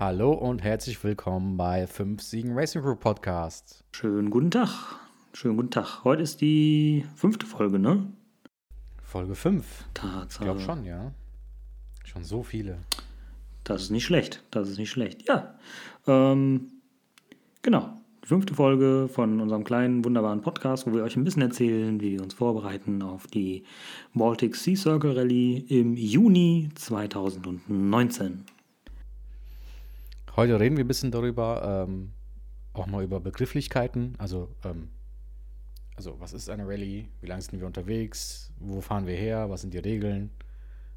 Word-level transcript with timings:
Hallo 0.00 0.30
und 0.32 0.62
herzlich 0.62 1.02
willkommen 1.02 1.56
bei 1.56 1.88
5 1.88 2.22
Siegen 2.22 2.56
Racing 2.56 2.82
Group 2.82 3.00
Podcast. 3.00 3.82
Schönen 3.90 4.30
guten 4.30 4.52
Tag. 4.52 4.68
Schönen 5.32 5.56
guten 5.56 5.72
Tag. 5.72 6.04
Heute 6.04 6.22
ist 6.22 6.40
die 6.40 7.04
fünfte 7.16 7.46
Folge, 7.46 7.80
ne? 7.80 8.06
Folge 9.02 9.34
5. 9.34 9.86
Tatsache. 9.94 10.28
Ich 10.28 10.38
glaube 10.38 10.60
schon, 10.60 10.84
ja. 10.84 11.10
Schon 12.04 12.22
so 12.22 12.44
viele. 12.44 12.78
Das 13.64 13.82
ist 13.82 13.90
nicht 13.90 14.04
schlecht. 14.04 14.44
Das 14.52 14.68
ist 14.68 14.78
nicht 14.78 14.90
schlecht. 14.90 15.26
Ja. 15.26 15.56
Ähm, 16.06 16.68
genau. 17.62 17.98
Die 18.22 18.28
fünfte 18.28 18.54
Folge 18.54 19.08
von 19.12 19.40
unserem 19.40 19.64
kleinen, 19.64 20.04
wunderbaren 20.04 20.42
Podcast, 20.42 20.86
wo 20.86 20.94
wir 20.94 21.02
euch 21.02 21.16
ein 21.16 21.24
bisschen 21.24 21.42
erzählen, 21.42 22.00
wie 22.00 22.12
wir 22.12 22.22
uns 22.22 22.34
vorbereiten 22.34 23.02
auf 23.02 23.26
die 23.26 23.64
Baltic 24.14 24.54
Sea 24.54 24.76
Circle 24.76 25.18
Rally 25.18 25.64
im 25.68 25.96
Juni 25.96 26.68
2019. 26.76 28.44
Heute 30.38 30.60
reden 30.60 30.76
wir 30.76 30.84
ein 30.84 30.86
bisschen 30.86 31.10
darüber, 31.10 31.86
ähm, 31.88 32.12
auch 32.72 32.86
mal 32.86 33.02
über 33.02 33.18
Begrifflichkeiten. 33.18 34.14
Also, 34.18 34.54
ähm, 34.64 34.88
also, 35.96 36.14
was 36.20 36.32
ist 36.32 36.48
eine 36.48 36.64
Rallye? 36.64 37.08
Wie 37.20 37.26
lange 37.26 37.42
sind 37.42 37.58
wir 37.58 37.66
unterwegs? 37.66 38.52
Wo 38.60 38.80
fahren 38.80 39.08
wir 39.08 39.16
her? 39.16 39.50
Was 39.50 39.62
sind 39.62 39.74
die 39.74 39.78
Regeln? 39.78 40.30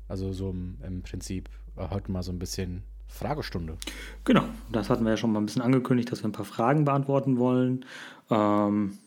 Also, 0.07 0.31
so 0.31 0.51
im, 0.51 0.77
im 0.85 1.01
Prinzip 1.01 1.49
äh, 1.75 1.89
heute 1.89 2.11
mal 2.11 2.21
so 2.21 2.31
ein 2.31 2.37
bisschen 2.37 2.83
Fragestunde. 3.07 3.77
Genau, 4.25 4.43
das 4.71 4.91
hatten 4.91 5.05
wir 5.05 5.09
ja 5.09 5.17
schon 5.17 5.31
mal 5.31 5.39
ein 5.39 5.47
bisschen 5.47 5.63
angekündigt, 5.63 6.11
dass 6.11 6.21
wir 6.21 6.29
ein 6.29 6.33
paar 6.33 6.45
Fragen 6.45 6.85
beantworten 6.85 7.39
wollen. 7.39 7.83
Ähm, 8.29 8.99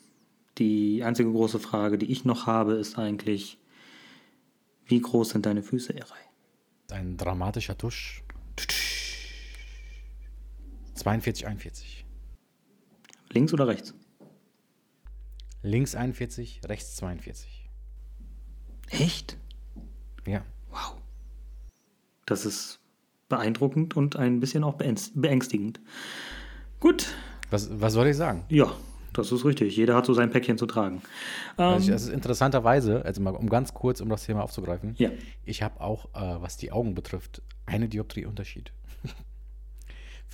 die 0.58 1.04
einzige 1.04 1.30
große 1.30 1.60
Frage, 1.60 1.96
die 1.96 2.10
ich 2.10 2.24
noch 2.24 2.48
habe, 2.48 2.72
ist 2.72 2.98
eigentlich, 2.98 3.60
wie 4.84 5.00
groß 5.00 5.28
sind 5.28 5.46
deine 5.46 5.62
Füße, 5.62 5.94
Erei? 5.94 6.18
Ein 6.90 7.16
dramatischer 7.18 7.78
Tusch. 7.78 8.24
42, 11.08 11.46
41. 11.46 12.06
Links 13.30 13.52
oder 13.52 13.66
rechts? 13.68 13.92
Links 15.62 15.94
41, 15.94 16.62
rechts 16.64 16.96
42. 16.96 17.68
Echt? 18.90 19.36
Ja. 20.26 20.42
Wow. 20.70 20.96
Das 22.24 22.46
ist 22.46 22.80
beeindruckend 23.28 23.96
und 23.96 24.16
ein 24.16 24.40
bisschen 24.40 24.64
auch 24.64 24.76
beängst- 24.78 25.12
beängstigend. 25.14 25.78
Gut, 26.80 27.14
Was, 27.50 27.68
was 27.80 27.92
soll 27.92 28.06
ich 28.08 28.16
sagen? 28.16 28.44
ja, 28.48 28.72
das 29.12 29.30
ist 29.30 29.44
richtig. 29.44 29.76
Jeder 29.76 29.96
hat 29.96 30.06
so 30.06 30.14
sein 30.14 30.30
Päckchen 30.30 30.56
zu 30.56 30.64
tragen. 30.66 31.02
Also 31.58 31.80
ich, 31.82 31.86
Ähm, 31.88 31.92
das 31.92 32.02
ist 32.04 32.08
interessanterweise, 32.14 33.04
also 33.04 33.20
mal 33.20 33.34
um 33.36 33.50
ganz 33.50 33.74
kurz, 33.74 34.00
um 34.00 34.08
das 34.08 34.24
Thema 34.24 34.42
aufzugreifen. 34.42 34.94
ja, 34.96 35.10
Ich 35.44 35.62
habe 35.62 35.80
auch, 35.82 36.06
äh, 36.14 36.40
was 36.42 36.56
die 36.56 36.72
Augen 36.72 36.94
betrifft, 36.94 37.42
eine 37.66 37.88
Dioptrie 37.90 38.24
Unterschied. 38.24 38.72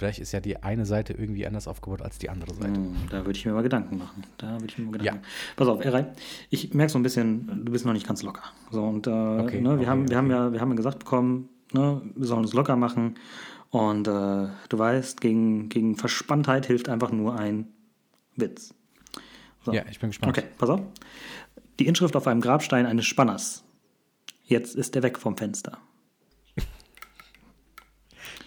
Vielleicht 0.01 0.19
ist 0.19 0.33
ja 0.33 0.41
die 0.41 0.63
eine 0.63 0.87
Seite 0.87 1.13
irgendwie 1.13 1.47
anders 1.47 1.69
aufgebaut 1.69 2.01
als 2.01 2.17
die 2.17 2.31
andere 2.31 2.55
Seite. 2.55 2.73
Hm, 2.73 2.97
da 3.11 3.19
würde 3.27 3.39
ich 3.39 3.45
mir 3.45 3.53
mal 3.53 3.63
Gedanken 3.63 3.99
machen. 3.99 4.23
Da 4.39 4.53
würde 4.55 4.65
ich 4.67 4.79
mir 4.79 4.87
mal 4.87 4.93
Gedanken 4.93 5.07
Ja. 5.07 5.13
machen. 5.21 5.27
Pass 5.57 5.69
auf, 5.69 5.85
Erei, 5.85 6.07
ich 6.49 6.73
merke 6.73 6.91
so 6.91 6.99
ein 6.99 7.03
bisschen, 7.03 7.67
du 7.67 7.71
bist 7.71 7.85
noch 7.85 7.93
nicht 7.93 8.07
ganz 8.07 8.23
locker. 8.23 8.45
So, 8.71 8.83
und 8.83 9.07
äh, 9.07 9.11
Okay, 9.11 9.61
ne, 9.61 9.69
wir, 9.69 9.75
okay, 9.81 9.87
haben, 9.89 10.01
wir, 10.01 10.07
okay. 10.07 10.17
haben 10.17 10.31
ja, 10.31 10.53
wir 10.55 10.61
haben 10.63 10.71
ja 10.71 10.77
gesagt 10.77 11.01
bekommen, 11.01 11.51
ne, 11.75 12.01
wir 12.15 12.27
sollen 12.27 12.41
uns 12.41 12.55
locker 12.55 12.77
machen. 12.77 13.17
Und 13.69 14.09
äh, 14.09 14.49
du 14.71 14.79
weißt, 14.79 15.21
gegen, 15.21 15.69
gegen 15.69 15.97
Verspanntheit 15.97 16.65
hilft 16.65 16.89
einfach 16.89 17.13
nur 17.13 17.39
ein 17.39 17.69
Witz. 18.37 18.73
So. 19.67 19.73
Ja, 19.75 19.83
ich 19.91 20.01
bin 20.01 20.09
gespannt. 20.09 20.35
Okay, 20.35 20.47
pass 20.57 20.71
auf. 20.71 20.81
Die 21.79 21.87
Inschrift 21.87 22.17
auf 22.17 22.27
einem 22.27 22.41
Grabstein 22.41 22.87
eines 22.87 23.05
Spanners. 23.05 23.65
Jetzt 24.45 24.77
ist 24.77 24.97
er 24.97 25.03
weg 25.03 25.19
vom 25.19 25.37
Fenster. 25.37 25.77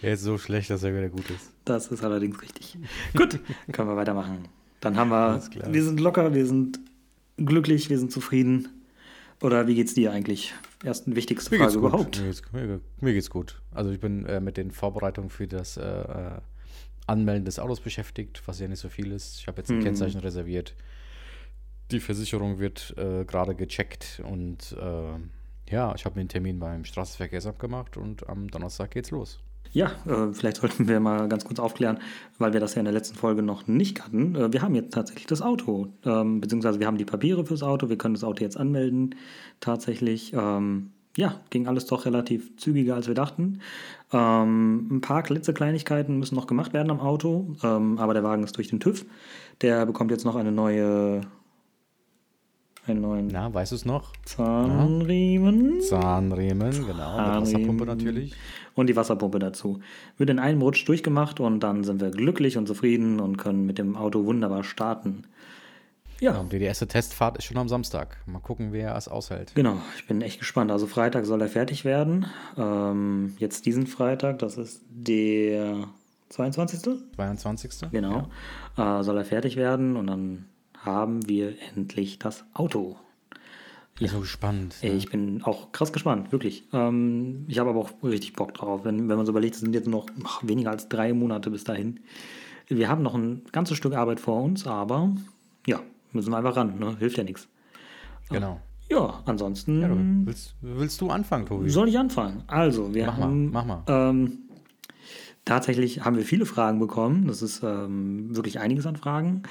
Er 0.04 0.12
ist 0.14 0.22
so 0.22 0.36
schlecht, 0.36 0.68
dass 0.70 0.82
er 0.82 0.94
wieder 0.94 1.08
gut 1.08 1.30
ist. 1.30 1.50
Das 1.64 1.86
ist 1.88 2.04
allerdings 2.04 2.40
richtig. 2.42 2.76
Gut, 3.16 3.40
können 3.72 3.88
wir 3.88 3.96
weitermachen. 3.96 4.48
Dann 4.80 4.96
haben 4.96 5.08
wir, 5.10 5.40
wir 5.72 5.82
sind 5.82 5.98
locker, 5.98 6.34
wir 6.34 6.46
sind 6.46 6.78
glücklich, 7.38 7.88
wir 7.88 7.98
sind 7.98 8.12
zufrieden. 8.12 8.68
Oder 9.40 9.66
wie 9.66 9.74
geht's 9.74 9.94
dir 9.94 10.12
eigentlich? 10.12 10.52
Erst 10.84 11.06
eine 11.06 11.16
wichtigste 11.16 11.56
Frage 11.56 11.74
überhaupt. 11.78 12.18
Mir 12.20 12.26
geht's, 12.26 12.42
mir, 12.52 12.80
mir 13.00 13.12
geht's 13.14 13.30
gut. 13.30 13.60
Also 13.72 13.90
ich 13.90 14.00
bin 14.00 14.26
äh, 14.26 14.40
mit 14.40 14.58
den 14.58 14.70
Vorbereitungen 14.72 15.30
für 15.30 15.46
das 15.46 15.78
äh, 15.78 15.82
äh, 15.82 16.40
Anmelden 17.06 17.46
des 17.46 17.58
Autos 17.58 17.80
beschäftigt, 17.80 18.42
was 18.46 18.60
ja 18.60 18.68
nicht 18.68 18.80
so 18.80 18.90
viel 18.90 19.10
ist. 19.10 19.38
Ich 19.40 19.46
habe 19.48 19.58
jetzt 19.62 19.70
ein 19.70 19.78
Mhm. 19.78 19.84
Kennzeichen 19.84 20.20
reserviert. 20.20 20.74
Die 21.90 22.00
Versicherung 22.00 22.58
wird 22.58 22.94
äh, 22.98 23.24
gerade 23.24 23.54
gecheckt 23.54 24.22
und 24.24 24.76
äh, 24.78 25.72
ja, 25.72 25.94
ich 25.94 26.04
habe 26.04 26.16
mir 26.16 26.20
einen 26.20 26.28
Termin 26.28 26.58
beim 26.58 26.84
Straßenverkehrsamt 26.84 27.58
gemacht 27.58 27.96
und 27.96 28.28
am 28.28 28.48
Donnerstag 28.48 28.90
geht's 28.90 29.10
los. 29.10 29.40
Ja, 29.72 29.90
äh, 30.06 30.32
vielleicht 30.32 30.58
sollten 30.58 30.86
wir 30.86 31.00
mal 31.00 31.28
ganz 31.28 31.44
kurz 31.44 31.58
aufklären, 31.58 31.98
weil 32.38 32.52
wir 32.52 32.60
das 32.60 32.74
ja 32.74 32.80
in 32.80 32.84
der 32.84 32.94
letzten 32.94 33.16
Folge 33.16 33.42
noch 33.42 33.66
nicht 33.66 34.04
hatten. 34.04 34.34
Äh, 34.36 34.52
wir 34.52 34.62
haben 34.62 34.74
jetzt 34.74 34.92
tatsächlich 34.94 35.26
das 35.26 35.42
Auto, 35.42 35.88
ähm, 36.04 36.40
beziehungsweise 36.40 36.78
wir 36.78 36.86
haben 36.86 36.98
die 36.98 37.04
Papiere 37.04 37.44
fürs 37.44 37.62
Auto, 37.62 37.88
wir 37.88 37.98
können 37.98 38.14
das 38.14 38.24
Auto 38.24 38.42
jetzt 38.44 38.56
anmelden. 38.56 39.16
Tatsächlich, 39.60 40.32
ähm, 40.32 40.92
ja, 41.16 41.40
ging 41.50 41.66
alles 41.66 41.86
doch 41.86 42.06
relativ 42.06 42.56
zügiger, 42.56 42.94
als 42.94 43.08
wir 43.08 43.14
dachten. 43.14 43.60
Ähm, 44.12 44.88
ein 44.96 45.00
paar 45.00 45.22
klitzekleinigkeiten 45.22 46.18
müssen 46.18 46.34
noch 46.34 46.46
gemacht 46.46 46.72
werden 46.72 46.90
am 46.90 47.00
Auto, 47.00 47.56
ähm, 47.62 47.98
aber 47.98 48.14
der 48.14 48.24
Wagen 48.24 48.44
ist 48.44 48.56
durch 48.56 48.68
den 48.68 48.80
TÜV. 48.80 49.04
Der 49.60 49.86
bekommt 49.86 50.10
jetzt 50.10 50.24
noch 50.24 50.36
eine 50.36 50.52
neue, 50.52 51.22
einen 52.86 53.00
neuen 53.00 53.28
Na, 53.32 53.52
weißt 53.52 53.72
du 53.72 53.76
es 53.76 53.84
noch? 53.84 54.12
Zahnriemen. 54.24 55.80
Zahnriemen, 55.80 56.86
genau. 56.86 57.16
Mit 57.16 57.42
Wasserpumpe 57.42 57.84
Zahnriemen. 57.86 57.86
natürlich. 57.86 58.34
und 58.74 58.86
die 58.88 58.96
Wasserpumpe 58.96 59.38
dazu. 59.38 59.80
Wird 60.18 60.30
in 60.30 60.38
einem 60.38 60.60
Rutsch 60.62 60.86
durchgemacht 60.86 61.40
und 61.40 61.60
dann 61.60 61.84
sind 61.84 62.00
wir 62.00 62.10
glücklich 62.10 62.56
und 62.56 62.66
zufrieden 62.66 63.20
und 63.20 63.36
können 63.38 63.66
mit 63.66 63.78
dem 63.78 63.96
Auto 63.96 64.24
wunderbar 64.26 64.64
starten. 64.64 65.24
Ja, 66.20 66.32
Ja, 66.34 66.40
und 66.40 66.52
die 66.52 66.60
erste 66.60 66.86
Testfahrt 66.86 67.38
ist 67.38 67.44
schon 67.44 67.56
am 67.56 67.68
Samstag. 67.68 68.16
Mal 68.26 68.38
gucken, 68.38 68.72
wer 68.72 68.94
es 68.96 69.08
aushält. 69.08 69.52
genau. 69.54 69.78
Ich 69.96 70.06
bin 70.06 70.22
echt 70.22 70.38
gespannt. 70.38 70.70
Also 70.70 70.86
Freitag 70.86 71.24
soll 71.26 71.40
er 71.40 71.48
fertig 71.48 71.84
werden. 71.84 72.26
Ähm, 72.56 73.34
jetzt 73.38 73.66
diesen 73.66 73.86
Freitag, 73.86 74.38
das 74.38 74.56
ist 74.56 74.80
der 74.90 75.88
22. 76.30 76.98
22. 77.16 77.90
Genau. 77.90 78.28
Äh, 78.76 79.02
soll 79.02 79.16
er 79.18 79.24
fertig 79.24 79.56
werden 79.56 79.96
und 79.96 80.06
dann 80.06 80.46
haben 80.84 81.26
wir 81.28 81.54
endlich 81.74 82.18
das 82.18 82.44
Auto. 82.54 82.96
Ich 83.94 84.00
bin 84.00 84.08
so 84.08 84.20
gespannt. 84.20 84.74
Ey, 84.82 84.96
ich 84.96 85.08
bin 85.08 85.42
auch 85.44 85.70
krass 85.70 85.92
gespannt, 85.92 86.32
wirklich. 86.32 86.64
Ähm, 86.72 87.44
ich 87.46 87.58
habe 87.60 87.70
aber 87.70 87.80
auch 87.80 87.90
richtig 88.02 88.32
Bock 88.32 88.52
drauf. 88.52 88.84
Wenn, 88.84 89.08
wenn 89.08 89.16
man 89.16 89.24
so 89.24 89.30
überlegt, 89.30 89.54
es 89.54 89.60
sind 89.60 89.72
jetzt 89.72 89.86
noch 89.86 90.06
ach, 90.24 90.40
weniger 90.42 90.70
als 90.70 90.88
drei 90.88 91.12
Monate 91.12 91.50
bis 91.50 91.62
dahin. 91.62 92.00
Wir 92.66 92.88
haben 92.88 93.02
noch 93.02 93.14
ein 93.14 93.42
ganzes 93.52 93.76
Stück 93.76 93.94
Arbeit 93.94 94.18
vor 94.18 94.42
uns, 94.42 94.66
aber 94.66 95.14
ja, 95.66 95.80
müssen 96.12 96.32
wir 96.32 96.38
einfach 96.38 96.56
ran, 96.56 96.78
ne? 96.78 96.96
hilft 96.98 97.18
ja 97.18 97.24
nichts. 97.24 97.46
Genau. 98.30 98.60
Ja, 98.90 99.22
ansonsten 99.26 99.80
Ja, 99.80 99.88
du, 99.88 99.96
willst, 100.26 100.56
willst 100.60 101.00
du 101.00 101.10
anfangen, 101.10 101.46
Tobi? 101.46 101.70
soll 101.70 101.88
ich 101.88 101.98
anfangen. 101.98 102.42
Also, 102.48 102.94
wir 102.94 103.06
Mach 103.06 103.18
mal, 103.18 103.24
haben 103.24 103.50
mach 103.52 103.64
mal. 103.64 103.82
Ähm, 103.86 104.38
tatsächlich 105.44 106.04
haben 106.04 106.16
wir 106.16 106.24
viele 106.24 106.46
Fragen 106.46 106.78
bekommen. 106.80 107.26
Das 107.26 107.42
ist 107.42 107.62
ähm, 107.62 108.34
wirklich 108.34 108.60
einiges 108.60 108.86
an 108.86 108.96
Fragen, 108.96 109.42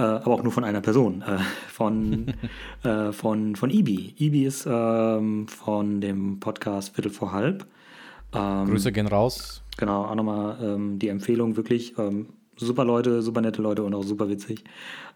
äh, 0.00 0.02
aber 0.02 0.32
auch 0.32 0.42
nur 0.42 0.52
von 0.52 0.64
einer 0.64 0.80
Person, 0.80 1.22
äh, 1.22 1.38
von, 1.68 2.32
äh, 2.82 3.12
von, 3.12 3.54
von 3.54 3.70
Ibi. 3.70 4.14
Ibi 4.16 4.46
ist 4.46 4.66
ähm, 4.66 5.46
von 5.46 6.00
dem 6.00 6.40
Podcast 6.40 6.94
Viertel 6.94 7.12
vor 7.12 7.32
halb. 7.32 7.66
Ähm, 8.32 8.66
Grüße 8.66 8.92
gehen 8.92 9.06
raus. 9.06 9.62
Genau, 9.76 10.04
auch 10.04 10.14
nochmal 10.14 10.58
ähm, 10.62 10.98
die 10.98 11.08
Empfehlung, 11.08 11.56
wirklich 11.56 11.98
ähm, 11.98 12.28
super 12.56 12.84
Leute, 12.84 13.20
super 13.20 13.42
nette 13.42 13.60
Leute 13.60 13.82
und 13.82 13.94
auch 13.94 14.02
super 14.02 14.30
witzig. 14.30 14.64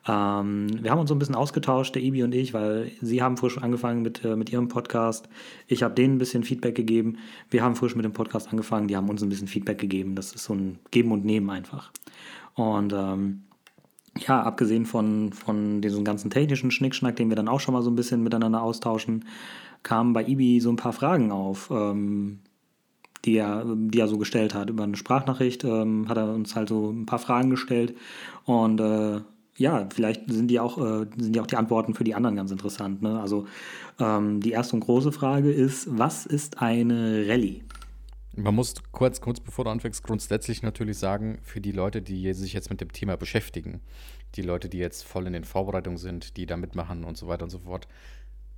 Ähm, 0.07 0.67
wir 0.83 0.91
haben 0.91 0.99
uns 0.99 1.09
so 1.09 1.15
ein 1.15 1.19
bisschen 1.19 1.35
ausgetauscht, 1.35 1.95
der 1.95 2.03
Ibi 2.03 2.23
und 2.23 2.35
ich, 2.35 2.53
weil 2.53 2.91
sie 3.01 3.23
haben 3.23 3.39
frisch 3.39 3.57
angefangen 3.57 4.03
mit, 4.03 4.23
äh, 4.23 4.37
mit 4.37 4.53
ihrem 4.53 4.69
Podcast. 4.69 5.31
Ich 5.67 5.83
habe 5.83 5.95
denen 5.95 6.17
ein 6.17 6.19
bisschen 6.19 6.45
Feedback 6.45 6.75
gegeben. 6.75 7.17
Wir 7.49 7.63
haben 7.63 7.75
frisch 7.75 7.97
mit 7.97 8.05
dem 8.05 8.13
Podcast 8.13 8.51
angefangen, 8.51 8.89
die 8.89 8.97
haben 8.97 9.09
uns 9.09 9.23
ein 9.23 9.31
bisschen 9.31 9.49
Feedback 9.49 9.79
gegeben. 9.79 10.15
Das 10.15 10.35
ist 10.35 10.45
so 10.45 10.55
ein 10.55 10.79
Geben 10.91 11.11
und 11.11 11.25
Nehmen 11.25 11.49
einfach. 11.49 11.91
Und 12.55 12.93
ähm, 12.93 13.45
ja, 14.19 14.43
abgesehen 14.43 14.87
von, 14.87 15.33
von 15.33 15.81
diesem 15.81 16.05
ganzen 16.05 16.31
technischen 16.31 16.71
Schnickschnack, 16.71 17.17
den 17.17 17.29
wir 17.29 17.37
dann 17.37 17.49
auch 17.49 17.61
schon 17.61 17.75
mal 17.75 17.83
so 17.83 17.91
ein 17.91 17.97
bisschen 17.97 18.23
miteinander 18.23 18.63
austauschen, 18.63 19.25
kamen 19.83 20.13
bei 20.13 20.25
Ibi 20.25 20.61
so 20.61 20.71
ein 20.71 20.77
paar 20.77 20.93
Fragen 20.93 21.33
auf. 21.33 21.71
Ähm, 21.71 22.41
die 23.25 23.37
er, 23.37 23.65
die 23.67 23.99
er 23.99 24.09
so 24.09 24.19
gestellt 24.19 24.55
hat. 24.55 24.71
Über 24.71 24.85
eine 24.85 24.97
Sprachnachricht 24.97 25.65
ähm, 25.65 26.09
hat 26.09 26.17
er 26.17 26.33
uns 26.35 26.55
halt 26.55 26.69
so 26.69 26.91
ein 26.91 27.07
paar 27.07 27.19
Fragen 27.19 27.51
gestellt. 27.51 27.97
Und 28.45 28.81
äh, 28.81 29.21
ja, 29.57 29.87
vielleicht 29.95 30.31
sind 30.31 30.49
die 30.49 30.61
auch, 30.61 30.79
äh, 30.79 31.07
sind 31.17 31.35
die 31.35 31.41
auch 31.41 31.47
die 31.47 31.57
Antworten 31.57 31.95
für 31.95 32.05
die 32.05 32.15
anderen 32.15 32.37
ganz 32.37 32.51
interessant. 32.51 33.03
Ne? 33.03 33.19
Also 33.21 33.47
ähm, 33.99 34.41
die 34.41 34.51
erste 34.51 34.77
und 34.77 34.81
große 34.81 35.13
Frage 35.13 35.51
ist, 35.51 35.87
was 35.91 36.27
ist 36.27 36.61
eine 36.61 37.25
Rallye? 37.29 37.63
Man 38.37 38.55
muss 38.55 38.75
kurz, 38.93 39.21
kurz 39.21 39.41
bevor 39.41 39.65
du 39.65 39.71
anfängst, 39.71 40.03
grundsätzlich 40.03 40.63
natürlich 40.63 40.99
sagen, 40.99 41.39
für 41.43 41.61
die 41.61 41.73
Leute, 41.73 42.03
die 42.03 42.33
sich 42.33 42.53
jetzt 42.53 42.71
mit 42.71 42.81
dem 42.81 42.93
Thema 42.93 43.17
beschäftigen, 43.17 43.81
die 44.35 44.43
Leute, 44.43 44.69
die 44.69 44.79
jetzt 44.79 45.05
voll 45.05 45.27
in 45.27 45.33
den 45.33 45.45
Vorbereitungen 45.45 45.99
sind, 45.99 46.37
die 46.37 46.47
da 46.47 46.57
mitmachen 46.57 47.05
und 47.05 47.17
so 47.17 47.29
weiter 47.29 47.45
und 47.45 47.51
so 47.51 47.61
fort, 47.61 47.87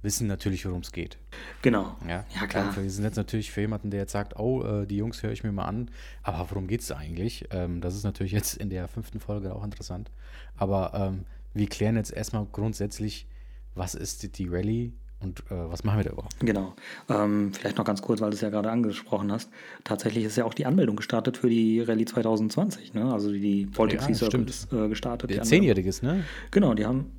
wissen 0.03 0.27
natürlich, 0.27 0.65
worum 0.65 0.81
es 0.81 0.93
geht. 0.93 1.19
Genau. 1.63 1.97
Ja, 2.09 2.25
Ja, 2.35 2.47
klar. 2.47 2.75
Wir 2.77 2.91
sind 2.91 3.05
jetzt 3.05 3.17
natürlich 3.17 3.51
für 3.51 3.61
jemanden, 3.61 3.91
der 3.91 4.01
jetzt 4.01 4.13
sagt, 4.13 4.39
oh, 4.39 4.63
äh, 4.63 4.87
die 4.87 4.97
Jungs 4.97 5.23
höre 5.23 5.33
ich 5.33 5.43
mir 5.43 5.53
mal 5.53 5.65
an, 5.65 5.91
aber 6.23 6.49
worum 6.51 6.69
geht 6.69 6.81
es 6.81 6.93
eigentlich? 6.93 7.47
Ähm, 7.51 7.81
das 7.81 7.95
ist 7.95 8.05
natürlich 8.05 8.33
jetzt 8.33 8.57
in 8.57 8.71
der 8.71 8.89
fünften 8.89 9.21
Folge 9.21 9.55
auch 9.55 9.65
interessant. 9.65 10.11
Aber 10.57 10.93
ähm, 10.95 11.25
wir 11.55 11.69
klären 11.69 11.97
jetzt 11.97 12.13
erstmal 12.13 12.47
grundsätzlich, 12.51 13.27
was 13.75 13.95
ist 13.95 14.23
die, 14.23 14.31
die 14.31 14.49
Rallye 14.49 14.93
und 15.21 15.41
äh, 15.51 15.71
was 15.71 15.83
machen 15.83 15.99
wir 15.99 16.05
da 16.05 16.11
überhaupt? 16.11 16.37
Genau. 16.41 16.75
Ähm, 17.09 17.53
vielleicht 17.53 17.79
noch 17.79 17.85
ganz 17.85 18.03
kurz, 18.03 18.21
weil 18.21 18.31
du 18.31 18.37
es 18.37 18.43
ja 18.43 18.51
gerade 18.51 18.71
angesprochen 18.71 19.33
hast. 19.33 19.51
Tatsächlich 19.83 20.25
ist 20.25 20.37
ja 20.37 20.45
auch 20.45 20.55
die 20.55 20.67
Anmeldung 20.67 20.97
gestartet 20.97 21.39
für 21.39 21.49
die 21.49 21.81
Rallye 21.81 22.05
2020. 22.05 22.95
Ne? 22.95 23.13
Also 23.13 23.33
die 23.33 23.67
Baltic 23.67 24.01
Ja, 24.01 24.07
Sea 24.07 24.15
Circle 24.15 24.45
ist 24.49 24.73
äh, 24.73 24.89
gestartet. 24.89 25.31
Der. 25.31 25.43
Zehnjähriges, 25.43 26.03
ne? 26.03 26.25
Genau, 26.51 26.75
die 26.75 26.85
haben. 26.85 27.11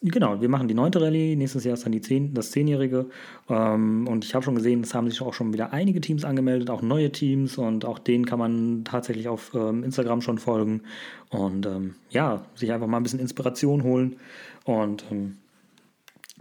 Genau, 0.00 0.40
wir 0.40 0.48
machen 0.48 0.68
die 0.68 0.74
neunte 0.74 1.02
Rallye, 1.02 1.36
nächstes 1.36 1.64
Jahr 1.64 1.74
ist 1.74 1.84
dann 1.84 1.92
die 1.92 2.00
zehn, 2.00 2.32
das 2.32 2.52
zehnjährige. 2.52 3.06
Ähm, 3.50 4.06
und 4.08 4.24
ich 4.24 4.34
habe 4.34 4.44
schon 4.44 4.54
gesehen, 4.54 4.80
es 4.80 4.94
haben 4.94 5.10
sich 5.10 5.20
auch 5.20 5.34
schon 5.34 5.52
wieder 5.52 5.72
einige 5.72 6.00
Teams 6.00 6.24
angemeldet, 6.24 6.70
auch 6.70 6.82
neue 6.82 7.10
Teams 7.12 7.58
und 7.58 7.84
auch 7.84 7.98
denen 7.98 8.24
kann 8.24 8.38
man 8.38 8.84
tatsächlich 8.84 9.28
auf 9.28 9.52
ähm, 9.54 9.82
Instagram 9.82 10.22
schon 10.22 10.38
folgen 10.38 10.82
und 11.30 11.66
ähm, 11.66 11.96
ja, 12.10 12.46
sich 12.54 12.72
einfach 12.72 12.86
mal 12.86 12.98
ein 12.98 13.02
bisschen 13.02 13.18
Inspiration 13.18 13.82
holen. 13.82 14.16
Und 14.64 15.04
ähm, 15.10 15.36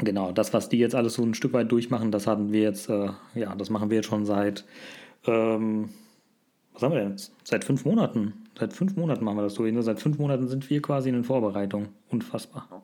genau, 0.01 0.31
das, 0.31 0.53
was 0.53 0.69
die 0.69 0.77
jetzt 0.77 0.95
alles 0.95 1.15
so 1.15 1.24
ein 1.24 1.33
Stück 1.33 1.53
weit 1.53 1.71
durchmachen, 1.71 2.12
das 2.12 2.27
hatten 2.27 2.51
wir 2.51 2.62
jetzt, 2.62 2.89
äh, 2.89 3.09
ja, 3.36 3.56
das 3.56 3.69
machen 3.69 3.89
wir 3.89 3.98
jetzt 3.98 4.07
schon 4.07 4.25
seit, 4.25 4.65
ähm, 5.25 5.89
was 6.74 6.83
haben 6.83 6.94
wir 6.94 7.00
denn 7.00 7.12
jetzt? 7.12 7.33
Seit 7.44 7.63
fünf 7.63 7.86
Monaten. 7.86 8.33
Seit 8.57 8.74
fünf 8.74 8.95
Monaten 8.95 9.24
machen 9.24 9.38
wir 9.38 9.44
das 9.44 9.56
durch. 9.56 9.74
Ne? 9.74 9.81
Seit 9.83 10.00
fünf 10.00 10.18
Monaten 10.18 10.48
sind 10.48 10.69
wir 10.69 10.81
quasi 10.81 11.09
in 11.09 11.15
den 11.15 11.24
Vorbereitungen. 11.24 11.89
Unfassbar. 12.09 12.83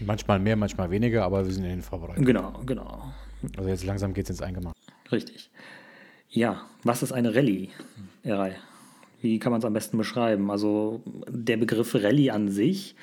Manchmal 0.00 0.38
mehr, 0.38 0.56
manchmal 0.56 0.90
weniger, 0.90 1.24
aber 1.24 1.44
wir 1.44 1.52
sind 1.52 1.64
in 1.64 1.70
den 1.70 1.82
Vorbereitungen. 1.82 2.26
Genau, 2.26 2.60
genau. 2.66 3.12
Also 3.56 3.68
jetzt 3.68 3.84
langsam 3.84 4.12
geht 4.12 4.24
es 4.24 4.30
ins 4.30 4.42
Eingemachte. 4.42 4.80
Richtig. 5.10 5.50
Ja, 6.28 6.62
was 6.82 7.02
ist 7.02 7.12
eine 7.12 7.34
Rallye, 7.34 7.70
Erei? 8.22 8.56
Wie 9.22 9.38
kann 9.38 9.52
man 9.52 9.60
es 9.60 9.64
am 9.64 9.72
besten 9.72 9.96
beschreiben? 9.96 10.50
Also 10.50 11.02
der 11.28 11.56
Begriff 11.56 11.94
Rallye 11.94 12.30
an 12.30 12.50
sich, 12.50 12.94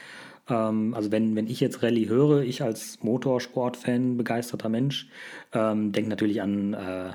ähm, 0.49 0.93
also 0.93 1.11
wenn, 1.11 1.35
wenn 1.35 1.47
ich 1.47 1.59
jetzt 1.59 1.83
Rallye 1.83 2.07
höre, 2.07 2.41
ich 2.41 2.61
als 2.61 3.03
Motorsportfan, 3.03 4.17
begeisterter 4.17 4.69
Mensch, 4.69 5.07
ähm, 5.53 5.91
denke 5.91 6.09
natürlich 6.09 6.41
an, 6.41 6.73
äh, 6.73 7.11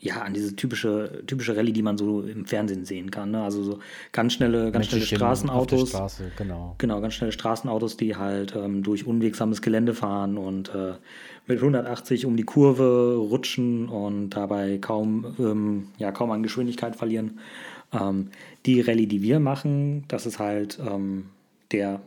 ja, 0.00 0.22
an 0.22 0.32
diese 0.32 0.54
typische, 0.54 1.24
typische 1.26 1.56
Rallye, 1.56 1.72
die 1.72 1.82
man 1.82 1.98
so 1.98 2.22
im 2.22 2.46
Fernsehen 2.46 2.84
sehen 2.84 3.10
kann. 3.10 3.32
Ne? 3.32 3.42
Also 3.42 3.64
so 3.64 3.78
ganz 4.12 4.32
schnelle, 4.32 4.70
ganz 4.70 4.86
schnelle 4.86 5.02
Auf 5.02 5.08
der 5.08 5.16
Straßenautos. 5.16 5.88
Straße, 5.88 6.30
genau. 6.36 6.76
Genau, 6.78 7.00
ganz 7.00 7.14
schnelle 7.14 7.32
Straßenautos, 7.32 7.96
die 7.96 8.14
halt 8.14 8.54
ähm, 8.54 8.84
durch 8.84 9.06
unwegsames 9.06 9.60
Gelände 9.60 9.94
fahren 9.94 10.38
und 10.38 10.72
äh, 10.72 10.94
mit 11.48 11.58
180 11.58 12.26
um 12.26 12.36
die 12.36 12.44
Kurve 12.44 13.16
rutschen 13.16 13.88
und 13.88 14.30
dabei 14.30 14.78
kaum, 14.78 15.34
ähm, 15.40 15.88
ja, 15.98 16.12
kaum 16.12 16.30
an 16.30 16.44
Geschwindigkeit 16.44 16.94
verlieren. 16.94 17.40
Ähm, 17.92 18.28
die 18.66 18.80
Rallye, 18.80 19.06
die 19.06 19.22
wir 19.22 19.40
machen, 19.40 20.04
das 20.06 20.26
ist 20.26 20.38
halt 20.38 20.78
ähm, 20.78 21.30
der, 21.72 22.00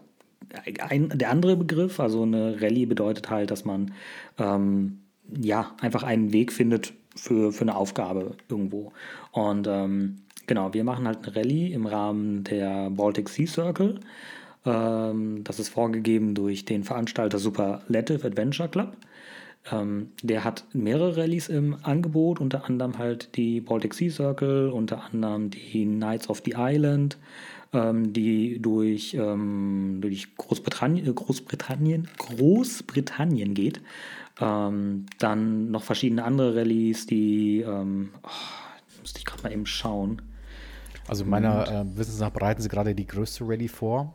ein, 0.80 1.10
der 1.10 1.30
andere 1.30 1.56
Begriff. 1.56 2.00
Also 2.00 2.24
eine 2.24 2.62
Rallye 2.62 2.86
bedeutet 2.86 3.30
halt, 3.30 3.52
dass 3.52 3.66
man 3.66 3.94
ähm, 4.38 5.00
ja, 5.40 5.76
einfach 5.80 6.04
einen 6.04 6.34
Weg 6.34 6.52
findet 6.52 6.94
für, 7.16 7.52
für 7.52 7.62
eine 7.62 7.76
Aufgabe 7.76 8.36
irgendwo. 8.50 8.92
Und 9.32 9.68
ähm, 9.68 10.18
genau, 10.48 10.74
wir 10.74 10.84
machen 10.84 11.08
halt 11.08 11.26
eine 11.26 11.36
Rallye 11.36 11.74
im 11.74 11.86
Rahmen 11.86 12.44
der 12.44 12.90
Baltic 12.90 13.30
Sea 13.30 13.48
Circle. 13.48 14.00
Ähm, 14.66 15.44
das 15.44 15.60
ist 15.60 15.70
vorgegeben 15.70 16.36
durch 16.36 16.66
den 16.66 16.84
Veranstalter 16.84 17.40
Superlative 17.40 18.28
Adventure 18.28 18.70
Club. 18.70 18.96
Ähm, 19.72 20.10
der 20.24 20.44
hat 20.44 20.66
mehrere 20.74 21.18
Rallyes 21.18 21.48
im 21.48 21.78
Angebot, 21.84 22.42
unter 22.42 22.66
anderem 22.66 22.98
halt 22.98 23.36
die 23.36 23.62
Baltic 23.62 23.94
Sea 23.94 24.10
Circle, 24.10 24.70
unter 24.70 25.04
anderem 25.04 25.52
die 25.52 25.86
Knights 25.86 26.30
of 26.30 26.42
the 26.46 26.56
Island, 26.58 27.18
ähm, 27.74 28.14
die 28.14 28.62
durch, 28.62 29.14
ähm, 29.14 30.00
durch 30.02 30.36
Großbritannien, 30.36 31.08
äh, 31.08 31.14
Großbritannien, 31.14 32.08
Großbritannien 32.18 33.54
geht. 33.54 33.82
Ähm, 34.40 35.06
dann 35.20 35.72
noch 35.72 35.84
verschiedene 35.84 36.24
andere 36.24 36.56
Rallyes, 36.56 37.06
die, 37.06 37.62
ähm, 37.62 38.10
oh, 38.24 39.00
müsste 39.02 39.20
ich 39.20 39.26
gerade 39.26 39.44
mal 39.44 39.52
eben 39.52 39.66
schauen. 39.66 40.22
Also 41.08 41.26
meiner 41.26 41.68
äh, 41.68 41.98
Wissens 41.98 42.20
nach 42.20 42.30
bereiten 42.30 42.62
sie 42.62 42.70
gerade 42.70 42.96
die 42.96 43.06
größte 43.08 43.44
Rallye 43.48 43.68
vor. 43.68 44.14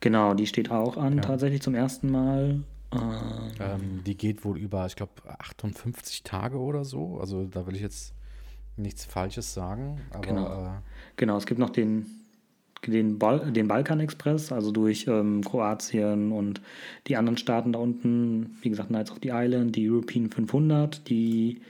Genau, 0.00 0.34
die 0.34 0.46
steht 0.46 0.70
auch 0.70 0.96
an, 0.96 1.20
tatsächlich 1.20 1.60
zum 1.62 1.74
ersten 1.74 2.10
Mal. 2.10 2.62
Ähm, 2.92 3.00
Ähm, 3.60 4.04
die 4.04 4.16
geht 4.16 4.44
wohl 4.44 4.58
über, 4.58 4.86
ich 4.86 4.96
glaube, 4.96 5.12
58 5.26 6.22
Tage 6.22 6.58
oder 6.58 6.84
so. 6.84 7.18
Also 7.20 7.44
da 7.44 7.66
will 7.66 7.74
ich 7.76 7.82
jetzt 7.82 8.14
nichts 8.76 9.04
Falsches 9.04 9.52
sagen. 9.52 10.00
Aber 10.10 10.20
Genau. 10.22 10.64
äh, 10.66 10.70
Genau, 11.16 11.36
es 11.36 11.44
gibt 11.44 11.60
noch 11.60 11.70
den, 11.70 12.06
den, 12.86 13.18
Bal 13.18 13.52
den 13.52 13.68
Balkan-Express, 13.68 14.52
also 14.52 14.70
durch 14.70 15.06
ähm, 15.08 15.42
Kroatien 15.42 16.32
und 16.32 16.60
die 17.06 17.16
anderen 17.16 17.36
Staaten 17.36 17.72
da 17.72 17.78
unten. 17.78 18.56
Wie 18.62 18.70
gesagt, 18.70 18.88
Knights 18.88 19.10
of 19.10 19.18
the 19.22 19.30
Island, 19.32 19.76
die 19.76 19.88
European 19.88 20.30
500, 20.30 21.08
die 21.08 21.60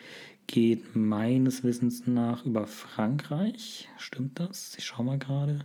geht 0.47 0.97
meines 0.97 1.63
Wissens 1.63 2.07
nach 2.07 2.45
über 2.45 2.67
Frankreich. 2.67 3.89
Stimmt 3.99 4.41
das? 4.41 4.75
Ich 4.79 4.87
schau 4.87 5.03
mal 5.03 5.19
gerade. 5.19 5.61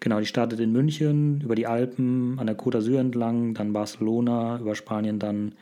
Genau, 0.00 0.20
die 0.20 0.26
startet 0.26 0.60
in 0.60 0.72
München, 0.72 1.40
über 1.42 1.54
die 1.54 1.66
Alpen, 1.66 2.38
an 2.38 2.46
der 2.46 2.58
Côte 2.58 2.78
d'Azur 2.78 2.98
entlang, 2.98 3.54
dann 3.54 3.72
Barcelona, 3.72 4.58
über 4.58 4.74
Spanien, 4.74 5.18
dann 5.18 5.54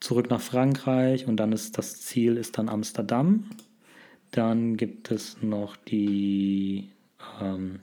zurück 0.00 0.30
nach 0.30 0.40
Frankreich 0.40 1.26
und 1.26 1.38
dann 1.38 1.52
ist 1.52 1.78
das 1.78 2.00
Ziel 2.00 2.36
ist 2.36 2.58
dann 2.58 2.68
Amsterdam. 2.68 3.44
Dann 4.30 4.76
gibt 4.76 5.10
es 5.10 5.42
noch 5.42 5.76
die, 5.76 6.88
ähm, 7.40 7.80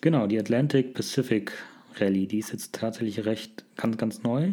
genau, 0.00 0.26
die 0.26 0.38
Atlantic 0.38 0.94
Pacific 0.94 1.52
Rallye. 1.96 2.26
Die 2.26 2.38
ist 2.38 2.52
jetzt 2.52 2.74
tatsächlich 2.74 3.24
recht 3.24 3.64
ganz, 3.76 3.96
ganz 3.96 4.22
neu. 4.22 4.52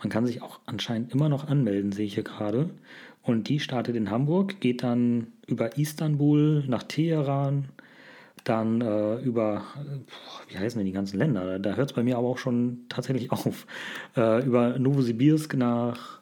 Man 0.00 0.08
kann 0.10 0.26
sich 0.26 0.42
auch 0.42 0.60
anscheinend 0.66 1.12
immer 1.12 1.28
noch 1.28 1.48
anmelden, 1.48 1.92
sehe 1.92 2.06
ich 2.06 2.14
hier 2.14 2.24
gerade. 2.24 2.70
Und 3.22 3.48
die 3.48 3.60
startet 3.60 3.94
in 3.94 4.10
Hamburg, 4.10 4.60
geht 4.60 4.82
dann 4.82 5.28
über 5.46 5.78
Istanbul 5.78 6.64
nach 6.66 6.82
Teheran, 6.82 7.66
dann 8.42 8.80
äh, 8.80 9.16
über, 9.20 9.62
äh, 9.76 10.52
wie 10.52 10.58
heißen 10.58 10.78
denn 10.78 10.86
die 10.86 10.92
ganzen 10.92 11.18
Länder? 11.18 11.60
Da, 11.60 11.76
hört 11.76 11.90
es 11.90 11.94
bei 11.94 12.02
mir 12.02 12.18
aber 12.18 12.26
auch 12.28 12.38
schon 12.38 12.80
tatsächlich 12.88 13.30
auf. 13.32 13.66
Äh, 14.16 14.44
über 14.44 14.78
Novosibirsk 14.78 15.54
nach 15.54 16.20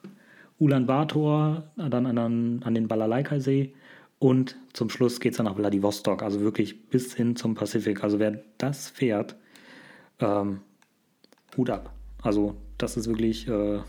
Ulaanbaatar, 0.59 1.71
dann 1.75 2.05
an, 2.05 2.17
an, 2.19 2.61
an 2.63 2.75
den 2.75 2.87
Balalaika-See 2.87 3.73
und 4.21 4.55
zum 4.73 4.91
Schluss 4.91 5.19
geht 5.19 5.31
es 5.31 5.37
dann 5.37 5.47
nach 5.47 5.55
Vladivostok, 5.55 6.21
also 6.21 6.41
wirklich 6.41 6.89
bis 6.89 7.15
hin 7.15 7.35
zum 7.35 7.55
Pazifik. 7.55 8.03
Also 8.03 8.19
wer 8.19 8.43
das 8.59 8.87
fährt, 8.87 9.35
ähm, 10.19 10.61
Hut 11.57 11.71
ab. 11.71 11.91
Also 12.21 12.55
das 12.77 12.97
ist 12.97 13.07
wirklich, 13.07 13.47
äh, 13.47 13.79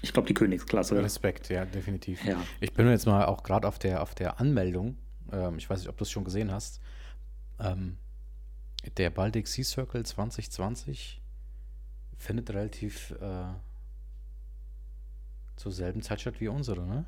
ich 0.00 0.12
glaube, 0.12 0.28
die 0.28 0.34
Königsklasse. 0.34 1.02
Respekt, 1.02 1.48
ja, 1.48 1.64
definitiv. 1.64 2.24
Ja. 2.24 2.40
Ich 2.60 2.72
bin 2.72 2.88
jetzt 2.88 3.06
mal 3.06 3.24
auch 3.24 3.42
gerade 3.42 3.66
auf 3.66 3.80
der, 3.80 4.00
auf 4.00 4.14
der 4.14 4.38
Anmeldung. 4.38 4.96
Ähm, 5.32 5.58
ich 5.58 5.68
weiß 5.68 5.80
nicht, 5.80 5.88
ob 5.88 5.96
du 5.96 6.04
es 6.04 6.10
schon 6.10 6.22
gesehen 6.22 6.52
hast. 6.52 6.80
Ähm, 7.58 7.96
der 8.96 9.10
Baltic 9.10 9.48
Sea 9.48 9.64
Circle 9.64 10.06
2020 10.06 11.20
findet 12.16 12.48
relativ 12.50 13.10
äh, 13.20 13.46
zur 15.56 15.72
selben 15.72 16.00
Zeit 16.00 16.20
statt 16.20 16.40
wie 16.40 16.46
unsere, 16.46 16.86
ne? 16.86 17.06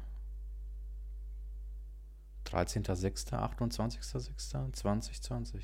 13.06., 2.47 3.33
28.06.2020. 3.33 5.63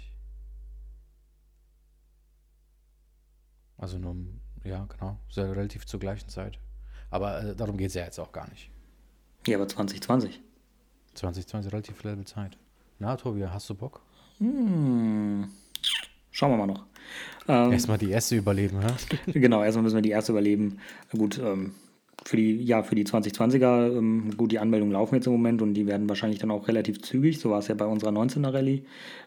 Also 3.79 3.99
nur, 3.99 4.17
ja, 4.65 4.87
genau, 4.87 5.19
sehr 5.29 5.51
relativ 5.51 5.87
zur 5.87 6.01
gleichen 6.01 6.29
Zeit. 6.29 6.59
Aber 7.11 7.43
äh, 7.43 7.57
darum 7.57 7.77
geht 7.77 7.89
es 7.89 7.95
ja 7.95 8.05
jetzt 8.05 8.19
auch 8.19 8.33
gar 8.33 8.49
nicht. 8.49 8.71
Ja, 9.47 9.57
aber 9.57 9.69
2020. 9.69 10.41
2020 11.15 11.73
relativ 11.73 12.01
selbe 12.01 12.25
Zeit. 12.25 12.57
Na, 12.99 13.17
Tobi, 13.17 13.45
hast 13.45 13.69
du 13.69 13.75
Bock? 13.75 14.01
Hm. 14.39 15.51
Schauen 16.31 16.53
wir 16.53 16.57
mal 16.57 16.67
noch. 16.67 16.87
Ähm, 17.49 17.73
Erstmal 17.73 17.99
die 17.99 18.11
erste 18.11 18.37
überleben, 18.37 18.81
ja? 18.81 18.97
genau, 19.33 19.63
erstmal 19.63 19.83
müssen 19.83 19.97
wir 19.97 20.03
die 20.03 20.11
erste 20.11 20.33
überleben. 20.33 20.79
Gut, 21.11 21.39
ähm, 21.39 21.75
für 22.25 22.37
die, 22.37 22.63
ja, 22.65 22.83
für 22.83 22.95
die 22.95 23.05
2020er, 23.05 23.97
ähm, 23.97 24.37
gut, 24.37 24.53
die 24.53 24.59
Anmeldungen 24.59 24.93
laufen 24.93 25.17
jetzt 25.17 25.27
im 25.27 25.33
Moment 25.33 25.63
und 25.63 25.75
die 25.75 25.87
werden 25.87 26.09
wahrscheinlich 26.09 26.39
dann 26.39 26.51
auch 26.51 26.69
relativ 26.69 27.03
zügig, 27.03 27.39
so 27.41 27.51
war 27.51 27.59
es 27.59 27.69
ja 27.69 27.75
bei 27.75 27.87
unserer 27.87 28.11
19er 28.11 28.53
Rallye, 28.53 28.85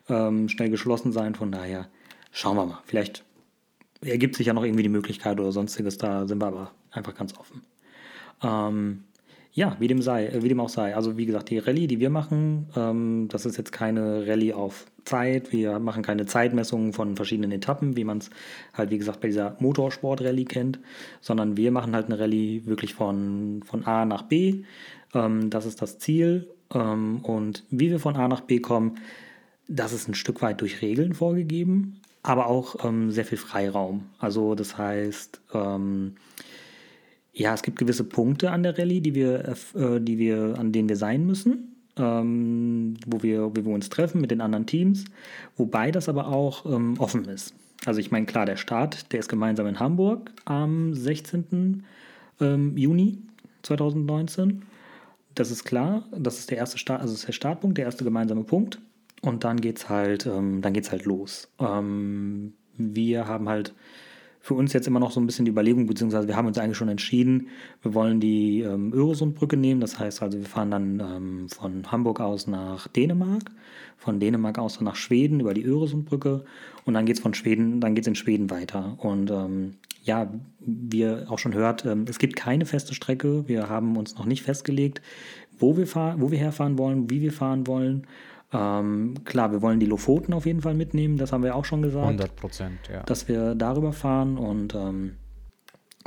ähm, 0.10 0.50
schnell 0.50 0.70
geschlossen 0.70 1.12
sein. 1.12 1.36
Von 1.36 1.52
daher 1.52 1.88
schauen 2.32 2.58
wir 2.58 2.66
mal. 2.66 2.80
Vielleicht 2.86 3.24
ergibt 4.02 4.36
sich 4.36 4.48
ja 4.48 4.54
noch 4.54 4.64
irgendwie 4.64 4.84
die 4.84 4.90
Möglichkeit 4.90 5.40
oder 5.40 5.52
sonstiges, 5.52 5.98
da 5.98 6.28
sind 6.28 6.42
wir 6.42 6.48
aber 6.48 6.72
einfach 6.92 7.16
ganz 7.16 7.38
offen. 7.38 7.62
Ähm, 8.44 9.04
Ja, 9.56 9.78
wie 9.80 9.88
dem 9.88 10.02
sei, 10.02 10.28
äh, 10.28 10.44
wie 10.44 10.50
dem 10.50 10.60
auch 10.60 10.70
sei. 10.70 10.96
Also 10.96 11.16
wie 11.18 11.26
gesagt, 11.26 11.50
die 11.50 11.60
Rallye, 11.60 11.88
die 11.88 12.02
wir 12.02 12.10
machen, 12.10 12.68
ähm, 12.76 13.28
das 13.30 13.46
ist 13.46 13.58
jetzt 13.58 13.72
keine 13.72 14.28
Rallye 14.28 14.54
auf 14.54 14.86
Zeit. 15.06 15.52
Wir 15.52 15.80
machen 15.80 16.04
keine 16.04 16.26
Zeitmessungen 16.26 16.94
von 16.94 17.16
verschiedenen 17.16 17.52
Etappen, 17.52 17.96
wie 17.96 18.04
man 18.04 18.18
es 18.18 18.30
halt, 18.74 18.90
wie 18.90 18.98
gesagt, 18.98 19.22
bei 19.22 19.28
dieser 19.28 19.56
Motorsport-Rallye 19.60 20.46
kennt, 20.46 20.80
sondern 21.22 21.58
wir 21.58 21.72
machen 21.72 21.96
halt 21.96 22.08
eine 22.08 22.20
Rallye 22.20 22.66
wirklich 22.66 22.94
von, 22.94 23.62
von 23.66 23.86
A 23.86 24.06
nach 24.06 24.24
B. 24.24 24.64
Ähm, 25.14 25.50
das 25.50 25.66
ist 25.66 25.82
das 25.82 26.00
Ziel. 26.00 26.50
Ähm, 26.74 27.20
und 27.24 27.64
wie 27.70 27.92
wir 27.92 28.00
von 28.00 28.16
A 28.16 28.28
nach 28.28 28.42
B 28.42 28.60
kommen, 28.60 28.98
das 29.68 29.94
ist 29.94 30.08
ein 30.08 30.16
Stück 30.16 30.42
weit 30.42 30.62
durch 30.62 30.82
Regeln 30.82 31.14
vorgegeben, 31.14 32.02
aber 32.24 32.48
auch 32.48 32.86
ähm, 32.86 33.12
sehr 33.12 33.26
viel 33.26 33.38
Freiraum. 33.38 34.06
Also 34.20 34.56
das 34.56 34.78
heißt, 34.78 35.42
ähm, 35.54 36.16
ja, 37.34 37.54
es 37.54 37.64
gibt 37.64 37.78
gewisse 37.78 38.04
Punkte 38.04 38.52
an 38.52 38.64
der 38.64 38.78
Rallye, 38.78 39.02
die 39.02 39.16
wir, 39.16 39.56
äh, 39.76 40.00
die 40.00 40.18
wir, 40.18 40.56
an 40.58 40.72
denen 40.72 40.90
wir 40.90 40.98
sein 40.98 41.26
müssen, 41.26 41.75
ähm, 41.98 42.96
wo, 43.06 43.24
wir, 43.24 43.56
wo 43.56 43.66
wir 43.66 43.74
uns 43.74 43.90
treffen 43.90 44.22
mit 44.22 44.32
den 44.32 44.42
anderen 44.42 44.66
Teams, 44.66 45.06
wobei 45.58 45.92
das 45.92 46.10
aber 46.10 46.28
auch 46.28 46.66
ähm, 46.66 46.96
offen 47.00 47.26
ist. 47.26 47.54
Also 47.86 48.00
ich 48.00 48.12
meine, 48.12 48.26
klar, 48.26 48.46
der 48.46 48.58
Start, 48.58 49.12
der 49.12 49.20
ist 49.20 49.30
gemeinsam 49.30 49.68
in 49.68 49.80
Hamburg 49.80 50.32
am 50.46 50.94
16. 50.94 51.84
Ähm, 52.42 52.78
Juni 52.78 53.20
2019. 53.64 54.64
Das 55.36 55.52
ist 55.52 55.66
klar, 55.66 56.06
das 56.12 56.40
ist 56.40 56.50
der 56.50 56.58
erste 56.58 56.78
Start, 56.78 57.02
also 57.02 57.14
ist 57.14 57.28
der 57.28 57.34
Startpunkt, 57.34 57.78
der 57.78 57.86
erste 57.86 58.04
gemeinsame 58.04 58.44
Punkt. 58.44 58.80
Und 59.22 59.44
dann 59.44 59.60
geht's 59.60 59.90
halt, 59.90 60.26
ähm, 60.26 60.62
dann 60.62 60.74
geht's 60.74 60.92
halt 60.92 61.06
los. 61.06 61.50
Ähm, 61.60 62.54
wir 62.78 63.28
haben 63.28 63.50
halt 63.50 63.74
für 64.46 64.54
uns 64.54 64.74
jetzt 64.74 64.86
immer 64.86 65.00
noch 65.00 65.10
so 65.10 65.20
ein 65.20 65.26
bisschen 65.26 65.46
die 65.46 65.50
Überlegung, 65.50 65.88
beziehungsweise 65.88 66.28
wir 66.28 66.36
haben 66.36 66.46
uns 66.46 66.60
eigentlich 66.60 66.78
schon 66.78 66.88
entschieden, 66.88 67.48
wir 67.82 67.96
wollen 67.96 68.20
die 68.20 68.62
ähm, 68.62 68.94
Öresundbrücke 68.94 69.58
nehmen. 69.58 69.82
Das 69.82 69.98
heißt 69.98 70.22
also, 70.22 70.38
wir 70.38 70.46
fahren 70.46 70.70
dann 70.70 71.00
ähm, 71.00 71.50
von 71.50 71.92
Hamburg 71.92 72.20
aus 72.20 72.46
nach 72.46 72.88
Dänemark, 72.88 73.50
von 73.98 74.20
Dänemark 74.20 74.60
aus 74.60 74.80
nach 74.82 74.96
Schweden 74.96 75.40
über 75.40 75.56
die 75.56 75.64
Öresundbrücke 75.64 76.46
und 76.84 76.94
dann 76.94 77.08
geht 77.08 77.16
es 77.16 77.24
von 77.24 77.34
Schweden, 77.34 77.82
dann 77.82 77.96
geht 77.96 78.06
in 78.06 78.14
Schweden 78.14 78.52
weiter. 78.52 78.96
Und 79.00 79.32
ähm, 79.32 79.78
ja, 80.04 80.32
wie 80.60 81.00
ihr 81.00 81.26
auch 81.28 81.40
schon 81.40 81.56
hört, 81.56 81.84
ähm, 81.84 82.06
es 82.08 82.20
gibt 82.20 82.36
keine 82.36 82.68
feste 82.68 82.94
Strecke. 82.94 83.48
Wir 83.48 83.68
haben 83.68 83.98
uns 83.98 84.16
noch 84.16 84.26
nicht 84.26 84.44
festgelegt, 84.44 85.02
wo 85.58 85.76
wir, 85.76 85.88
fahr 85.88 86.22
wo 86.22 86.30
wir 86.30 86.38
herfahren 86.38 86.78
wollen, 86.78 87.10
wie 87.10 87.22
wir 87.22 87.34
fahren 87.34 87.66
wollen. 87.66 88.06
Ähm, 88.54 89.16
klar, 89.26 89.52
wir 89.52 89.62
wollen 89.62 89.80
die 89.80 89.86
Lofoten 89.86 90.34
auf 90.34 90.46
jeden 90.46 90.62
Fall 90.62 90.76
mitnehmen, 90.76 91.18
das 91.18 91.32
haben 91.32 91.44
wir 91.44 91.56
auch 91.56 91.66
schon 91.66 91.82
gesagt. 91.82 92.06
100 92.06 92.36
Prozent, 92.36 92.80
ja. 92.92 93.04
Dass 93.04 93.28
wir 93.28 93.56
darüber 93.56 93.92
fahren 93.92 94.38
und 94.38 94.76
ähm, 94.76 95.16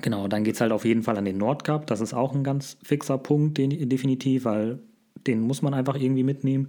genau, 0.02 0.28
dann 0.28 0.44
geht 0.44 0.54
es 0.54 0.60
halt 0.60 0.72
auf 0.72 0.84
jeden 0.84 1.02
Fall 1.02 1.18
an 1.18 1.24
den 1.24 1.38
Nordkap. 1.38 1.86
Das 1.86 2.00
ist 2.00 2.14
auch 2.14 2.34
ein 2.34 2.44
ganz 2.44 2.78
fixer 2.82 3.18
Punkt, 3.18 3.58
den, 3.58 3.88
definitiv, 3.88 4.44
weil 4.44 4.78
den 5.26 5.40
muss 5.40 5.62
man 5.62 5.74
einfach 5.74 5.96
irgendwie 5.96 6.22
mitnehmen, 6.22 6.68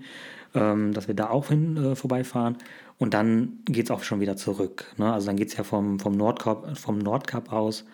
ähm, 0.56 0.94
dass 0.94 1.08
wir 1.08 1.16
da 1.16 1.30
auch 1.30 1.50
hin 1.50 1.78
äh, 1.78 1.96
vorbeifahren. 1.96 2.58
Und 2.98 3.14
dann 3.14 3.60
geht 3.66 3.86
es 3.86 3.92
auch 3.92 4.04
schon 4.04 4.20
wieder 4.20 4.36
zurück. 4.36 4.94
Ne? 4.98 5.12
Also 5.12 5.28
dann 5.28 5.38
geht 5.38 5.50
es 5.50 5.58
ja 5.58 5.64
vom, 5.64 6.00
vom, 6.00 6.18
Nordkap, 6.18 6.78
vom 6.78 6.98
Nordkap 6.98 7.54
aus 7.54 7.86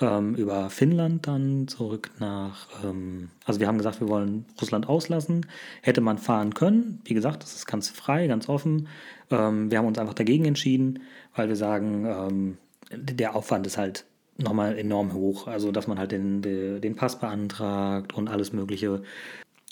ähm, 0.00 0.34
über 0.34 0.70
Finnland 0.70 1.26
dann 1.26 1.68
zurück 1.68 2.10
nach, 2.18 2.68
ähm, 2.84 3.30
also 3.44 3.60
wir 3.60 3.66
haben 3.66 3.78
gesagt, 3.78 4.00
wir 4.00 4.08
wollen 4.08 4.46
Russland 4.60 4.88
auslassen. 4.88 5.46
Hätte 5.82 6.00
man 6.00 6.18
fahren 6.18 6.54
können. 6.54 7.00
Wie 7.04 7.14
gesagt, 7.14 7.42
das 7.42 7.54
ist 7.54 7.66
ganz 7.66 7.90
frei, 7.90 8.26
ganz 8.26 8.48
offen. 8.48 8.88
Ähm, 9.30 9.70
wir 9.70 9.78
haben 9.78 9.86
uns 9.86 9.98
einfach 9.98 10.14
dagegen 10.14 10.44
entschieden, 10.46 11.00
weil 11.34 11.48
wir 11.48 11.56
sagen, 11.56 12.06
ähm, 12.06 12.58
der 12.92 13.36
Aufwand 13.36 13.66
ist 13.66 13.78
halt 13.78 14.06
nochmal 14.38 14.78
enorm 14.78 15.12
hoch. 15.12 15.46
Also, 15.46 15.70
dass 15.70 15.86
man 15.86 15.98
halt 15.98 16.12
den, 16.12 16.42
den 16.42 16.96
Pass 16.96 17.18
beantragt 17.18 18.14
und 18.14 18.28
alles 18.28 18.52
Mögliche. 18.52 19.02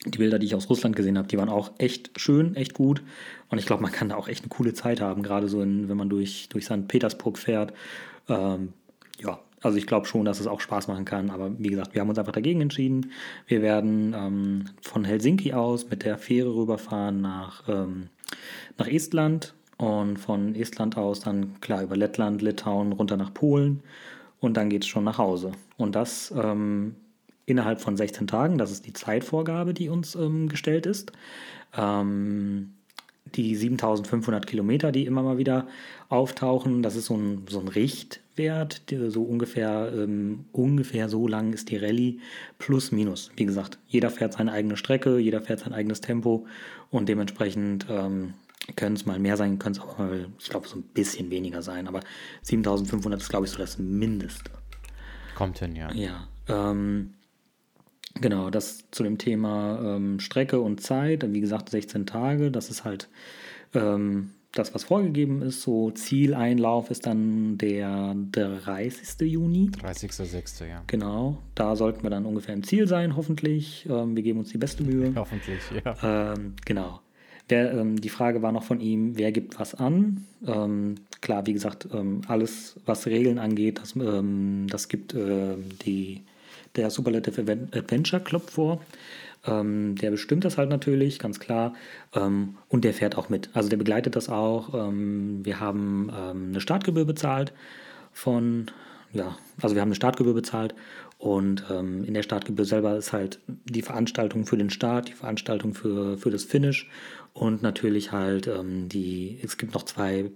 Die 0.05 0.19
Bilder, 0.19 0.39
die 0.39 0.47
ich 0.47 0.55
aus 0.55 0.71
Russland 0.71 0.95
gesehen 0.95 1.19
habe, 1.19 1.27
die 1.27 1.39
waren 1.39 1.49
auch 1.49 1.73
echt 1.79 2.11
schön, 2.21 2.55
echt 2.55 2.75
gut. 2.75 3.03
Und 3.49 3.59
ich 3.59 3.67
glaube, 3.67 3.83
man 3.83 3.91
kann 3.91 4.11
da 4.11 4.17
auch 4.17 4.29
echt 4.29 4.43
eine 4.45 4.49
coole 4.49 4.73
Zeit 4.73 5.01
haben, 5.01 5.23
gerade 5.23 5.49
so, 5.49 5.61
in, 5.61 5.89
wenn 5.89 5.97
man 5.97 6.09
durch, 6.09 6.49
durch 6.51 6.67
St. 6.67 6.87
Petersburg 6.87 7.37
fährt. 7.37 7.73
Ähm, 8.29 8.75
ja, 9.19 9.41
also 9.63 9.77
ich 9.77 9.87
glaube 9.87 10.07
schon, 10.07 10.25
dass 10.25 10.41
es 10.41 10.47
auch 10.47 10.61
Spaß 10.61 10.89
machen 10.89 11.05
kann. 11.05 11.31
Aber 11.31 11.51
wie 11.59 11.69
gesagt, 11.69 11.95
wir 11.95 12.01
haben 12.01 12.09
uns 12.09 12.19
einfach 12.19 12.33
dagegen 12.33 12.61
entschieden. 12.61 13.13
Wir 13.47 13.63
werden 13.63 14.15
ähm, 14.17 14.65
von 14.83 15.05
Helsinki 15.05 15.53
aus 15.53 15.89
mit 15.91 16.05
der 16.05 16.19
Fähre 16.19 16.55
rüberfahren 16.55 17.21
nach, 17.21 17.69
ähm, 17.69 18.09
nach 18.77 18.87
Estland 18.87 19.55
und 19.77 20.19
von 20.19 20.55
Estland 20.55 20.97
aus 20.97 21.21
dann 21.21 21.61
klar 21.61 21.83
über 21.83 21.97
Lettland, 21.97 22.43
Litauen 22.43 22.93
runter 22.93 23.17
nach 23.17 23.33
Polen 23.33 23.83
und 24.41 24.57
dann 24.57 24.71
geht 24.71 24.83
es 24.83 24.89
schon 24.89 25.05
nach 25.05 25.19
Hause. 25.19 25.53
Und 25.77 25.95
das 25.95 26.33
ähm, 26.37 26.95
innerhalb 27.47 27.81
von 27.81 27.97
16 27.97 28.27
Tagen, 28.27 28.59
das 28.59 28.71
ist 28.71 28.87
die 28.87 28.93
Zeitvorgabe, 28.93 29.75
die 29.75 29.89
uns 29.89 30.15
ähm, 30.15 30.49
gestellt 30.49 30.87
ist. 30.87 31.13
Ähm, 31.77 32.75
die 33.35 33.57
7500 33.57 34.47
Kilometer, 34.47 34.93
die 34.93 35.07
immer 35.07 35.23
mal 35.23 35.39
wieder 35.39 35.67
auftauchen, 36.09 36.83
das 36.83 36.97
ist 36.97 37.07
so 37.07 37.17
ein, 37.17 37.47
so 37.49 37.61
ein 37.61 37.69
Richtwert, 38.39 38.83
so 39.13 39.23
ungefähr, 39.23 39.93
ähm, 39.95 40.45
ungefähr 40.53 41.09
so 41.09 41.27
lang 41.27 41.53
ist 41.53 41.71
die 41.71 41.77
Rallye, 41.77 42.21
plus 42.59 42.93
minus. 42.93 43.31
Wie 43.37 43.47
gesagt, 43.47 43.79
jeder 43.87 44.11
fährt 44.11 44.35
seine 44.35 44.53
eigene 44.53 44.77
Strecke, 44.77 45.19
jeder 45.19 45.41
fährt 45.43 45.61
sein 45.61 45.73
eigenes 45.73 46.01
Tempo 46.01 46.47
und 46.91 47.09
dementsprechend 47.09 47.87
ähm, 47.89 48.35
können 48.77 48.97
es 48.97 49.07
mal 49.07 49.19
mehr 49.19 49.37
sein, 49.37 49.59
können 49.59 49.75
es 49.75 49.81
auch 49.81 49.99
mal, 49.99 50.29
ich 50.39 50.49
glaube, 50.49 50.69
so 50.69 50.77
ein 50.77 50.83
bisschen 50.83 51.31
weniger 51.31 51.63
sein, 51.63 51.89
aber 51.89 52.01
7500 52.43 53.21
ist, 53.21 53.29
glaube 53.29 53.47
ich, 53.47 53.53
so 53.53 53.59
das 53.59 53.79
Mindeste. 53.79 54.51
Kommt 55.35 55.59
hin, 55.59 55.77
ja. 55.77 55.93
Ja. 55.93 56.29
Ähm, 56.49 57.15
Genau, 58.21 58.51
das 58.51 58.91
zu 58.91 59.05
dem 59.05 59.17
Thema 59.19 59.79
ähm, 59.81 60.19
Strecke 60.19 60.61
und 60.61 60.81
Zeit. 60.81 61.25
Wie 61.33 61.41
gesagt, 61.41 61.69
16 61.69 62.05
Tage, 62.05 62.51
das 62.51 62.69
ist 62.69 62.83
halt 62.83 63.09
ähm, 63.75 64.31
das, 64.59 64.75
was 64.75 64.85
vorgegeben 64.85 65.43
ist. 65.43 65.63
So 65.63 65.91
Zieleinlauf 65.91 66.91
ist 66.91 67.07
dann 67.07 67.59
der 67.59 68.15
30. 68.15 69.21
Juni. 69.21 69.71
30.06. 69.71 70.67
ja. 70.67 70.83
Genau, 70.87 71.39
da 71.55 71.77
sollten 71.77 72.03
wir 72.03 72.11
dann 72.11 72.27
ungefähr 72.27 72.55
im 72.55 72.63
Ziel 72.63 72.89
sein, 72.89 73.17
hoffentlich. 73.17 73.87
Ähm, 73.89 74.17
wir 74.17 74.23
geben 74.23 74.41
uns 74.41 74.51
die 74.51 74.59
beste 74.59 74.83
Mühe. 74.83 75.13
Hoffentlich, 75.17 75.61
ja. 75.85 76.35
Ähm, 76.35 76.55
genau. 76.65 77.01
Der, 77.51 77.73
ähm, 77.73 78.01
die 78.01 78.09
Frage 78.09 78.43
war 78.43 78.53
noch 78.53 78.65
von 78.65 78.81
ihm, 78.81 79.17
wer 79.17 79.33
gibt 79.33 79.59
was 79.59 79.75
an? 79.75 80.27
Ähm, 80.47 80.97
klar, 81.21 81.47
wie 81.47 81.55
gesagt, 81.55 81.89
alles, 82.27 82.79
was 82.85 83.07
Regeln 83.07 83.39
angeht, 83.39 83.81
das, 83.81 83.95
das 84.67 84.89
gibt 84.89 85.15
äh, 85.15 85.57
die 85.85 86.23
der 86.77 86.91
Superlative 86.91 87.41
Adventure 87.73 88.23
Club 88.23 88.51
vor. 88.51 88.81
Ähm, 89.47 89.95
der 89.97 90.11
bestimmt 90.11 90.45
das 90.45 90.59
halt 90.59 90.69
natürlich, 90.69 91.19
ganz 91.19 91.41
klar. 91.41 91.75
Ähm, 92.15 92.57
und 92.69 92.85
der 92.85 92.95
fährt 92.95 93.17
auch 93.17 93.29
mit. 93.29 93.51
Also 93.55 93.69
der 93.69 93.77
begleitet 93.77 94.17
das 94.17 94.29
auch. 94.29 94.75
Ähm, 94.75 95.45
wir 95.45 95.61
haben 95.61 96.11
ähm, 96.17 96.49
eine 96.49 96.61
Startgebühr 96.61 97.05
bezahlt 97.05 97.53
von, 98.13 98.67
ja, 99.13 99.37
also 99.61 99.75
wir 99.75 99.83
haben 99.83 99.89
eine 99.89 99.95
Startgebühr 99.95 100.35
bezahlt 100.35 100.75
und 101.19 101.65
ähm, 101.71 102.05
in 102.05 102.15
der 102.15 102.23
Startgebühr 102.23 102.65
selber 102.65 102.97
ist 102.97 103.13
halt 103.13 103.41
die 103.47 103.83
Veranstaltung 103.83 104.47
für 104.47 104.57
den 104.57 104.71
Start, 104.71 105.09
die 105.09 105.15
Veranstaltung 105.15 105.75
für, 105.75 106.17
für 106.17 106.31
das 106.31 106.45
Finish 106.45 106.89
und 107.33 107.63
natürlich 107.63 108.13
halt 108.13 108.47
ähm, 108.47 108.89
die, 108.89 109.39
es 109.43 109.57
gibt 109.57 109.75
noch 109.75 109.85
zwei 109.85 110.31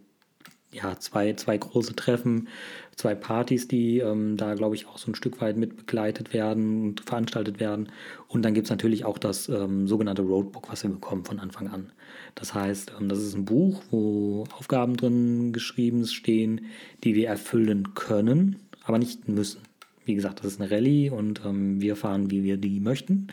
ja, 0.72 0.98
zwei, 0.98 1.34
zwei 1.34 1.58
große 1.58 1.94
Treffen, 1.94 2.48
zwei 2.96 3.14
Partys, 3.14 3.68
die 3.68 3.98
ähm, 3.98 4.36
da, 4.36 4.54
glaube 4.54 4.74
ich, 4.74 4.86
auch 4.86 4.96
so 4.96 5.10
ein 5.10 5.14
Stück 5.14 5.40
weit 5.40 5.56
mit 5.56 5.76
begleitet 5.76 6.32
werden 6.32 6.82
und 6.82 7.00
veranstaltet 7.02 7.60
werden. 7.60 7.92
Und 8.28 8.42
dann 8.42 8.54
gibt 8.54 8.66
es 8.66 8.70
natürlich 8.70 9.04
auch 9.04 9.18
das 9.18 9.48
ähm, 9.48 9.86
sogenannte 9.86 10.22
Roadbook, 10.22 10.70
was 10.70 10.82
wir 10.82 10.90
bekommen 10.90 11.24
von 11.24 11.40
Anfang 11.40 11.68
an. 11.68 11.92
Das 12.34 12.54
heißt, 12.54 12.92
ähm, 12.98 13.08
das 13.08 13.18
ist 13.18 13.34
ein 13.34 13.44
Buch, 13.44 13.82
wo 13.90 14.44
Aufgaben 14.58 14.96
drin 14.96 15.52
geschrieben 15.52 16.06
stehen, 16.06 16.62
die 17.04 17.14
wir 17.14 17.28
erfüllen 17.28 17.94
können, 17.94 18.56
aber 18.84 18.98
nicht 18.98 19.28
müssen. 19.28 19.60
Wie 20.04 20.14
gesagt, 20.14 20.40
das 20.40 20.54
ist 20.54 20.60
eine 20.60 20.70
Rallye 20.70 21.10
und 21.10 21.42
ähm, 21.44 21.80
wir 21.80 21.96
fahren, 21.96 22.30
wie 22.30 22.42
wir 22.42 22.56
die 22.56 22.80
möchten. 22.80 23.28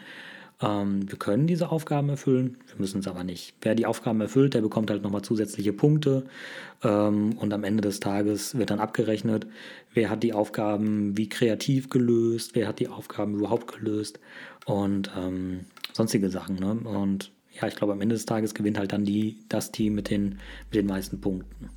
Ähm, 0.62 1.10
wir 1.10 1.18
können 1.18 1.48
diese 1.48 1.72
Aufgaben 1.72 2.10
erfüllen, 2.10 2.58
wir 2.68 2.76
müssen 2.80 3.00
es 3.00 3.08
aber 3.08 3.24
nicht. 3.24 3.54
Wer 3.62 3.76
die 3.76 3.86
Aufgaben 3.86 4.20
erfüllt, 4.20 4.54
der 4.54 4.62
bekommt 4.62 4.92
halt 4.92 5.04
nochmal 5.04 5.22
zusätzliche 5.22 5.72
Punkte 5.72 6.26
ähm, 6.84 7.38
und 7.38 7.54
am 7.54 7.64
Ende 7.64 7.82
des 7.82 8.02
Tages 8.02 8.58
wird 8.58 8.70
dann 8.70 8.80
abgerechnet, 8.80 9.48
wer 9.94 10.10
hat 10.10 10.22
die 10.22 10.34
Aufgaben 10.34 11.18
wie 11.18 11.30
kreativ 11.30 11.90
gelöst, 11.90 12.56
wer 12.56 12.68
hat 12.68 12.80
die 12.80 12.90
Aufgaben 12.90 13.36
überhaupt 13.36 13.72
gelöst 13.72 14.20
und 14.66 15.10
ähm, 15.18 15.62
sonstige 15.94 16.30
Sachen. 16.30 16.58
Ne? 16.58 16.72
Und 16.72 17.32
ja, 17.60 17.68
ich 17.68 17.76
glaube, 17.76 17.94
am 17.94 18.02
Ende 18.02 18.16
des 18.16 18.26
Tages 18.26 18.54
gewinnt 18.54 18.78
halt 18.78 18.92
dann 18.92 19.06
die, 19.06 19.40
das 19.48 19.72
Team 19.72 19.96
mit 19.96 20.10
den, 20.10 20.40
mit 20.66 20.76
den 20.76 20.88
meisten 20.88 21.22
Punkten. 21.22 21.70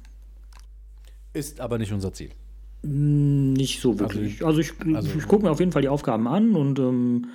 Ist 1.35 1.61
aber 1.61 1.79
nicht 1.79 1.93
unser 1.93 2.13
Ziel. 2.13 2.31
Nicht 2.83 3.81
so 3.81 4.01
wirklich. 4.01 4.45
Also 4.45 4.61
ich, 4.61 4.73
also, 4.93 5.09
ich, 5.09 5.19
ich 5.19 5.29
gucke 5.29 5.45
mir 5.45 5.53
auf 5.53 5.61
jeden 5.61 5.71
Fall 5.71 5.83
die 5.83 5.89
Aufgaben 5.89 6.27
an 6.27 6.57
und 6.57 6.81
ähm, 6.81 7.29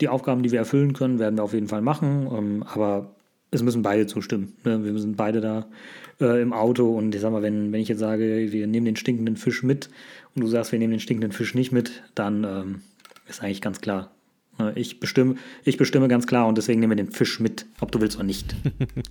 die 0.00 0.08
Aufgaben, 0.08 0.42
die 0.42 0.52
wir 0.52 0.58
erfüllen 0.58 0.92
können, 0.92 1.18
werden 1.18 1.36
wir 1.36 1.44
auf 1.44 1.54
jeden 1.54 1.68
Fall 1.68 1.82
machen. 1.82 2.28
Ähm, 2.32 2.62
aber 2.62 3.14
es 3.50 3.62
müssen 3.62 3.82
beide 3.82 4.06
zustimmen. 4.06 4.54
Ne? 4.64 4.84
Wir 4.84 4.98
sind 4.98 5.16
beide 5.16 5.40
da 5.40 5.66
äh, 6.20 6.40
im 6.42 6.52
Auto 6.52 6.96
und 6.96 7.14
ich 7.14 7.20
sag 7.20 7.32
mal, 7.32 7.42
wenn, 7.42 7.72
wenn 7.72 7.80
ich 7.80 7.88
jetzt 7.88 8.00
sage, 8.00 8.52
wir 8.52 8.66
nehmen 8.66 8.86
den 8.86 8.96
stinkenden 8.96 9.36
Fisch 9.36 9.62
mit 9.62 9.88
und 10.34 10.42
du 10.42 10.48
sagst, 10.48 10.72
wir 10.72 10.78
nehmen 10.78 10.92
den 10.92 11.00
stinkenden 11.00 11.32
Fisch 11.32 11.54
nicht 11.54 11.72
mit, 11.72 12.02
dann 12.14 12.44
ähm, 12.44 12.82
ist 13.26 13.42
eigentlich 13.42 13.62
ganz 13.62 13.80
klar. 13.80 14.10
Ne, 14.58 14.72
Ich 14.74 15.00
bestimme, 15.00 15.36
ich 15.64 15.76
bestimme 15.76 16.08
ganz 16.08 16.26
klar 16.26 16.46
und 16.46 16.58
deswegen 16.58 16.80
nehmen 16.80 16.92
wir 16.92 17.04
den 17.04 17.12
Fisch 17.12 17.40
mit, 17.40 17.66
ob 17.80 17.90
du 17.92 18.00
willst 18.00 18.16
oder 18.16 18.26
nicht. 18.26 18.54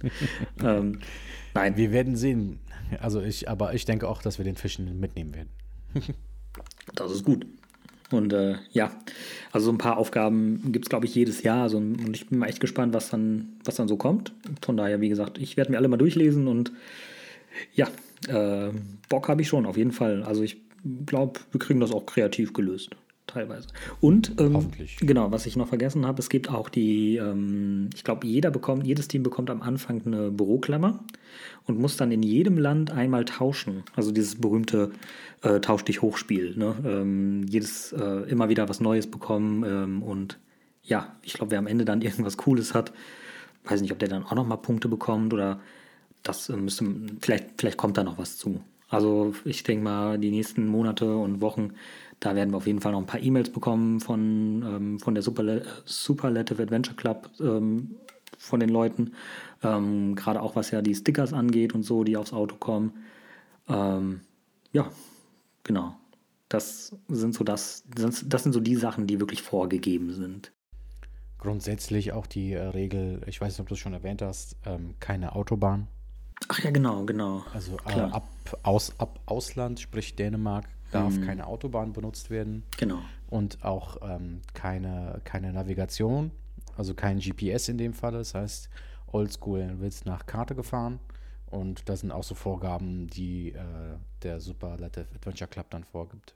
ähm, 0.63 0.99
nein, 1.53 1.77
Wir 1.77 1.91
werden 1.91 2.15
sehen. 2.15 2.59
Also 3.01 3.21
ich, 3.21 3.49
aber 3.49 3.73
ich 3.73 3.85
denke 3.85 4.07
auch, 4.07 4.21
dass 4.21 4.37
wir 4.37 4.45
den 4.45 4.55
Fischen 4.55 4.99
mitnehmen 4.99 5.33
werden. 5.35 5.49
das 6.95 7.11
ist 7.11 7.25
gut. 7.25 7.45
Und 8.11 8.31
äh, 8.31 8.55
ja, 8.71 8.91
also 9.51 9.65
so 9.65 9.71
ein 9.71 9.77
paar 9.77 9.97
Aufgaben 9.97 10.71
gibt 10.71 10.85
es, 10.85 10.89
glaube 10.89 11.05
ich, 11.05 11.15
jedes 11.15 11.43
Jahr. 11.43 11.63
Also, 11.63 11.77
und 11.77 12.15
ich 12.15 12.27
bin 12.27 12.39
mal 12.39 12.47
echt 12.47 12.61
gespannt, 12.61 12.93
was 12.93 13.09
dann, 13.09 13.49
was 13.65 13.75
dann 13.75 13.87
so 13.87 13.97
kommt. 13.97 14.33
Von 14.61 14.77
daher, 14.77 15.01
wie 15.01 15.09
gesagt, 15.09 15.37
ich 15.37 15.57
werde 15.57 15.71
mir 15.71 15.77
alle 15.77 15.87
mal 15.87 15.97
durchlesen 15.97 16.47
und 16.47 16.71
ja, 17.73 17.87
äh, 18.27 18.71
Bock 19.09 19.27
habe 19.27 19.41
ich 19.41 19.47
schon, 19.47 19.65
auf 19.65 19.77
jeden 19.77 19.91
Fall. 19.91 20.23
Also 20.23 20.43
ich 20.43 20.57
glaube, 21.05 21.39
wir 21.51 21.59
kriegen 21.59 21.79
das 21.79 21.91
auch 21.91 22.05
kreativ 22.05 22.53
gelöst. 22.53 22.91
Teilweise. 23.27 23.67
Und 23.99 24.35
ähm, 24.39 24.55
Hoffentlich. 24.55 24.97
genau, 25.01 25.31
was 25.31 25.45
ich 25.45 25.57
noch 25.57 25.67
vergessen 25.67 26.05
habe, 26.05 26.19
es 26.19 26.29
gibt 26.29 26.49
auch 26.49 26.69
die, 26.69 27.17
ähm, 27.17 27.89
ich 27.93 28.05
glaube, 28.05 28.25
jeder 28.25 28.51
bekommt, 28.51 28.87
jedes 28.87 29.09
Team 29.09 29.21
bekommt 29.21 29.49
am 29.49 29.61
Anfang 29.61 30.01
eine 30.05 30.31
Büroklammer 30.31 31.03
und 31.65 31.77
muss 31.77 31.97
dann 31.97 32.11
in 32.13 32.23
jedem 32.23 32.57
Land 32.57 32.91
einmal 32.91 33.25
tauschen. 33.25 33.83
Also 33.95 34.11
dieses 34.11 34.39
berühmte 34.39 34.91
äh, 35.41 35.59
Tausch 35.59 35.83
dich 35.83 36.01
hochspiel. 36.01 36.55
Ne? 36.55 36.75
Ähm, 36.85 37.45
jedes 37.47 37.91
äh, 37.91 38.29
immer 38.29 38.47
wieder 38.47 38.69
was 38.69 38.79
Neues 38.79 39.07
bekommen 39.07 39.63
ähm, 39.65 40.03
und 40.03 40.39
ja, 40.83 41.17
ich 41.21 41.33
glaube, 41.33 41.51
wer 41.51 41.59
am 41.59 41.67
Ende 41.67 41.83
dann 41.83 42.01
irgendwas 42.03 42.37
Cooles 42.37 42.73
hat, 42.73 42.93
weiß 43.65 43.81
nicht, 43.81 43.91
ob 43.91 43.99
der 43.99 44.07
dann 44.07 44.23
auch 44.23 44.35
nochmal 44.35 44.59
Punkte 44.59 44.87
bekommt 44.87 45.33
oder 45.33 45.59
das 46.23 46.47
äh, 46.47 46.55
müsste, 46.55 46.85
vielleicht, 47.19 47.45
vielleicht 47.57 47.77
kommt 47.77 47.97
da 47.97 48.03
noch 48.03 48.17
was 48.17 48.37
zu. 48.37 48.61
Also 48.89 49.33
ich 49.43 49.63
denke 49.63 49.83
mal, 49.83 50.17
die 50.17 50.31
nächsten 50.31 50.65
Monate 50.67 51.15
und 51.17 51.41
Wochen, 51.41 51.73
da 52.19 52.35
werden 52.35 52.51
wir 52.51 52.57
auf 52.57 52.67
jeden 52.67 52.81
Fall 52.81 52.91
noch 52.91 52.99
ein 52.99 53.05
paar 53.05 53.21
E-Mails 53.21 53.51
bekommen 53.51 53.99
von, 53.99 54.63
ähm, 54.63 54.99
von 54.99 55.13
der 55.13 55.23
Superla 55.23 55.61
Superlative 55.85 56.63
Adventure 56.63 56.95
Club, 56.95 57.29
ähm, 57.39 57.95
von 58.37 58.59
den 58.59 58.69
Leuten. 58.69 59.13
Ähm, 59.63 60.15
Gerade 60.15 60.41
auch 60.41 60.55
was 60.55 60.71
ja 60.71 60.81
die 60.81 60.95
Stickers 60.95 61.33
angeht 61.33 61.73
und 61.73 61.83
so, 61.83 62.03
die 62.03 62.17
aufs 62.17 62.33
Auto 62.33 62.55
kommen. 62.55 62.93
Ähm, 63.67 64.21
ja, 64.71 64.89
genau. 65.63 65.95
Das 66.49 66.95
sind 67.09 67.33
so 67.35 67.43
das, 67.43 67.83
das 67.93 68.23
das 68.27 68.43
sind 68.43 68.53
so 68.53 68.59
die 68.59 68.75
Sachen, 68.75 69.05
die 69.05 69.19
wirklich 69.19 69.41
vorgegeben 69.41 70.13
sind. 70.13 70.53
Grundsätzlich 71.39 72.13
auch 72.13 72.25
die 72.25 72.53
äh, 72.53 72.61
Regel, 72.61 73.21
ich 73.27 73.39
weiß 73.39 73.53
nicht, 73.53 73.59
ob 73.59 73.67
du 73.67 73.75
es 73.75 73.79
schon 73.79 73.93
erwähnt 73.93 74.21
hast, 74.21 74.55
ähm, 74.65 74.95
keine 74.99 75.35
Autobahn. 75.35 75.87
Ach 76.47 76.59
ja, 76.59 76.71
genau, 76.71 77.03
genau. 77.03 77.43
Also 77.53 77.77
äh, 77.85 77.99
ab, 77.99 78.27
aus, 78.63 78.93
ab 78.99 79.19
Ausland, 79.25 79.79
sprich 79.79 80.15
Dänemark, 80.15 80.65
darf 80.91 81.19
keine 81.21 81.47
Autobahn 81.47 81.93
benutzt 81.93 82.29
werden. 82.29 82.63
Genau. 82.77 82.99
Und 83.29 83.63
auch 83.63 83.97
ähm, 84.01 84.41
keine, 84.53 85.21
keine 85.23 85.51
Navigation, 85.51 86.31
also 86.77 86.93
kein 86.93 87.19
GPS 87.19 87.69
in 87.69 87.77
dem 87.77 87.93
Fall. 87.93 88.13
Das 88.13 88.33
heißt, 88.33 88.69
oldschool 89.07 89.79
wird 89.79 90.05
nach 90.05 90.25
Karte 90.25 90.55
gefahren. 90.55 90.99
Und 91.49 91.87
das 91.87 92.01
sind 92.01 92.11
auch 92.11 92.23
so 92.23 92.35
Vorgaben, 92.35 93.07
die 93.07 93.49
äh, 93.49 93.97
der 94.23 94.39
Superlative 94.39 95.07
Adventure 95.15 95.49
Club 95.49 95.67
dann 95.69 95.83
vorgibt. 95.83 96.35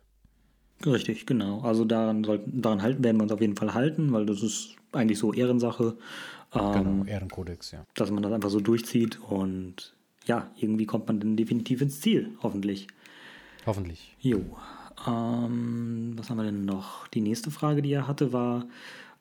Richtig, 0.86 1.26
genau. 1.26 1.62
Also 1.62 1.86
daran, 1.86 2.24
sollten, 2.24 2.62
daran 2.62 2.82
halten, 2.82 3.04
werden 3.04 3.18
wir 3.18 3.24
uns 3.24 3.32
auf 3.32 3.42
jeden 3.42 3.56
Fall 3.56 3.74
halten, 3.74 4.12
weil 4.14 4.26
das 4.26 4.42
ist 4.42 4.76
eigentlich 4.94 5.20
so 5.20 5.34
Ehrensache, 5.34 5.98
ähm, 6.54 6.74
Genau, 6.74 7.06
Ehrenkodex, 7.06 7.72
ja. 7.72 7.86
dass 7.94 8.12
man 8.12 8.24
das 8.24 8.32
einfach 8.32 8.50
so 8.50 8.60
durchzieht 8.60 9.20
und 9.22 9.96
ja, 10.26 10.52
irgendwie 10.58 10.86
kommt 10.86 11.08
man 11.08 11.20
dann 11.20 11.36
definitiv 11.36 11.82
ins 11.82 12.02
Ziel, 12.02 12.32
hoffentlich. 12.44 12.88
Hoffentlich. 13.66 14.16
Jo. 14.20 14.42
Ähm, 15.08 16.14
was 16.16 16.30
haben 16.30 16.38
wir 16.38 16.44
denn 16.44 16.66
noch? 16.66 17.08
Die 17.08 17.22
nächste 17.22 17.52
Frage, 17.52 17.82
die 17.82 17.94
er 17.94 18.08
hatte, 18.08 18.34
war 18.34 18.66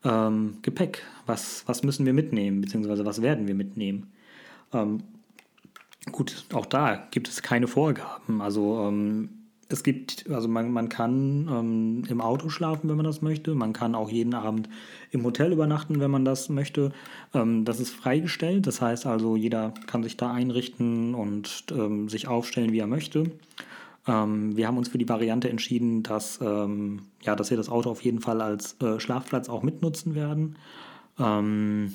ähm, 0.05 0.59
Gepäck. 0.63 1.03
Was, 1.27 1.65
was 1.67 1.83
müssen 1.83 2.07
wir 2.07 2.13
mitnehmen, 2.13 2.61
beziehungsweise 2.61 3.05
was 3.05 3.23
werden 3.23 3.47
wir 3.47 3.55
mitnehmen? 3.55 4.11
Ähm, 4.73 5.03
gut, 6.13 6.45
auch 6.53 6.67
da 6.67 7.07
gibt 7.11 7.29
es 7.29 7.43
keine 7.43 7.69
Vorgaben. 7.69 8.41
Also 8.41 8.87
ähm, 8.89 9.31
es 9.69 9.85
gibt, 9.85 10.29
also 10.29 10.49
man, 10.49 10.73
man 10.73 10.89
kann 10.89 11.49
ähm, 11.49 12.03
im 12.09 12.21
Auto 12.21 12.49
schlafen, 12.49 12.89
wenn 12.89 12.97
man 12.97 13.05
das 13.05 13.23
möchte. 13.23 13.55
Man 13.55 13.73
kann 13.73 13.95
auch 13.95 14.11
jeden 14.11 14.35
Abend 14.35 14.69
im 15.13 15.25
Hotel 15.25 15.53
übernachten, 15.53 16.01
wenn 16.01 16.11
man 16.11 16.25
das 16.25 16.49
möchte. 16.49 16.93
Ähm, 17.35 17.65
das 17.65 17.79
ist 17.79 17.91
freigestellt. 17.91 18.67
Das 18.67 18.81
heißt 18.81 19.07
also, 19.07 19.37
jeder 19.37 19.73
kann 19.87 20.03
sich 20.03 20.17
da 20.17 20.33
einrichten 20.33 21.15
und 21.15 21.67
ähm, 21.71 22.09
sich 22.09 22.27
aufstellen, 22.27 22.73
wie 22.73 22.81
er 22.81 22.89
möchte. 22.89 23.31
Ähm, 24.11 24.57
wir 24.57 24.67
haben 24.67 24.77
uns 24.77 24.89
für 24.89 24.99
die 24.99 25.09
Variante 25.09 25.49
entschieden, 25.49 26.03
dass, 26.03 26.41
ähm, 26.43 27.03
ja, 27.23 27.37
dass 27.37 27.51
wir 27.51 27.57
das 27.57 27.69
Auto 27.69 27.91
auf 27.91 28.03
jeden 28.03 28.21
Fall 28.21 28.41
als 28.41 28.77
äh, 28.81 28.99
Schlafplatz 28.99 29.49
auch 29.49 29.63
mitnutzen 29.63 30.15
werden. 30.15 30.57
Ähm, 31.19 31.95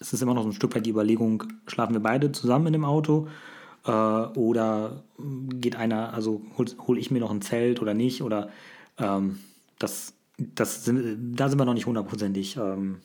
es 0.00 0.12
ist 0.12 0.22
immer 0.22 0.34
noch 0.34 0.42
so 0.42 0.48
ein 0.48 0.54
Stück 0.54 0.74
weit 0.74 0.86
die 0.86 0.90
Überlegung, 0.90 1.44
schlafen 1.68 1.92
wir 1.92 2.00
beide 2.00 2.32
zusammen 2.32 2.66
in 2.66 2.72
dem 2.72 2.84
Auto 2.84 3.28
äh, 3.86 3.90
oder 3.90 5.04
geht 5.60 5.76
einer, 5.76 6.12
also 6.12 6.42
hole 6.58 6.72
hol 6.86 6.98
ich 6.98 7.12
mir 7.12 7.20
noch 7.20 7.30
ein 7.30 7.42
Zelt 7.42 7.80
oder 7.80 7.94
nicht 7.94 8.22
oder 8.22 8.48
ähm, 8.98 9.38
das, 9.78 10.14
das 10.38 10.84
sind, 10.84 11.38
da 11.38 11.48
sind 11.48 11.60
wir 11.60 11.64
noch 11.64 11.74
nicht 11.74 11.86
hundertprozentig 11.86 12.56
ähm, 12.56 12.98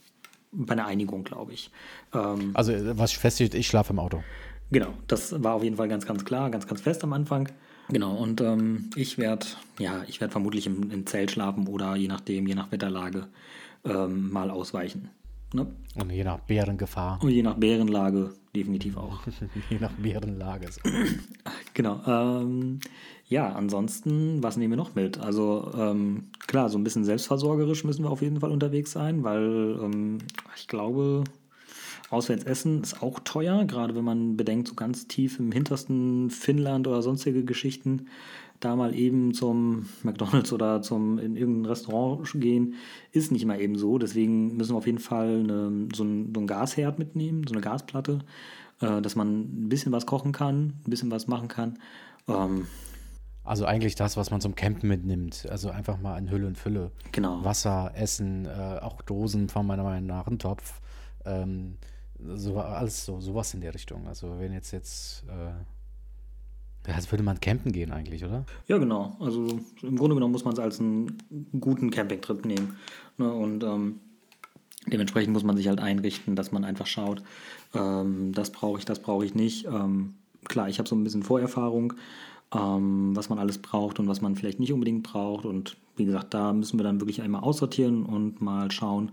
bei 0.52 0.74
einer 0.74 0.88
Einigung, 0.88 1.24
glaube 1.24 1.54
ich. 1.54 1.70
Ähm, 2.14 2.52
Also, 2.54 2.72
äh, 2.72 2.98
was 2.98 3.12
feststeht, 3.12 3.54
ich 3.54 3.68
schlafe 3.68 3.94
im 3.94 4.00
Auto. 4.00 4.24
Genau, 4.72 4.94
das 5.08 5.44
war 5.44 5.54
auf 5.54 5.64
jeden 5.64 5.76
Fall 5.76 5.88
ganz, 5.88 6.06
ganz 6.08 6.26
klar, 6.26 6.50
ganz, 6.50 6.66
ganz 6.66 6.82
fest 6.82 7.04
am 7.04 7.14
Anfang. 7.14 7.50
Genau, 7.90 8.16
und 8.16 8.42
ähm, 8.42 8.90
ich 8.96 9.18
werde, 9.18 9.46
ja, 9.80 10.04
ich 10.08 10.20
werde 10.20 10.32
vermutlich 10.32 10.68
im, 10.68 10.92
im 10.92 11.06
Zelt 11.06 11.32
schlafen 11.32 11.68
oder 11.68 11.96
je 11.96 12.08
nachdem, 12.08 12.48
je 12.48 12.56
nach 12.56 12.72
Wetterlage, 12.72 13.28
ähm, 13.86 14.32
mal 14.32 14.50
ausweichen. 14.50 15.10
Ne? 15.54 15.68
Und 15.96 16.12
je 16.12 16.24
nach 16.26 16.40
Bärengefahr, 16.40 17.20
Und 17.24 17.30
je 17.30 17.42
nach 17.44 17.56
Bärenlage 17.56 18.34
definitiv 18.58 18.98
auch. 18.98 19.20
je 19.70 19.80
nach 19.80 19.94
Bärenlage. 19.94 20.72
So. 20.72 20.82
Genau. 21.74 22.02
Ähm, 22.08 22.80
ja, 23.28 23.52
ansonsten, 23.52 24.42
was 24.42 24.58
nehmen 24.58 24.72
wir 24.72 24.78
noch 24.78 24.96
mit? 24.96 25.20
Also 25.20 25.72
ähm, 25.78 26.32
klar, 26.48 26.70
so 26.70 26.80
ein 26.80 26.84
bisschen 26.84 27.06
selbstversorgerisch 27.06 27.84
müssen 27.84 28.04
wir 28.04 28.10
auf 28.10 28.24
jeden 28.24 28.40
Fall 28.40 28.50
unterwegs 28.50 28.92
sein, 28.92 29.24
weil 29.24 29.78
ähm, 29.80 30.18
ich 30.56 30.68
glaube, 30.68 31.24
auswärts 32.10 32.44
essen 32.46 32.82
ist 32.82 33.02
auch 33.02 33.20
teuer, 33.20 33.66
gerade 33.66 33.96
wenn 33.96 34.04
man 34.04 34.38
bedenkt, 34.38 34.68
so 34.68 34.76
ganz 34.76 35.08
tief 35.08 35.40
im 35.40 35.52
hintersten 35.52 36.30
Finnland 36.30 36.88
oder 36.88 37.02
sonstige 37.02 37.44
Geschichten, 37.44 38.08
da 38.60 38.76
mal 38.76 38.96
eben 38.96 39.34
zum 39.34 39.88
McDonalds 40.04 40.52
oder 40.52 40.82
zum 40.82 41.20
in 41.20 41.36
irgendein 41.36 41.66
Restaurant 41.66 42.28
gehen, 42.36 42.74
ist 43.12 43.32
nicht 43.32 43.46
mal 43.46 43.60
eben 43.60 43.78
so. 43.78 43.98
Deswegen 43.98 44.58
müssen 44.58 44.74
wir 44.74 44.78
auf 44.78 44.88
jeden 44.88 45.00
Fall 45.00 45.42
eine, 45.42 45.88
so, 45.94 46.04
ein, 46.04 46.34
so 46.34 46.42
ein 46.42 46.48
Gasherd 46.48 46.98
mitnehmen, 46.98 47.46
so 47.46 47.54
eine 47.54 47.62
Gasplatte, 47.62 48.20
äh, 48.82 49.02
dass 49.02 49.16
man 49.16 49.42
ein 49.42 49.70
bisschen 49.70 49.92
was 49.92 50.06
kochen 50.06 50.32
kann, 50.32 50.74
ein 50.86 50.90
bisschen 50.90 51.12
was 51.12 51.28
machen 51.28 51.50
kann. 51.50 51.78
Ähm, 52.28 52.66
Also 53.44 53.66
eigentlich 53.66 53.96
das, 53.96 54.18
was 54.18 54.32
man 54.32 54.42
zum 54.42 54.56
Campen 54.56 54.88
mitnimmt. 54.90 55.46
Also 55.50 55.70
einfach 55.70 56.00
mal 56.00 56.18
in 56.18 56.32
Hülle 56.32 56.48
und 56.48 56.58
Fülle. 56.58 56.92
Genau. 57.12 57.44
Wasser, 57.44 57.92
Essen, 57.96 58.46
äh, 58.46 58.80
auch 58.82 59.02
Dosen 59.04 59.50
von 59.50 59.68
meiner 59.68 59.84
Meinung 59.84 60.08
nach, 60.08 60.26
ein 60.26 60.40
Topf. 60.40 60.82
Ähm, 61.26 61.78
so, 62.36 62.58
alles 62.60 63.06
so, 63.06 63.20
sowas 63.20 63.54
in 63.54 63.62
der 63.62 63.74
Richtung. 63.74 64.08
Also 64.08 64.40
wenn 64.40 64.54
jetzt 64.54 64.72
jetzt, 64.72 65.24
äh, 65.28 66.92
als 66.92 67.12
würde 67.12 67.24
man 67.24 67.40
campen 67.40 67.72
gehen 67.72 67.92
eigentlich, 67.92 68.24
oder? 68.24 68.46
Ja, 68.68 68.78
genau. 68.78 69.16
Also 69.20 69.60
im 69.82 69.98
Grunde 69.98 70.16
genommen 70.16 70.32
muss 70.32 70.46
man 70.46 70.54
es 70.54 70.60
als 70.60 70.80
einen 70.80 71.18
guten 71.60 71.92
Campingtrip 71.92 72.46
nehmen. 72.46 72.78
Ne? 73.18 73.32
Und 73.32 73.64
ähm, 73.64 74.00
dementsprechend 74.88 75.34
muss 75.34 75.44
man 75.44 75.58
sich 75.58 75.68
halt 75.68 75.80
einrichten, 75.80 76.36
dass 76.36 76.52
man 76.52 76.64
einfach 76.64 76.88
schaut, 76.88 77.22
ähm, 77.74 78.32
das 78.34 78.52
brauche 78.52 78.80
ich, 78.80 78.86
das 78.86 79.00
brauche 79.00 79.26
ich 79.26 79.36
nicht. 79.36 79.66
Ähm, 79.66 80.16
klar, 80.46 80.70
ich 80.70 80.80
habe 80.80 80.88
so 80.88 80.96
ein 80.96 81.04
bisschen 81.04 81.24
Vorerfahrung, 81.24 81.94
ähm, 82.54 83.16
was 83.16 83.30
man 83.30 83.40
alles 83.40 83.58
braucht 83.58 84.00
und 84.00 84.08
was 84.08 84.22
man 84.22 84.36
vielleicht 84.36 84.60
nicht 84.60 84.74
unbedingt 84.74 85.04
braucht. 85.04 85.46
Und 85.46 85.78
wie 85.98 86.06
gesagt, 86.06 86.34
da 86.34 86.54
müssen 86.54 86.80
wir 86.80 86.84
dann 86.84 87.02
wirklich 87.02 87.22
einmal 87.22 87.42
aussortieren 87.42 88.06
und 88.06 88.42
mal 88.42 88.72
schauen. 88.72 89.12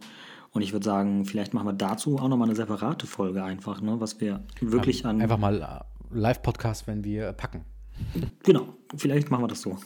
Und 0.55 0.63
ich 0.63 0.73
würde 0.73 0.85
sagen, 0.85 1.25
vielleicht 1.27 1.53
machen 1.53 1.67
wir 1.67 1.73
dazu 1.73 2.17
auch 2.19 2.29
nochmal 2.29 2.49
eine 2.49 2.57
separate 2.57 3.07
Folge 3.07 3.43
einfach, 3.45 3.81
ne? 3.81 4.01
was 4.01 4.21
wir 4.21 4.43
wirklich 4.61 5.05
an. 5.05 5.21
Einfach 5.21 5.37
mal 5.37 5.61
äh, 5.61 6.17
Live-Podcast, 6.17 6.87
wenn 6.87 7.05
wir 7.05 7.33
packen. 7.33 7.65
Genau, 8.45 8.69
vielleicht 8.97 9.31
machen 9.31 9.45
wir 9.45 9.49
das 9.49 9.61
so. 9.63 9.79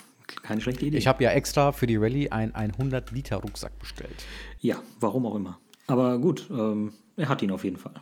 Keine 0.42 0.61
schlechte 0.61 0.85
Idee. 0.87 0.98
Ich 0.98 1.07
habe 1.07 1.24
ja 1.24 1.31
extra 1.31 1.72
für 1.72 1.87
die 1.87 1.96
Rallye 1.96 2.31
einen 2.31 2.52
100-Liter-Rucksack 2.52 3.78
bestellt. 3.78 4.24
Ja, 4.61 4.76
warum 5.00 5.24
auch 5.26 5.35
immer. 5.35 5.59
Aber 5.87 6.18
gut, 6.18 6.48
ähm, 6.50 6.92
er 7.16 7.28
hat 7.31 7.42
ihn 7.42 7.50
auf 7.50 7.64
jeden 7.64 7.76
Fall. 7.78 7.94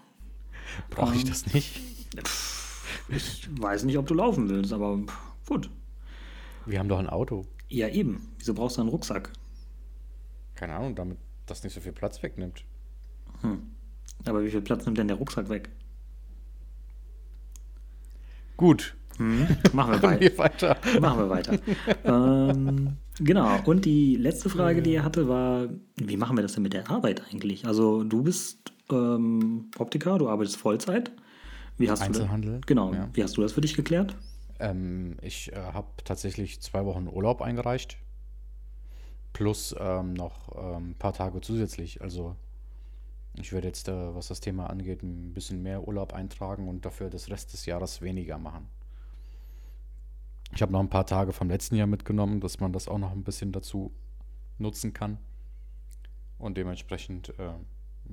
Brauche 0.91 1.15
ich 1.15 1.23
Ähm, 1.23 1.29
das 1.29 1.53
nicht? 1.55 1.81
Ich 3.09 3.49
weiß 3.61 3.85
nicht, 3.85 3.99
ob 3.99 4.07
du 4.07 4.15
laufen 4.15 4.49
willst, 4.49 4.73
aber 4.73 4.99
gut. 5.47 5.71
Wir 6.67 6.81
haben 6.81 6.89
doch 6.89 6.99
ein 6.99 7.09
Auto. 7.09 7.47
Ja, 7.69 7.89
eben. 7.89 8.29
Wieso 8.39 8.55
brauchst 8.55 8.77
du 8.77 8.81
einen 8.81 8.91
Rucksack? 8.91 9.33
Keine 10.57 10.75
Ahnung, 10.75 10.95
damit 10.97 11.19
das 11.47 11.63
nicht 11.65 11.75
so 11.75 11.81
viel 11.81 11.93
Platz 11.93 12.23
wegnimmt. 12.23 12.65
Aber 14.25 14.43
wie 14.45 14.51
viel 14.51 14.63
Platz 14.63 14.85
nimmt 14.85 14.99
denn 14.99 15.09
der 15.09 15.17
Rucksack 15.17 15.49
weg? 15.49 15.71
Gut, 18.57 18.97
Hm? 19.19 19.47
Machen 19.73 19.93
wir 19.93 19.99
machen 19.99 20.03
weiter. 20.03 20.21
wir 20.21 20.39
weiter. 20.39 20.77
Machen 21.01 21.19
wir 21.21 21.31
weiter. 21.31 21.59
ähm, 22.05 22.97
Genau, 23.19 23.59
und 23.65 23.87
die 23.87 24.17
letzte 24.17 24.51
Frage, 24.51 24.83
die 24.83 24.95
er 24.95 25.05
hatte, 25.05 25.27
war, 25.27 25.69
wie 25.97 26.19
machen 26.19 26.37
wir 26.37 26.43
das 26.43 26.53
denn 26.53 26.63
mit 26.63 26.75
der 26.75 26.91
Arbeit 26.91 27.23
eigentlich? 27.33 27.67
Also 27.67 28.05
du 28.05 28.23
bist 28.23 28.73
ähm, 28.91 29.71
Optiker, 29.79 30.19
du 30.19 30.29
arbeitest 30.29 30.59
Vollzeit. 30.59 31.13
Wie 31.79 31.91
hast 31.91 32.03
Einzelhandel. 32.03 32.53
Du 32.53 32.59
das, 32.59 32.67
genau, 32.67 32.93
ja. 32.93 33.09
wie 33.15 33.23
hast 33.23 33.37
du 33.39 33.41
das 33.43 33.53
für 33.53 33.63
dich 33.63 33.75
geklärt? 33.75 34.15
Ähm, 34.61 35.17
ich 35.23 35.53
äh, 35.53 35.57
habe 35.57 35.89
tatsächlich 36.05 36.61
zwei 36.61 36.85
Wochen 36.85 37.09
Urlaub 37.09 37.41
eingereicht. 37.41 37.97
Plus 39.37 39.77
ähm, 39.79 40.15
noch 40.15 40.49
ein 40.57 40.95
paar 40.95 41.13
Tage 41.13 41.43
zusätzlich. 41.43 42.01
Also 42.01 42.37
ich 43.35 43.53
werde 43.53 43.67
jetzt, 43.67 43.87
äh, 43.87 44.15
was 44.15 44.29
das 44.29 44.41
Thema 44.41 44.71
angeht, 44.71 45.03
ein 45.03 45.35
bisschen 45.35 45.63
mehr 45.63 45.87
Urlaub 45.87 46.15
eintragen 46.15 46.69
und 46.69 46.87
dafür 46.87 47.11
das 47.11 47.29
Rest 47.29 47.53
des 47.53 47.67
Jahres 47.67 48.01
weniger 48.01 48.39
machen. 48.39 48.67
Ich 50.55 50.63
habe 50.63 50.73
noch 50.73 50.81
ein 50.81 50.89
paar 50.89 51.05
Tage 51.05 51.35
vom 51.35 51.51
letzten 51.51 51.77
Jahr 51.77 51.87
mitgenommen, 51.87 52.41
dass 52.41 52.61
man 52.61 52.73
das 52.73 52.89
auch 52.89 52.97
noch 52.97 53.13
ein 53.13 53.25
bisschen 53.25 53.53
dazu 53.53 53.93
nutzen 54.57 54.95
kann. 54.95 55.19
Und 56.39 56.57
dementsprechend 56.57 57.39
äh, 57.39 57.51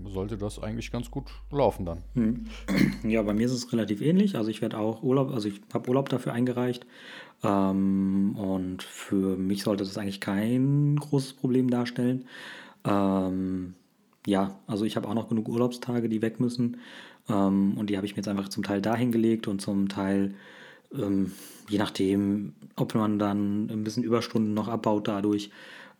sollte 0.06 0.38
das 0.38 0.62
eigentlich 0.62 0.92
ganz 0.92 1.12
gut 1.12 1.26
laufen 1.52 1.86
dann. 1.86 2.04
Hm. 2.14 2.46
Ja, 3.04 3.22
bei 3.22 3.34
mir 3.34 3.46
ist 3.46 3.52
es 3.52 3.72
relativ 3.72 4.02
ähnlich. 4.02 4.36
Also 4.36 4.50
ich 4.50 4.62
werde 4.62 4.78
auch 4.78 5.04
Urlaub, 5.04 5.32
also 5.32 5.48
ich 5.48 5.62
habe 5.74 5.90
Urlaub 5.90 6.10
dafür 6.10 6.34
eingereicht. 6.34 6.86
Ähm, 7.44 8.36
und 8.38 8.84
für 8.84 9.38
mich 9.38 9.64
sollte 9.64 9.84
das 9.84 9.98
eigentlich 9.98 10.22
kein 10.22 10.96
großes 10.96 11.34
Problem 11.34 11.70
darstellen. 11.70 12.26
Ähm, 12.86 13.76
ja, 14.26 14.58
also 14.68 14.86
ich 14.86 14.96
habe 14.96 15.08
auch 15.08 15.14
noch 15.14 15.30
genug 15.30 15.50
Urlaubstage, 15.50 16.10
die 16.10 16.22
weg 16.22 16.40
müssen. 16.40 16.78
Ähm, 17.30 17.74
und 17.78 17.90
die 17.90 17.98
habe 17.98 18.06
ich 18.06 18.14
mir 18.14 18.18
jetzt 18.18 18.28
einfach 18.28 18.50
zum 18.50 18.64
Teil 18.64 18.82
dahin 18.82 19.12
gelegt 19.12 19.48
und 19.48 19.62
zum 19.62 19.90
Teil, 19.90 20.34
ähm, 20.94 21.32
je 21.70 21.78
nachdem, 21.78 22.54
ob 22.76 22.96
man 22.96 23.20
dann 23.20 23.70
ein 23.70 23.84
bisschen 23.84 24.04
Überstunden 24.04 24.54
noch 24.54 24.68
abbaut 24.68 25.08
dadurch. 25.08 25.52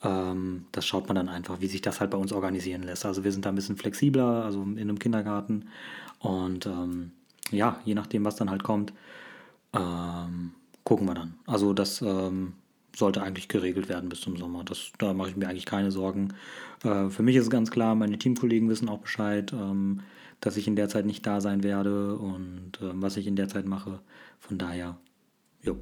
Ähm, 0.04 0.66
das 0.72 0.86
schaut 0.86 1.08
man 1.08 1.16
dann 1.16 1.30
einfach, 1.30 1.62
wie 1.62 1.68
sich 1.68 1.82
das 1.82 2.00
halt 2.00 2.12
bei 2.12 2.18
uns 2.18 2.34
organisieren 2.34 2.84
lässt. 2.84 3.06
Also 3.06 3.24
wir 3.24 3.32
sind 3.32 3.46
da 3.46 3.50
ein 3.50 3.56
bisschen 3.56 3.78
flexibler, 3.78 4.44
also 4.44 4.62
in 4.62 4.78
einem 4.80 5.00
Kindergarten. 5.00 5.66
Und 6.20 6.66
ähm, 6.66 7.12
ja, 7.52 7.80
je 7.86 7.96
nachdem, 7.96 8.26
was 8.26 8.36
dann 8.36 8.50
halt 8.50 8.64
kommt, 8.64 8.94
ähm, 9.74 10.52
gucken 10.84 11.08
wir 11.08 11.14
dann. 11.14 11.36
Also 11.46 11.74
das 11.74 12.02
ähm, 12.02 12.54
sollte 12.96 13.24
eigentlich 13.24 13.48
geregelt 13.48 13.90
werden 13.90 14.10
bis 14.10 14.22
zum 14.22 14.38
Sommer. 14.38 14.64
Das, 14.64 14.92
da 14.98 15.14
mache 15.14 15.30
ich 15.30 15.38
mir 15.38 15.48
eigentlich 15.48 15.66
keine 15.66 15.92
Sorgen. 15.92 16.34
Äh, 16.84 17.10
für 17.10 17.24
mich 17.24 17.36
ist 17.36 17.50
ganz 17.50 17.72
klar, 17.72 17.96
meine 17.96 18.18
Teamkollegen 18.18 18.70
wissen 18.70 18.90
auch 18.90 19.00
Bescheid, 19.00 19.52
ähm, 19.54 20.02
dass 20.42 20.58
ich 20.58 20.68
in 20.68 20.76
der 20.76 20.90
Zeit 20.90 21.06
nicht 21.06 21.26
da 21.26 21.40
sein 21.40 21.64
werde 21.64 22.18
und 22.18 22.80
äh, 22.82 22.92
was 22.94 23.18
ich 23.18 23.28
in 23.28 23.36
der 23.36 23.48
Zeit 23.48 23.66
mache. 23.66 24.00
Von 24.40 24.58
daher, 24.58 24.98
jo. 25.62 25.78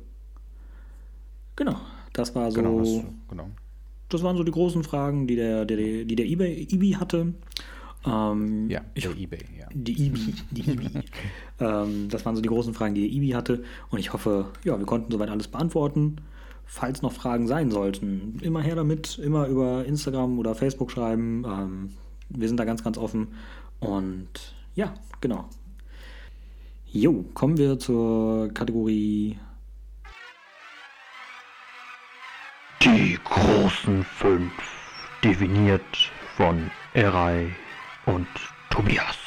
Genau, 1.56 1.78
das 2.14 2.34
war 2.36 2.52
so. 2.52 2.62
Genau, 2.62 2.80
du- 2.84 3.14
genau. 3.30 3.50
Das 4.14 4.24
waren 4.24 4.38
so 4.38 4.44
die 4.44 4.52
großen 4.52 4.84
Fragen, 4.84 5.28
die 5.28 5.36
der, 5.36 5.66
der, 5.66 5.78
die 5.78 6.16
der 6.16 6.26
eBay, 6.26 6.68
IBI 6.70 6.92
hatte. 6.94 7.34
Ähm, 8.06 8.70
Ja, 8.70 8.82
ich, 8.94 9.04
der 9.04 9.18
eBay, 9.18 9.40
ja. 9.60 9.68
die 9.74 10.08
IBI, 10.08 10.34
die 10.52 10.72
IBI. 10.72 10.90
ähm, 11.60 12.10
das 12.10 12.26
waren 12.26 12.36
so 12.36 12.42
die 12.42 12.50
großen 12.50 12.74
Fragen, 12.74 12.96
die 12.96 13.02
der 13.02 13.12
IBI 13.12 13.30
hatte. 13.32 13.64
Und 13.90 14.00
ich 14.00 14.14
hoffe, 14.14 14.48
ja, 14.64 14.78
wir 14.78 14.86
konnten 14.86 15.12
soweit 15.12 15.30
alles 15.30 15.48
beantworten. 15.48 16.18
Falls 16.66 17.02
noch 17.02 17.12
Fragen 17.12 17.48
sein 17.48 17.70
sollten, 17.70 18.40
immer 18.42 18.62
her 18.62 18.76
damit, 18.76 19.20
immer 19.20 19.48
über 19.48 19.86
Instagram 19.86 20.40
oder 20.40 20.56
Facebook 20.56 20.92
schreiben. 20.92 21.44
Ähm, 21.46 21.90
wir 22.30 22.48
sind 22.48 22.58
da 22.58 22.66
ganz, 22.66 22.84
ganz 22.84 22.98
offen. 22.98 23.30
Und 23.80 24.56
ja, 24.76 24.94
genau. 25.20 25.50
Jo, 26.94 27.26
kommen 27.34 27.58
wir 27.58 27.80
zur 27.80 28.50
Kategorie 28.54 29.38
Die 32.84 33.20
großen 33.24 34.04
fünf, 34.04 34.52
definiert 35.24 36.12
von 36.36 36.72
Erei 36.96 37.56
und 38.08 38.28
Tobias. 38.72 39.18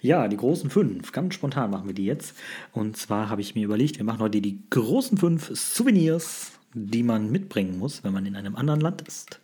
Ja, 0.00 0.28
die 0.28 0.36
großen 0.36 0.70
fünf. 0.70 1.10
Ganz 1.10 1.34
spontan 1.34 1.72
machen 1.72 1.88
wir 1.88 1.94
die 1.94 2.04
jetzt. 2.04 2.36
Und 2.70 2.96
zwar 2.98 3.30
habe 3.30 3.40
ich 3.40 3.56
mir 3.56 3.64
überlegt, 3.64 3.98
wir 3.98 4.04
machen 4.04 4.20
heute 4.20 4.40
die 4.40 4.62
großen 4.70 5.18
fünf 5.18 5.50
Souvenirs, 5.56 6.52
die 6.72 7.02
man 7.02 7.32
mitbringen 7.32 7.76
muss, 7.76 8.04
wenn 8.04 8.12
man 8.12 8.26
in 8.26 8.36
einem 8.36 8.54
anderen 8.54 8.80
Land 8.80 9.02
ist. 9.02 9.40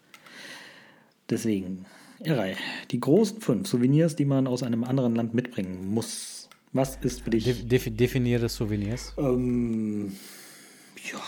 Deswegen, 1.29 1.87
Erei, 2.21 2.57
die 2.93 3.01
großen 3.01 3.41
fünf 3.41 3.69
Souvenirs, 3.69 4.15
die 4.15 4.25
man 4.25 4.47
aus 4.47 4.63
einem 4.63 4.85
anderen 4.85 5.17
Land 5.17 5.35
mitbringen 5.35 5.93
muss. 5.93 6.36
Was 6.77 6.97
ist 7.03 7.23
für 7.23 7.31
dich? 7.31 7.45
De 7.45 7.55
defi- 7.55 7.91
definiere 7.91 8.49
Souvenirs. 8.49 9.13
ähm, 9.19 10.13
ja, 11.13 11.19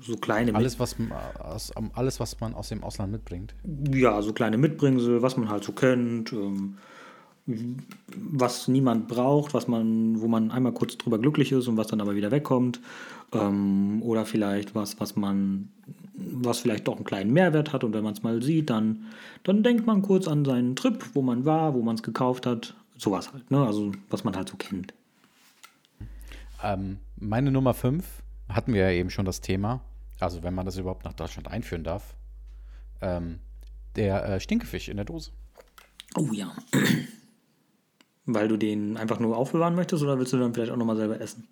so 0.00 0.16
kleine 0.16 0.54
Alles 0.54 0.78
was, 0.78 0.96
aus, 1.38 1.72
alles, 1.94 2.20
was 2.20 2.40
man 2.40 2.54
aus 2.54 2.68
dem 2.70 2.82
Ausland 2.82 3.12
mitbringt. 3.12 3.54
ja, 3.92 4.20
so 4.22 4.32
kleine 4.32 4.56
Mitbringsel, 4.58 5.22
was 5.22 5.36
man 5.36 5.48
halt 5.48 5.64
so 5.64 5.72
kennt, 5.72 6.32
ähm, 6.32 6.76
was 8.14 8.68
niemand 8.68 9.08
braucht, 9.08 9.54
was 9.54 9.68
man, 9.68 10.20
wo 10.20 10.28
man 10.28 10.50
einmal 10.50 10.72
kurz 10.72 10.98
drüber 10.98 11.18
glücklich 11.18 11.50
ist 11.52 11.66
und 11.66 11.76
was 11.76 11.86
dann 11.86 12.00
aber 12.00 12.14
wieder 12.14 12.30
wegkommt. 12.30 12.80
Ähm, 13.32 14.02
oder 14.02 14.24
vielleicht 14.26 14.74
was, 14.74 15.00
was 15.00 15.16
man, 15.16 15.68
was 16.14 16.60
vielleicht 16.60 16.88
doch 16.88 16.96
einen 16.96 17.04
kleinen 17.04 17.32
Mehrwert 17.32 17.72
hat 17.72 17.84
und 17.84 17.92
wenn 17.94 18.04
man 18.04 18.12
es 18.14 18.22
mal 18.22 18.42
sieht, 18.42 18.70
dann, 18.70 19.06
dann 19.44 19.62
denkt 19.62 19.86
man 19.86 20.02
kurz 20.02 20.28
an 20.28 20.44
seinen 20.44 20.76
Trip, 20.76 21.02
wo 21.14 21.22
man 21.22 21.44
war, 21.44 21.74
wo 21.74 21.82
man 21.82 21.94
es 21.96 22.02
gekauft 22.02 22.46
hat. 22.46 22.74
Sowas 22.98 23.32
halt, 23.32 23.50
ne? 23.50 23.64
Also 23.64 23.92
was 24.10 24.24
man 24.24 24.36
halt 24.36 24.48
so 24.48 24.56
kennt. 24.56 24.92
Ähm, 26.62 26.98
meine 27.16 27.50
Nummer 27.50 27.72
5 27.72 28.04
hatten 28.48 28.74
wir 28.74 28.82
ja 28.82 28.90
eben 28.90 29.10
schon 29.10 29.24
das 29.24 29.40
Thema, 29.40 29.80
also 30.18 30.42
wenn 30.42 30.54
man 30.54 30.66
das 30.66 30.76
überhaupt 30.76 31.04
nach 31.04 31.12
Deutschland 31.12 31.48
einführen 31.48 31.84
darf, 31.84 32.16
ähm, 33.00 33.38
der 33.96 34.24
äh, 34.28 34.40
Stinkefisch 34.40 34.88
in 34.88 34.96
der 34.96 35.04
Dose. 35.04 35.30
Oh 36.16 36.28
ja. 36.32 36.52
Weil 38.26 38.48
du 38.48 38.56
den 38.56 38.96
einfach 38.96 39.20
nur 39.20 39.36
aufbewahren 39.36 39.74
möchtest 39.74 40.02
oder 40.02 40.18
willst 40.18 40.32
du 40.32 40.38
dann 40.38 40.52
vielleicht 40.52 40.72
auch 40.72 40.76
nochmal 40.76 40.96
selber 40.96 41.20
essen? 41.20 41.46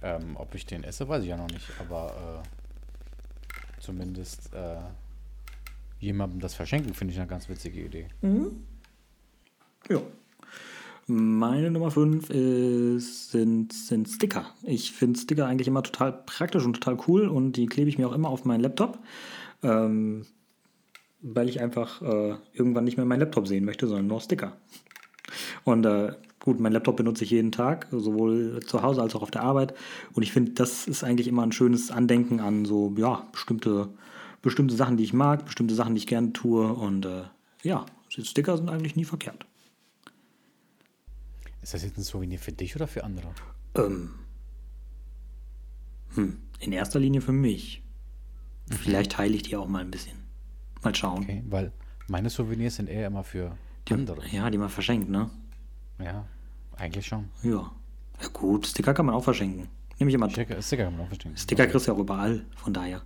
Ähm, 0.00 0.36
ob 0.36 0.54
ich 0.54 0.66
den 0.66 0.82
esse, 0.82 1.08
weiß 1.08 1.22
ich 1.22 1.28
ja 1.28 1.36
noch 1.36 1.48
nicht, 1.48 1.68
aber 1.78 2.42
äh, 2.42 3.80
zumindest 3.80 4.52
äh, 4.52 4.80
jemandem 6.00 6.40
das 6.40 6.54
verschenken, 6.54 6.94
finde 6.94 7.12
ich 7.12 7.20
eine 7.20 7.28
ganz 7.28 7.48
witzige 7.48 7.84
Idee. 7.84 8.08
Ja. 9.88 10.00
Meine 11.06 11.70
Nummer 11.70 11.90
5 11.90 12.28
sind, 12.28 13.72
sind 13.72 14.08
Sticker. 14.08 14.46
Ich 14.62 14.92
finde 14.92 15.18
Sticker 15.18 15.46
eigentlich 15.46 15.68
immer 15.68 15.82
total 15.82 16.12
praktisch 16.12 16.64
und 16.64 16.74
total 16.74 16.96
cool 17.08 17.28
und 17.28 17.52
die 17.52 17.66
klebe 17.66 17.88
ich 17.88 17.98
mir 17.98 18.08
auch 18.08 18.14
immer 18.14 18.28
auf 18.28 18.44
meinen 18.44 18.60
Laptop, 18.60 18.98
ähm, 19.62 20.26
weil 21.20 21.48
ich 21.48 21.60
einfach 21.60 22.02
äh, 22.02 22.36
irgendwann 22.52 22.84
nicht 22.84 22.96
mehr 22.96 23.06
meinen 23.06 23.20
Laptop 23.20 23.48
sehen 23.48 23.64
möchte, 23.64 23.88
sondern 23.88 24.06
nur 24.06 24.20
Sticker. 24.20 24.56
Und 25.64 25.84
äh, 25.86 26.12
gut, 26.38 26.60
mein 26.60 26.72
Laptop 26.72 26.96
benutze 26.96 27.24
ich 27.24 27.30
jeden 27.30 27.52
Tag, 27.52 27.88
sowohl 27.90 28.60
zu 28.64 28.82
Hause 28.82 29.02
als 29.02 29.14
auch 29.14 29.22
auf 29.22 29.30
der 29.30 29.42
Arbeit. 29.42 29.74
Und 30.12 30.22
ich 30.22 30.32
finde, 30.32 30.52
das 30.52 30.86
ist 30.86 31.02
eigentlich 31.02 31.28
immer 31.28 31.42
ein 31.42 31.52
schönes 31.52 31.90
Andenken 31.90 32.40
an 32.40 32.64
so, 32.64 32.92
ja, 32.96 33.26
bestimmte, 33.32 33.88
bestimmte 34.40 34.74
Sachen, 34.74 34.96
die 34.96 35.04
ich 35.04 35.12
mag, 35.12 35.44
bestimmte 35.44 35.74
Sachen, 35.74 35.94
die 35.94 36.00
ich 36.00 36.06
gerne 36.06 36.32
tue. 36.32 36.72
Und 36.72 37.06
äh, 37.06 37.22
ja, 37.62 37.86
Sticker 38.08 38.56
sind 38.56 38.68
eigentlich 38.68 38.96
nie 38.96 39.04
verkehrt. 39.04 39.46
Ist 41.62 41.74
das 41.74 41.82
jetzt 41.84 41.96
ein 41.96 42.02
Souvenir 42.02 42.38
für 42.38 42.52
dich 42.52 42.74
oder 42.76 42.86
für 42.86 43.04
andere? 43.04 43.28
Ähm, 43.76 44.10
hm, 46.14 46.38
in 46.60 46.72
erster 46.72 46.98
Linie 47.00 47.20
für 47.20 47.32
mich. 47.32 47.82
Vielleicht 48.70 49.12
teile 49.12 49.34
ich 49.34 49.42
die 49.42 49.56
auch 49.56 49.68
mal 49.68 49.80
ein 49.80 49.90
bisschen. 49.90 50.16
Mal 50.82 50.94
schauen. 50.94 51.22
Okay, 51.22 51.42
weil 51.48 51.72
meine 52.08 52.30
Souvenirs 52.30 52.76
sind 52.76 52.88
eher 52.88 53.06
immer 53.06 53.24
für 53.24 53.56
Die, 53.88 53.94
andere. 53.94 54.26
ja, 54.28 54.50
die 54.50 54.58
man 54.58 54.68
verschenkt, 54.68 55.08
ne? 55.08 55.30
Ja, 55.98 56.26
eigentlich 56.76 57.06
schon. 57.06 57.28
Ja. 57.42 57.70
Ja 58.20 58.28
gut, 58.28 58.66
Sticker 58.66 58.94
kann 58.94 59.06
man 59.06 59.14
auch 59.14 59.24
verschenken. 59.24 59.68
Nehme 59.98 60.10
ich 60.10 60.14
immer. 60.14 60.28
Sticker, 60.30 60.60
Sticker 60.60 60.84
kann 60.84 60.92
man 60.96 61.02
auch 61.02 61.08
verstehen. 61.08 61.36
Sticker 61.36 61.66
kriegst 61.66 61.86
du 61.86 61.92
ja 61.92 61.96
auch 61.96 62.00
überall, 62.00 62.44
von 62.56 62.72
daher. 62.72 63.02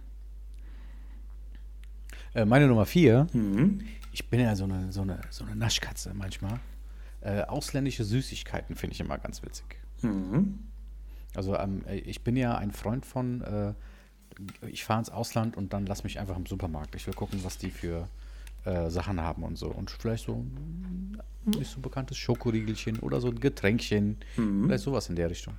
Äh, 2.35 2.45
meine 2.45 2.66
Nummer 2.66 2.87
4, 2.87 3.27
Mhm. 3.33 3.81
ich 4.12 4.29
bin 4.29 4.40
ja 4.40 4.55
so 4.57 4.64
eine, 4.64 4.92
so 4.92 5.03
eine, 5.03 5.21
so 5.31 5.45
eine 5.45 5.57
Naschkatze 5.57 6.12
manchmal. 6.14 6.61
Äh, 7.21 7.43
ausländische 7.43 8.05
Süßigkeiten 8.05 8.77
finde 8.77 8.95
ich 8.95 9.01
immer 9.01 9.19
ganz 9.19 9.43
witzig. 9.43 9.67
Mhm. 10.03 10.59
Also 11.35 11.57
ähm, 11.57 11.83
ich 11.89 12.23
bin 12.23 12.37
ja 12.37 12.57
ein 12.57 12.71
Freund 12.71 13.05
von, 13.05 13.43
äh, 13.43 13.75
ich 14.69 14.85
fahre 14.85 15.01
ins 15.01 15.11
Ausland 15.11 15.57
und 15.57 15.73
dann 15.73 15.87
lass 15.87 16.05
mich 16.05 16.19
einfach 16.19 16.37
im 16.37 16.47
Supermarkt. 16.47 16.95
Ich 16.95 17.07
will 17.07 17.15
gucken, 17.15 17.41
was 17.43 17.59
die 17.59 17.71
für 17.71 18.09
äh, 18.65 18.91
Sachen 18.91 19.21
haben 19.21 19.43
und 19.43 19.57
so. 19.57 19.69
Und 19.69 19.91
vielleicht 19.91 20.27
so 20.27 20.35
ein 20.35 21.19
nicht 21.45 21.71
so 21.71 21.81
bekanntes 21.81 22.17
Schokoriegelchen 22.19 22.99
oder 23.01 23.21
so 23.21 23.29
ein 23.29 23.39
Getränkchen. 23.39 24.19
Vielleicht 24.35 24.83
sowas 24.83 25.09
in 25.09 25.15
der 25.17 25.31
Richtung. 25.31 25.55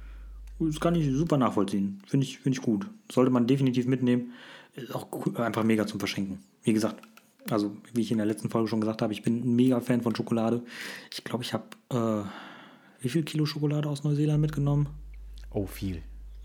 Das 0.59 0.79
kann 0.79 0.95
ich 0.95 1.09
super 1.13 1.37
nachvollziehen. 1.37 2.01
Finde 2.07 2.25
ich, 2.25 2.39
finde 2.39 2.57
ich 2.57 2.63
gut. 2.63 2.89
Sollte 3.11 3.31
man 3.31 3.47
definitiv 3.47 3.85
mitnehmen. 3.85 4.33
Ist 4.73 4.93
auch 4.93 5.07
einfach 5.35 5.63
mega 5.63 5.87
zum 5.87 5.99
Verschenken. 5.99 6.39
Wie 6.63 6.73
gesagt, 6.73 7.01
also 7.51 7.75
wie 7.93 8.01
ich 8.01 8.11
in 8.11 8.17
der 8.17 8.25
letzten 8.25 8.49
Folge 8.49 8.67
schon 8.67 8.81
gesagt 8.81 9.01
habe, 9.01 9.13
ich 9.13 9.21
bin 9.21 9.41
ein 9.41 9.55
mega 9.55 9.79
Fan 9.79 10.01
von 10.01 10.15
Schokolade. 10.15 10.63
Ich 11.13 11.23
glaube, 11.23 11.43
ich 11.43 11.53
habe 11.53 11.65
äh, 11.89 12.27
wie 13.01 13.09
viel 13.09 13.23
Kilo 13.23 13.45
Schokolade 13.45 13.89
aus 13.89 14.03
Neuseeland 14.03 14.41
mitgenommen? 14.41 14.87
Oh, 15.51 15.65
viel. 15.65 16.01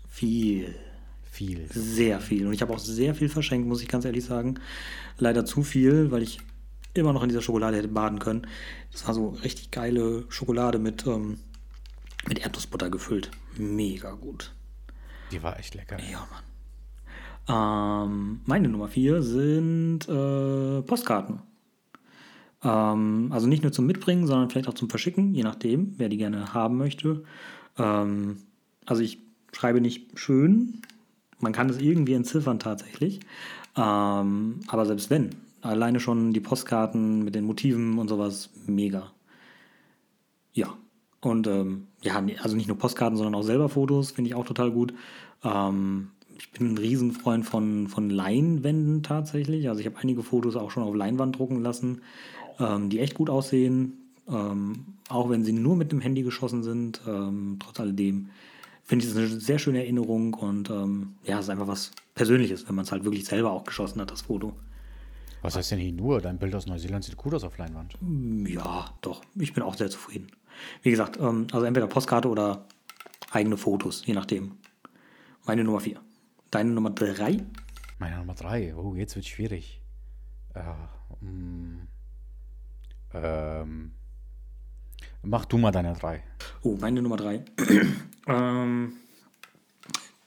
Viel. 0.07 0.75
viel. 1.23 1.67
Sehr 1.71 2.19
viel. 2.19 2.45
Und 2.47 2.53
ich 2.53 2.61
habe 2.61 2.73
auch 2.73 2.79
sehr 2.79 3.15
viel 3.15 3.29
verschenkt, 3.29 3.67
muss 3.67 3.81
ich 3.81 3.87
ganz 3.87 4.05
ehrlich 4.05 4.23
sagen. 4.23 4.59
Leider 5.17 5.45
zu 5.45 5.63
viel, 5.63 6.11
weil 6.11 6.21
ich 6.21 6.39
immer 6.93 7.13
noch 7.13 7.23
in 7.23 7.29
dieser 7.29 7.41
Schokolade 7.41 7.77
hätte 7.77 7.87
baden 7.87 8.19
können. 8.19 8.47
Das 8.91 9.07
war 9.07 9.13
so 9.13 9.29
richtig 9.29 9.71
geile 9.71 10.25
Schokolade 10.29 10.77
mit, 10.77 11.07
ähm, 11.07 11.39
mit 12.27 12.39
Erdnussbutter 12.39 12.89
gefüllt. 12.89 13.31
Mega 13.57 14.11
gut. 14.11 14.53
Die 15.31 15.41
war 15.41 15.59
echt 15.59 15.73
lecker. 15.73 15.97
Ja, 15.99 16.27
Mann. 16.31 16.43
Ähm, 17.47 18.41
meine 18.45 18.69
Nummer 18.69 18.87
vier 18.87 19.21
sind 19.21 20.07
äh, 20.07 20.81
Postkarten. 20.81 21.39
Ähm, 22.63 23.29
also 23.31 23.47
nicht 23.47 23.63
nur 23.63 23.71
zum 23.71 23.85
Mitbringen, 23.85 24.27
sondern 24.27 24.49
vielleicht 24.49 24.67
auch 24.67 24.73
zum 24.73 24.89
Verschicken, 24.89 25.33
je 25.33 25.43
nachdem, 25.43 25.93
wer 25.97 26.09
die 26.09 26.17
gerne 26.17 26.53
haben 26.53 26.77
möchte. 26.77 27.23
Ähm, 27.77 28.37
also 28.85 29.01
ich 29.01 29.19
schreibe 29.51 29.81
nicht 29.81 30.17
schön, 30.17 30.81
man 31.39 31.51
kann 31.51 31.69
es 31.69 31.79
irgendwie 31.79 32.13
entziffern 32.13 32.59
tatsächlich. 32.59 33.19
Ähm, 33.75 34.59
aber 34.67 34.85
selbst 34.85 35.09
wenn, 35.09 35.31
alleine 35.61 35.99
schon 35.99 36.33
die 36.33 36.39
Postkarten 36.39 37.23
mit 37.23 37.35
den 37.35 37.45
Motiven 37.45 37.97
und 37.97 38.07
sowas, 38.07 38.49
mega. 38.65 39.11
Ja. 40.53 40.77
Und 41.21 41.47
ähm, 41.47 41.87
ja, 42.01 42.21
also 42.41 42.55
nicht 42.57 42.67
nur 42.67 42.77
Postkarten, 42.77 43.17
sondern 43.17 43.35
auch 43.35 43.43
selber 43.43 43.69
Fotos, 43.69 44.11
finde 44.11 44.29
ich 44.29 44.35
auch 44.35 44.45
total 44.45 44.71
gut. 44.71 44.93
Ähm, 45.41 46.09
ich 46.43 46.51
bin 46.51 46.73
ein 46.73 46.77
Riesenfreund 46.77 47.45
von, 47.45 47.87
von 47.87 48.09
Leinwänden 48.09 49.01
tatsächlich. 49.01 49.69
Also 49.69 49.79
ich 49.79 49.85
habe 49.85 49.97
einige 49.99 50.23
Fotos 50.23 50.57
auch 50.57 50.71
schon 50.71 50.83
auf 50.83 50.93
Leinwand 50.93 51.39
drucken 51.39 51.61
lassen, 51.61 52.01
ähm, 52.59 52.89
die 52.89 52.99
echt 52.99 53.13
gut 53.13 53.29
aussehen. 53.29 53.93
Ähm, 54.27 54.85
auch 55.07 55.29
wenn 55.29 55.45
sie 55.45 55.53
nur 55.53 55.77
mit 55.77 55.93
dem 55.93 56.01
Handy 56.01 56.21
geschossen 56.21 56.61
sind, 56.61 57.01
ähm, 57.07 57.57
trotz 57.59 57.79
alledem 57.79 58.29
finde 58.83 59.05
ich 59.05 59.11
es 59.11 59.17
eine 59.17 59.27
sehr 59.27 59.57
schöne 59.57 59.79
Erinnerung 59.79 60.33
und 60.33 60.69
ähm, 60.69 61.13
ja, 61.23 61.39
es 61.39 61.45
ist 61.45 61.49
einfach 61.49 61.67
was 61.67 61.91
Persönliches, 62.13 62.67
wenn 62.67 62.75
man 62.75 62.83
es 62.83 62.91
halt 62.91 63.05
wirklich 63.05 63.23
selber 63.23 63.51
auch 63.51 63.63
geschossen 63.63 64.01
hat, 64.01 64.11
das 64.11 64.23
Foto. 64.23 64.53
Was 65.41 65.55
heißt 65.55 65.71
denn 65.71 65.79
hier 65.79 65.93
nur? 65.93 66.19
Dein 66.19 66.37
Bild 66.37 66.53
aus 66.55 66.67
Neuseeland 66.67 67.05
sieht 67.05 67.15
gut 67.15 67.33
aus 67.33 67.43
auf 67.45 67.57
Leinwand. 67.57 67.97
Ja, 68.49 68.93
doch. 69.01 69.21
Ich 69.35 69.53
bin 69.53 69.63
auch 69.63 69.75
sehr 69.75 69.89
zufrieden. 69.89 70.27
Wie 70.81 70.91
gesagt, 70.91 71.17
ähm, 71.21 71.47
also 71.53 71.65
entweder 71.65 71.87
Postkarte 71.87 72.27
oder 72.27 72.65
eigene 73.31 73.55
Fotos, 73.55 74.03
je 74.05 74.13
nachdem. 74.13 74.51
Meine 75.45 75.63
Nummer 75.63 75.79
4. 75.79 75.99
Deine 76.53 76.69
Nummer 76.69 76.91
3? 76.91 77.43
Meine 77.97 78.17
Nummer 78.17 78.35
3. 78.35 78.75
Oh, 78.75 78.93
jetzt 78.93 79.15
wird 79.15 79.25
schwierig. 79.25 79.81
Äh, 80.53 81.25
mm, 81.25 81.87
ähm, 83.11 83.91
mach 85.23 85.45
du 85.45 85.57
mal 85.57 85.71
deine 85.71 85.93
3. 85.93 86.21
Oh, 86.61 86.77
meine 86.79 87.01
Nummer 87.01 87.17
3. 87.17 87.43
ähm, 88.27 88.93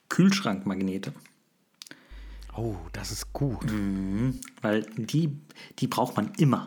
Kühlschrankmagnete. 0.08 1.12
Oh, 2.56 2.74
das 2.92 3.12
ist 3.12 3.32
gut. 3.32 3.70
Mhm, 3.70 4.40
weil 4.62 4.82
die, 4.96 5.30
die 5.78 5.86
braucht 5.86 6.16
man 6.16 6.32
immer. 6.38 6.66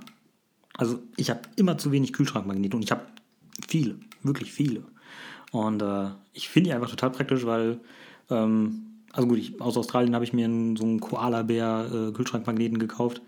Also 0.78 1.04
ich 1.18 1.30
habe 1.30 1.42
immer 1.58 1.78
zu 1.78 1.92
wenig 1.92 2.14
Kühlschrankmagnete 2.14 2.78
und 2.78 2.84
ich 2.84 2.92
habe 2.92 3.08
viele, 3.68 4.00
wirklich 4.24 4.54
viele. 4.54 4.86
Und 5.52 5.82
äh, 5.82 6.12
ich 6.32 6.48
finde 6.48 6.70
die 6.70 6.74
einfach 6.74 6.92
total 6.92 7.12
praktisch, 7.12 7.46
weil, 7.46 7.82
ähm, 8.30 8.86
also 9.14 9.28
gut, 9.28 9.40
ich, 9.40 9.62
aus 9.62 9.78
Australien 9.78 10.16
habe 10.16 10.24
ich 10.24 10.34
mir 10.34 10.46
einen, 10.46 10.76
so 10.76 10.84
einen 10.84 11.00
Koala-Bär-Kühlschrankmagneten 11.00 12.78
äh, 12.78 12.80
gekauft. 12.80 13.22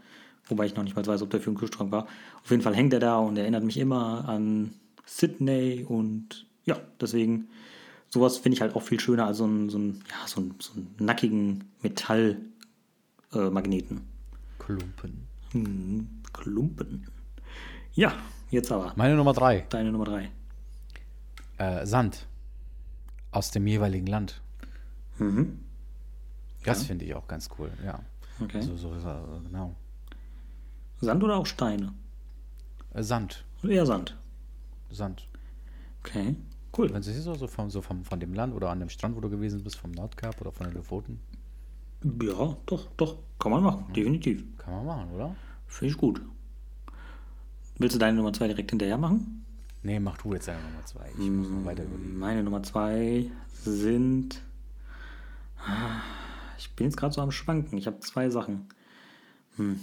Wobei 0.45 0.65
ich 0.65 0.75
noch 0.75 0.83
nicht 0.83 0.95
mal 0.95 1.05
weiß, 1.05 1.21
ob 1.21 1.29
der 1.29 1.39
für 1.39 1.49
einen 1.49 1.57
Kühlschrank 1.57 1.91
war. 1.91 2.07
Auf 2.43 2.51
jeden 2.51 2.61
Fall 2.61 2.75
hängt 2.75 2.93
der 2.93 2.99
da 2.99 3.17
und 3.17 3.37
erinnert 3.37 3.63
mich 3.63 3.77
immer 3.77 4.27
an 4.27 4.73
Sydney 5.05 5.85
und 5.87 6.45
ja, 6.65 6.77
deswegen 6.99 7.47
sowas 8.09 8.37
finde 8.37 8.55
ich 8.55 8.61
halt 8.61 8.75
auch 8.75 8.81
viel 8.81 8.99
schöner 8.99 9.25
als 9.25 9.37
so 9.37 9.45
einen, 9.45 9.69
so 9.69 9.77
einen, 9.77 10.03
ja, 10.09 10.27
so 10.27 10.41
einen, 10.41 10.55
so 10.59 10.73
einen 10.73 10.93
nackigen 10.99 11.63
Metallmagneten. 11.81 13.97
Äh, 13.97 14.59
Klumpen. 14.59 15.27
Hm, 15.51 16.07
Klumpen. 16.33 17.07
Ja, 17.93 18.13
jetzt 18.49 18.71
aber. 18.71 18.93
Meine 18.95 19.15
Nummer 19.15 19.33
3. 19.33 19.65
Deine 19.69 19.91
Nummer 19.91 20.05
3. 20.05 20.29
Äh, 21.57 21.85
Sand. 21.85 22.27
Aus 23.31 23.51
dem 23.51 23.67
jeweiligen 23.67 24.07
Land. 24.07 24.41
Mhm. 25.17 25.59
Das 26.63 26.83
finde 26.83 27.05
ich 27.05 27.13
auch 27.15 27.27
ganz 27.27 27.49
cool, 27.57 27.71
ja. 27.85 27.99
Okay. 28.41 28.61
So, 28.61 28.75
so, 28.75 28.89
genau. 29.43 29.75
Sand 30.99 31.23
oder 31.23 31.37
auch 31.37 31.45
Steine? 31.45 31.93
Äh, 32.93 33.03
Sand. 33.03 33.43
Eher 33.63 33.85
Sand. 33.85 34.17
Sand. 34.91 35.27
Okay, 36.03 36.35
cool. 36.77 36.87
Wenn 36.89 37.01
du 37.01 37.03
siehst, 37.03 37.23
so 37.23 37.47
vom, 37.47 37.69
so 37.69 37.81
vom, 37.81 38.03
von 38.03 38.19
dem 38.19 38.33
Land 38.33 38.53
oder 38.55 38.69
an 38.69 38.79
dem 38.79 38.89
Strand, 38.89 39.15
wo 39.15 39.21
du 39.21 39.29
gewesen 39.29 39.63
bist, 39.63 39.77
vom 39.77 39.91
Nordkap 39.91 40.39
oder 40.41 40.51
von 40.51 40.67
den 40.67 40.75
Lofoten, 40.75 41.19
Ja, 42.03 42.57
doch, 42.65 42.87
doch. 42.97 43.17
Kann 43.39 43.51
man 43.51 43.63
machen, 43.63 43.93
definitiv. 43.93 44.43
kann 44.57 44.73
man 44.73 44.85
machen, 44.85 45.11
oder? 45.11 45.35
Finde 45.67 45.91
ich 45.93 45.97
gut. 45.97 46.21
Willst 47.77 47.95
du 47.95 47.99
deine 47.99 48.17
Nummer 48.17 48.33
2 48.33 48.47
direkt 48.49 48.69
hinterher 48.71 48.97
machen? 48.97 49.45
Nee, 49.83 49.99
mach 49.99 50.17
du 50.17 50.33
jetzt 50.33 50.47
deine 50.47 50.61
Nummer 50.61 50.85
2. 50.85 51.09
Ich 51.19 51.29
muss 51.29 51.47
noch 51.49 51.65
weiter 51.65 51.83
überlegen. 51.83 52.19
Meine 52.19 52.43
Nummer 52.43 52.61
2 52.61 53.25
sind. 53.63 54.41
Ich 56.61 56.75
bin 56.75 56.85
jetzt 56.85 56.97
gerade 56.97 57.13
so 57.13 57.21
am 57.21 57.31
Schwanken. 57.31 57.77
Ich 57.77 57.87
habe 57.87 57.99
zwei 58.01 58.29
Sachen. 58.29 58.67
Hm. 59.57 59.79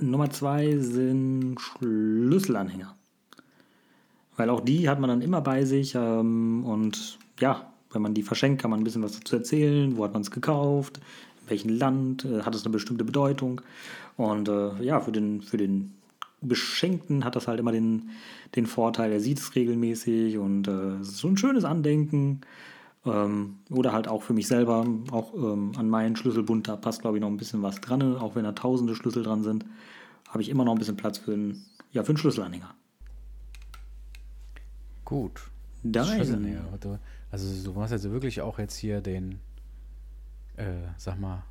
Nummer 0.00 0.30
2 0.30 0.78
sind 0.78 1.60
Schlüsselanhänger. 1.60 2.94
Weil 4.36 4.50
auch 4.50 4.60
die 4.60 4.88
hat 4.88 5.00
man 5.00 5.08
dann 5.08 5.22
immer 5.22 5.40
bei 5.40 5.64
sich. 5.64 5.94
Ähm, 5.96 6.64
und 6.64 7.18
ja, 7.40 7.72
wenn 7.92 8.02
man 8.02 8.14
die 8.14 8.22
verschenkt, 8.22 8.62
kann 8.62 8.70
man 8.70 8.80
ein 8.80 8.84
bisschen 8.84 9.02
was 9.02 9.18
dazu 9.18 9.36
erzählen. 9.36 9.96
Wo 9.96 10.04
hat 10.04 10.12
man 10.12 10.22
es 10.22 10.30
gekauft? 10.30 10.98
In 11.42 11.50
welchem 11.50 11.70
Land? 11.70 12.24
Äh, 12.24 12.42
hat 12.42 12.54
es 12.54 12.64
eine 12.64 12.72
bestimmte 12.72 13.04
Bedeutung? 13.04 13.60
Und 14.16 14.48
äh, 14.48 14.82
ja, 14.84 15.00
für 15.00 15.12
den, 15.12 15.42
für 15.42 15.56
den 15.56 15.94
Beschenkten 16.40 17.24
hat 17.24 17.34
das 17.34 17.48
halt 17.48 17.58
immer 17.58 17.72
den, 17.72 18.10
den 18.54 18.66
Vorteil, 18.66 19.10
er 19.10 19.20
sieht 19.20 19.38
es 19.38 19.54
regelmäßig 19.56 20.38
und 20.38 20.68
äh, 20.68 21.00
es 21.00 21.08
ist 21.08 21.18
so 21.18 21.28
ein 21.28 21.36
schönes 21.36 21.64
Andenken. 21.64 22.42
Ähm, 23.06 23.56
oder 23.70 23.92
halt 23.92 24.08
auch 24.08 24.22
für 24.22 24.32
mich 24.32 24.46
selber, 24.46 24.86
auch 25.10 25.34
ähm, 25.34 25.72
an 25.76 25.88
meinen 25.90 26.16
Schlüsselbund, 26.16 26.66
da 26.68 26.76
passt 26.76 27.02
glaube 27.02 27.18
ich 27.18 27.20
noch 27.20 27.28
ein 27.28 27.36
bisschen 27.36 27.62
was 27.62 27.80
dran, 27.80 28.16
auch 28.16 28.34
wenn 28.34 28.44
da 28.44 28.52
tausende 28.52 28.94
Schlüssel 28.94 29.22
dran 29.22 29.42
sind, 29.42 29.64
habe 30.28 30.40
ich 30.42 30.48
immer 30.48 30.64
noch 30.64 30.72
ein 30.72 30.78
bisschen 30.78 30.96
Platz 30.96 31.18
für 31.18 31.32
einen, 31.34 31.64
ja, 31.92 32.02
für 32.02 32.08
einen 32.10 32.18
Schlüsselanhänger. 32.18 32.74
Gut. 35.04 35.42
Du- 36.80 36.98
Also 37.30 37.64
du 37.72 37.78
machst 37.78 37.92
jetzt 37.92 38.10
wirklich 38.10 38.40
auch 38.40 38.58
jetzt 38.58 38.76
hier 38.76 39.00
den, 39.00 39.40
äh, 40.56 40.64
sag 40.96 41.18
mal, 41.20 41.42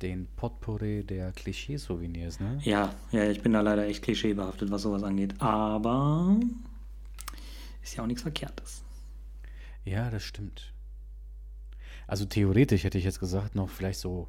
den 0.00 0.26
Potpourri 0.36 1.04
der 1.04 1.32
Klischee-Souvenirs, 1.32 2.40
ne? 2.40 2.58
Ja, 2.62 2.94
ja, 3.12 3.24
ich 3.30 3.42
bin 3.42 3.52
da 3.52 3.60
leider 3.60 3.84
echt 3.86 4.02
klischeebehaftet, 4.02 4.70
was 4.70 4.82
sowas 4.82 5.02
angeht. 5.02 5.34
Aber 5.40 6.36
ist 7.82 7.96
ja 7.96 8.02
auch 8.02 8.06
nichts 8.06 8.22
Verkehrtes. 8.22 8.82
Ja, 9.84 10.10
das 10.10 10.22
stimmt. 10.22 10.72
Also 12.06 12.24
theoretisch 12.24 12.84
hätte 12.84 12.98
ich 12.98 13.04
jetzt 13.04 13.20
gesagt, 13.20 13.54
noch 13.54 13.68
vielleicht 13.68 13.98
so 14.00 14.28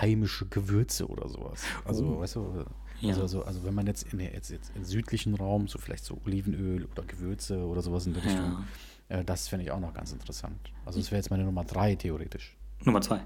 heimische 0.00 0.46
Gewürze 0.46 1.06
oder 1.08 1.28
sowas. 1.28 1.62
Also, 1.84 2.06
Oh. 2.16 2.20
weißt 2.20 2.36
du, 2.36 2.64
Ja. 3.00 3.08
also, 3.10 3.22
also, 3.22 3.42
also 3.44 3.64
wenn 3.64 3.74
man 3.74 3.86
jetzt, 3.86 4.12
in, 4.12 4.20
jetzt, 4.20 4.50
jetzt 4.50 4.72
im 4.74 4.84
südlichen 4.84 5.34
Raum, 5.34 5.68
so 5.68 5.78
vielleicht 5.78 6.04
so 6.04 6.20
Olivenöl 6.24 6.86
oder 6.86 7.02
Gewürze 7.04 7.58
oder 7.66 7.82
sowas 7.82 8.06
in 8.06 8.14
der 8.14 8.24
Richtung, 8.24 8.64
äh, 9.08 9.24
das 9.24 9.48
fände 9.48 9.64
ich 9.64 9.70
auch 9.70 9.80
noch 9.80 9.92
ganz 9.92 10.12
interessant. 10.12 10.58
Also 10.86 10.98
das 11.00 11.10
wäre 11.10 11.18
jetzt 11.18 11.30
meine 11.30 11.44
Nummer 11.44 11.64
drei 11.64 11.94
theoretisch. 11.96 12.56
Nummer 12.84 13.00
zwei. 13.02 13.20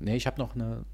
Nee, 0.00 0.16
ich 0.16 0.26
habe 0.26 0.38
noch 0.38 0.54
eine, 0.54 0.84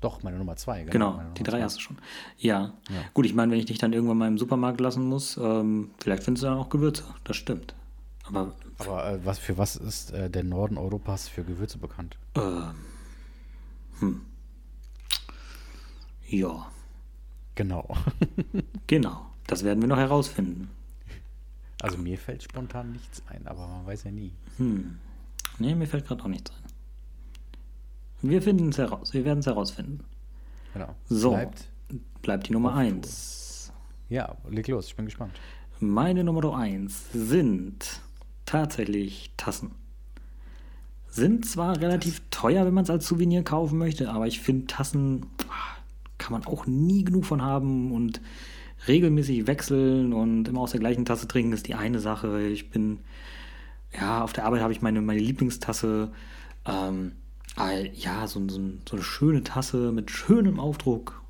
doch, 0.00 0.22
meine 0.22 0.38
Nummer 0.38 0.56
zwei. 0.56 0.84
Genau, 0.84 1.12
die 1.12 1.16
Nummer 1.18 1.34
drei 1.34 1.42
zwei. 1.58 1.62
hast 1.62 1.76
du 1.76 1.80
schon. 1.80 1.98
Ja. 2.38 2.74
Ja. 2.88 3.02
Gut, 3.12 3.26
ich 3.26 3.34
meine, 3.34 3.52
wenn 3.52 3.58
ich 3.58 3.66
dich 3.66 3.78
dann 3.78 3.92
irgendwann 3.92 4.18
mal 4.18 4.28
im 4.28 4.38
Supermarkt 4.38 4.80
lassen 4.80 5.04
muss, 5.04 5.36
ähm, 5.36 5.90
vielleicht 5.98 6.22
findest 6.22 6.44
du 6.44 6.46
dann 6.48 6.58
auch 6.58 6.68
Gewürze. 6.70 7.04
Das 7.24 7.36
stimmt. 7.36 7.74
Aber 8.32 8.54
Aber 8.78 9.10
äh, 9.12 9.24
was, 9.24 9.38
für 9.38 9.58
was 9.58 9.76
ist 9.76 10.12
äh, 10.12 10.30
der 10.30 10.44
Norden 10.44 10.78
Europas 10.78 11.28
für 11.28 11.44
Gewürze 11.44 11.78
bekannt? 11.78 12.16
ähm, 12.36 12.74
hm. 14.00 14.20
ja, 16.28 16.66
Genau. 17.54 17.86
genau. 18.86 19.26
Das 19.46 19.64
werden 19.64 19.82
wir 19.82 19.88
noch 19.88 19.98
herausfinden. 19.98 20.70
Also 21.80 21.98
mir 21.98 22.16
fällt 22.16 22.42
spontan 22.42 22.92
nichts 22.92 23.22
ein, 23.28 23.46
aber 23.46 23.66
man 23.66 23.86
weiß 23.86 24.04
ja 24.04 24.10
nie. 24.10 24.32
Hm. 24.56 24.98
Nee, 25.58 25.74
mir 25.74 25.86
fällt 25.86 26.06
gerade 26.06 26.22
auch 26.22 26.28
nichts 26.28 26.50
ein. 26.50 28.30
Wir 28.30 28.40
finden 28.40 28.68
es 28.68 28.78
heraus. 28.78 29.12
Wir 29.12 29.24
werden 29.24 29.40
es 29.40 29.46
herausfinden. 29.46 30.04
Genau. 30.72 30.94
So. 31.08 31.30
Bleibt. 31.30 31.68
Bleibt 32.22 32.48
die 32.48 32.52
Nummer 32.52 32.70
Auf 32.70 32.78
1. 32.78 33.72
Ja, 34.08 34.36
leg 34.48 34.68
los, 34.68 34.86
ich 34.86 34.96
bin 34.96 35.06
gespannt. 35.06 35.38
Meine 35.80 36.22
Nummer 36.22 36.56
1 36.56 37.12
sind 37.12 38.00
tatsächlich 38.52 39.30
Tassen. 39.38 39.70
Sind 41.08 41.46
zwar 41.46 41.80
relativ 41.80 42.20
teuer, 42.30 42.66
wenn 42.66 42.74
man 42.74 42.84
es 42.84 42.90
als 42.90 43.06
Souvenir 43.06 43.42
kaufen 43.42 43.78
möchte, 43.78 44.10
aber 44.10 44.26
ich 44.26 44.40
finde 44.40 44.66
Tassen 44.66 45.26
kann 46.18 46.32
man 46.32 46.46
auch 46.46 46.66
nie 46.66 47.02
genug 47.02 47.24
von 47.24 47.42
haben 47.42 47.92
und 47.92 48.20
regelmäßig 48.86 49.46
wechseln 49.46 50.12
und 50.12 50.48
immer 50.48 50.60
aus 50.60 50.72
der 50.72 50.80
gleichen 50.80 51.04
Tasse 51.04 51.26
trinken 51.26 51.52
ist 51.52 51.66
die 51.66 51.74
eine 51.74 51.98
Sache. 51.98 52.42
Ich 52.42 52.70
bin, 52.70 52.98
ja, 53.98 54.22
auf 54.22 54.32
der 54.32 54.44
Arbeit 54.44 54.60
habe 54.60 54.72
ich 54.72 54.82
meine, 54.82 55.00
meine 55.00 55.20
Lieblingstasse. 55.20 56.12
Ähm, 56.66 57.12
äh, 57.58 57.90
ja, 57.94 58.26
so, 58.26 58.46
so, 58.48 58.60
so 58.88 58.96
eine 58.96 59.02
schöne 59.02 59.42
Tasse 59.44 59.92
mit 59.92 60.10
schönem 60.10 60.60
Aufdruck. 60.60 61.22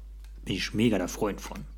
Bin 0.45 0.57
ich 0.57 0.75
mega 0.75 0.99
der 0.99 1.09
Freund 1.09 1.41
von. 1.41 1.72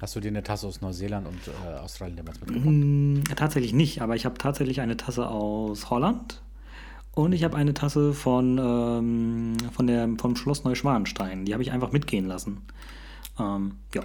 Hast 0.00 0.14
du 0.14 0.20
dir 0.20 0.28
eine 0.28 0.42
Tasse 0.42 0.66
aus 0.66 0.80
Neuseeland 0.82 1.26
und 1.26 1.38
äh, 1.48 1.78
Australien 1.78 2.16
damals 2.16 2.40
mitgebracht? 2.40 2.66
Hm, 2.66 3.24
tatsächlich 3.34 3.72
nicht, 3.72 4.02
aber 4.02 4.14
ich 4.14 4.26
habe 4.26 4.36
tatsächlich 4.36 4.80
eine 4.80 4.96
Tasse 4.96 5.28
aus 5.28 5.88
Holland 5.88 6.42
und 7.12 7.32
ich 7.32 7.44
habe 7.44 7.56
eine 7.56 7.72
Tasse 7.72 8.12
von, 8.12 8.58
ähm, 8.58 9.56
von 9.72 9.86
der, 9.86 10.08
vom 10.18 10.36
Schloss 10.36 10.64
Neuschwanstein. 10.64 11.46
Die 11.46 11.54
habe 11.54 11.62
ich 11.62 11.72
einfach 11.72 11.92
mitgehen 11.92 12.26
lassen. 12.26 12.62
Ähm, 13.38 13.76
ja. 13.94 14.02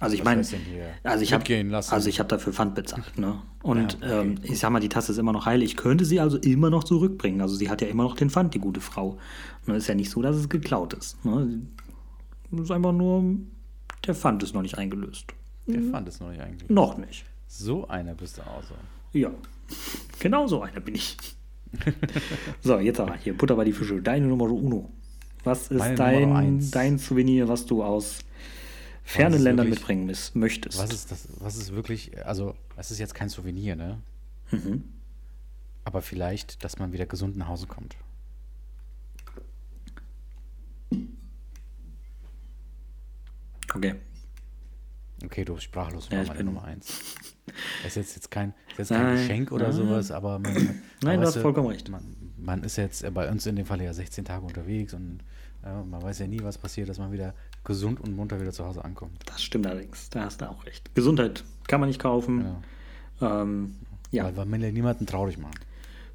Also 0.00 0.14
ich 0.16 0.24
meine, 0.24 0.40
also 0.40 1.22
ich 1.22 1.32
habe 1.34 1.44
also 1.90 2.08
ich 2.08 2.18
habe 2.18 2.28
dafür 2.28 2.54
Pfand 2.54 2.74
bezahlt, 2.74 3.18
ne? 3.18 3.42
Und 3.62 3.98
Ja, 4.00 4.18
okay, 4.18 4.20
ähm, 4.22 4.34
ich 4.42 4.58
sag 4.58 4.70
mal, 4.70 4.80
die 4.80 4.88
Tasse 4.88 5.12
ist 5.12 5.18
immer 5.18 5.32
noch 5.32 5.44
heil. 5.44 5.62
Ich 5.62 5.76
könnte 5.76 6.06
sie 6.06 6.18
also 6.18 6.38
immer 6.38 6.70
noch 6.70 6.84
zurückbringen. 6.84 7.42
Also 7.42 7.54
sie 7.54 7.68
hat 7.68 7.82
ja 7.82 7.86
immer 7.86 8.04
noch 8.04 8.16
den 8.16 8.30
Pfand, 8.30 8.54
die 8.54 8.60
gute 8.60 8.80
Frau. 8.80 9.18
Und 9.66 9.74
es 9.74 9.84
ist 9.84 9.88
ja 9.88 9.94
nicht 9.94 10.10
so, 10.10 10.22
dass 10.22 10.36
es 10.36 10.48
geklaut 10.48 10.94
ist. 10.94 11.22
Ne? 11.24 11.60
Es 12.50 12.60
ist 12.60 12.70
einfach 12.70 12.92
nur, 12.92 13.36
der 14.10 14.14
Pfand 14.20 14.42
ist 14.42 14.54
noch 14.54 14.62
nicht 14.62 14.76
eingelöst. 14.78 15.26
Der 15.66 15.82
fand 15.90 16.08
es 16.08 16.20
noch 16.20 16.30
nicht 16.30 16.40
eigentlich. 16.40 16.68
Noch 16.68 16.96
nicht. 16.96 17.24
So 17.46 17.86
einer 17.88 18.14
bist 18.14 18.38
du 18.38 18.42
auch 18.42 18.62
so. 18.62 18.74
Ja, 19.18 19.30
genau 20.18 20.46
so 20.46 20.62
einer 20.62 20.80
bin 20.80 20.94
ich. 20.96 21.16
so, 22.62 22.78
jetzt 22.78 22.98
aber 23.00 23.16
hier, 23.16 23.36
Butter 23.36 23.54
bei 23.56 23.64
die 23.64 23.72
Fische. 23.72 24.00
Deine 24.02 24.26
Nummer 24.26 24.44
uno. 24.50 24.90
Was 25.44 25.68
ist 25.68 25.78
Meine 25.78 25.94
dein, 25.94 26.70
dein 26.70 26.98
Souvenir, 26.98 27.48
was 27.48 27.64
du 27.66 27.82
aus 27.82 28.18
fernen 29.04 29.36
ist 29.36 29.42
Ländern 29.42 29.66
wirklich- 29.66 29.80
mitbringen 29.80 30.06
miss- 30.06 30.34
möchtest? 30.34 30.78
Was 30.78 30.92
ist 30.92 31.10
das? 31.10 31.28
Was 31.38 31.56
ist 31.56 31.72
wirklich, 31.72 32.24
also 32.26 32.54
es 32.76 32.90
ist 32.90 32.98
jetzt 32.98 33.14
kein 33.14 33.28
Souvenir, 33.28 33.76
ne? 33.76 33.98
Mhm. 34.50 34.84
Aber 35.84 36.02
vielleicht, 36.02 36.62
dass 36.64 36.78
man 36.78 36.92
wieder 36.92 37.06
gesund 37.06 37.36
nach 37.36 37.48
Hause 37.48 37.66
kommt. 37.66 37.96
Okay. 43.74 43.94
Okay, 45.24 45.44
du 45.44 45.54
bist 45.54 45.64
sprachlos, 45.64 46.08
Ja, 46.10 46.22
ich 46.22 46.32
bin- 46.32 46.46
Nummer 46.46 46.64
eins. 46.64 47.16
Das 47.82 47.88
ist 47.92 47.96
jetzt, 47.96 48.14
jetzt 48.16 48.30
kein, 48.30 48.54
ist 48.70 48.78
jetzt 48.78 48.88
kein 48.90 49.02
Nein, 49.02 49.16
Geschenk 49.16 49.52
oder 49.52 49.64
nein. 49.68 49.72
sowas, 49.76 50.10
aber 50.10 50.38
man, 50.38 50.54
Nein, 50.54 51.16
aber 51.16 51.16
du 51.16 51.26
hast 51.26 51.36
vollkommen 51.38 51.68
recht. 51.68 51.88
Man, 51.90 52.02
man 52.38 52.62
ist 52.62 52.76
jetzt 52.76 53.04
bei 53.12 53.28
uns 53.30 53.44
in 53.46 53.56
dem 53.56 53.66
Fall 53.66 53.82
ja 53.82 53.92
16 53.92 54.24
Tage 54.24 54.46
unterwegs 54.46 54.94
und 54.94 55.20
äh, 55.64 55.82
man 55.82 56.00
weiß 56.02 56.20
ja 56.20 56.26
nie, 56.26 56.42
was 56.42 56.56
passiert, 56.56 56.88
dass 56.88 56.98
man 56.98 57.12
wieder 57.12 57.34
gesund 57.64 58.00
und 58.00 58.16
munter 58.16 58.40
wieder 58.40 58.52
zu 58.52 58.64
Hause 58.64 58.82
ankommt. 58.84 59.18
Das 59.26 59.42
stimmt 59.42 59.66
allerdings. 59.66 60.08
Da 60.10 60.24
hast 60.24 60.40
du 60.40 60.48
auch 60.48 60.64
recht. 60.64 60.94
Gesundheit 60.94 61.44
kann 61.66 61.80
man 61.80 61.88
nicht 61.90 62.00
kaufen. 62.00 62.56
Ja. 63.20 63.42
Ähm, 63.42 63.74
ja, 64.10 64.24
Weil, 64.24 64.36
weil 64.38 64.46
man 64.46 64.62
ja 64.62 64.70
niemanden 64.72 65.04
traurig 65.06 65.36
machen. 65.36 65.54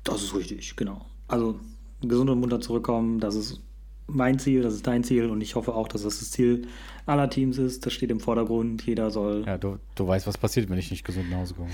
das 0.04 0.24
ist 0.24 0.34
richtig, 0.36 0.76
genau. 0.76 1.06
Also 1.28 1.60
gesund 2.02 2.30
und 2.32 2.40
munter 2.40 2.60
zurückkommen, 2.60 3.20
das 3.20 3.36
ist 3.36 3.62
mein 4.08 4.40
Ziel, 4.40 4.62
das 4.62 4.74
ist 4.74 4.86
dein 4.88 5.04
Ziel 5.04 5.30
und 5.30 5.42
ich 5.42 5.56
hoffe 5.56 5.74
auch, 5.74 5.88
dass 5.88 6.04
das 6.04 6.20
das 6.20 6.32
Ziel 6.32 6.68
aller 7.06 7.30
Teams 7.30 7.58
ist. 7.58 7.86
Das 7.86 7.94
steht 7.94 8.12
im 8.12 8.20
Vordergrund. 8.20 8.86
Jeder 8.86 9.10
soll 9.12 9.44
Ja, 9.46 9.58
du, 9.58 9.78
du 9.96 10.08
weißt, 10.08 10.28
was 10.28 10.38
passiert, 10.38 10.70
wenn 10.70 10.78
ich 10.78 10.92
nicht 10.92 11.04
gesund 11.04 11.30
nach 11.30 11.40
Hause 11.40 11.56
komme. 11.56 11.70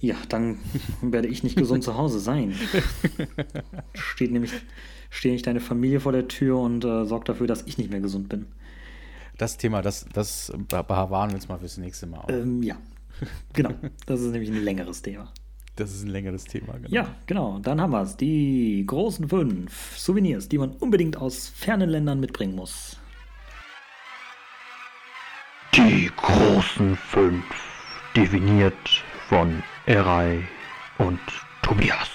Ja, 0.00 0.16
dann 0.28 0.58
werde 1.02 1.28
ich 1.28 1.42
nicht 1.42 1.56
gesund 1.56 1.84
zu 1.84 1.96
Hause 1.96 2.18
sein. 2.18 2.54
Steht 3.94 4.32
nämlich, 4.32 4.52
steht 5.10 5.32
nicht 5.32 5.46
deine 5.46 5.60
Familie 5.60 6.00
vor 6.00 6.12
der 6.12 6.28
Tür 6.28 6.58
und 6.58 6.84
äh, 6.84 7.04
sorgt 7.04 7.28
dafür, 7.28 7.46
dass 7.46 7.62
ich 7.66 7.78
nicht 7.78 7.90
mehr 7.90 8.00
gesund 8.00 8.28
bin. 8.28 8.46
Das 9.38 9.58
Thema, 9.58 9.82
das, 9.82 10.06
das 10.12 10.52
bewahren 10.68 11.30
wir 11.30 11.34
uns 11.34 11.48
mal 11.48 11.58
fürs 11.58 11.76
nächste 11.76 12.06
Mal 12.06 12.20
auf. 12.20 12.30
Ähm, 12.30 12.62
ja, 12.62 12.78
genau. 13.52 13.70
Das 14.06 14.20
ist 14.20 14.32
nämlich 14.32 14.50
ein 14.50 14.62
längeres 14.62 15.02
Thema. 15.02 15.30
Das 15.76 15.92
ist 15.92 16.04
ein 16.04 16.08
längeres 16.08 16.44
Thema, 16.44 16.72
genau. 16.74 16.88
Ja, 16.88 17.06
genau. 17.26 17.58
Dann 17.58 17.80
haben 17.80 17.92
wir 17.92 18.00
es. 18.00 18.16
Die 18.16 18.82
großen 18.86 19.28
fünf 19.28 19.96
Souvenirs, 19.98 20.48
die 20.48 20.56
man 20.56 20.70
unbedingt 20.70 21.18
aus 21.18 21.48
fernen 21.48 21.90
Ländern 21.90 22.18
mitbringen 22.18 22.54
muss. 22.56 22.98
Die 25.74 26.10
großen 26.16 26.96
fünf, 26.96 27.44
definiert 28.16 29.04
von 29.28 29.62
Erei 29.84 30.48
und 30.96 31.20
Tobias. 31.62 32.08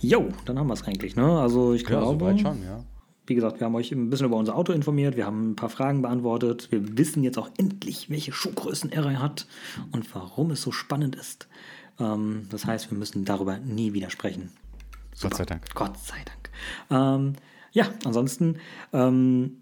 Jo, 0.00 0.28
dann 0.44 0.58
haben 0.58 0.66
wir 0.66 0.74
es 0.74 0.84
eigentlich, 0.84 1.16
ne? 1.16 1.40
Also 1.40 1.72
ich 1.72 1.82
Ja, 1.82 1.88
glaube, 1.88 2.18
soweit 2.18 2.40
schon, 2.40 2.62
ja. 2.62 2.84
Wie 3.28 3.34
gesagt, 3.34 3.60
wir 3.60 3.66
haben 3.66 3.74
euch 3.74 3.92
ein 3.92 4.08
bisschen 4.08 4.26
über 4.26 4.36
unser 4.36 4.56
Auto 4.56 4.72
informiert, 4.72 5.16
wir 5.16 5.26
haben 5.26 5.50
ein 5.50 5.56
paar 5.56 5.68
Fragen 5.68 6.00
beantwortet. 6.00 6.68
Wir 6.70 6.96
wissen 6.96 7.22
jetzt 7.22 7.36
auch 7.36 7.50
endlich, 7.58 8.08
welche 8.08 8.32
Schuhgrößen 8.32 8.90
er 8.90 9.20
hat 9.20 9.46
und 9.92 10.14
warum 10.14 10.50
es 10.50 10.62
so 10.62 10.72
spannend 10.72 11.14
ist. 11.14 11.46
Ähm, 12.00 12.46
das 12.50 12.64
heißt, 12.64 12.90
wir 12.90 12.96
müssen 12.96 13.26
darüber 13.26 13.58
nie 13.58 13.92
wieder 13.92 14.08
sprechen. 14.08 14.50
Gott 15.20 15.34
sei 15.34 15.44
Dank. 15.44 15.74
Gott 15.74 15.98
sei 15.98 16.16
Dank. 16.24 16.50
Ähm, 16.90 17.34
ja, 17.72 17.88
ansonsten, 18.04 18.56
ähm, 18.94 19.58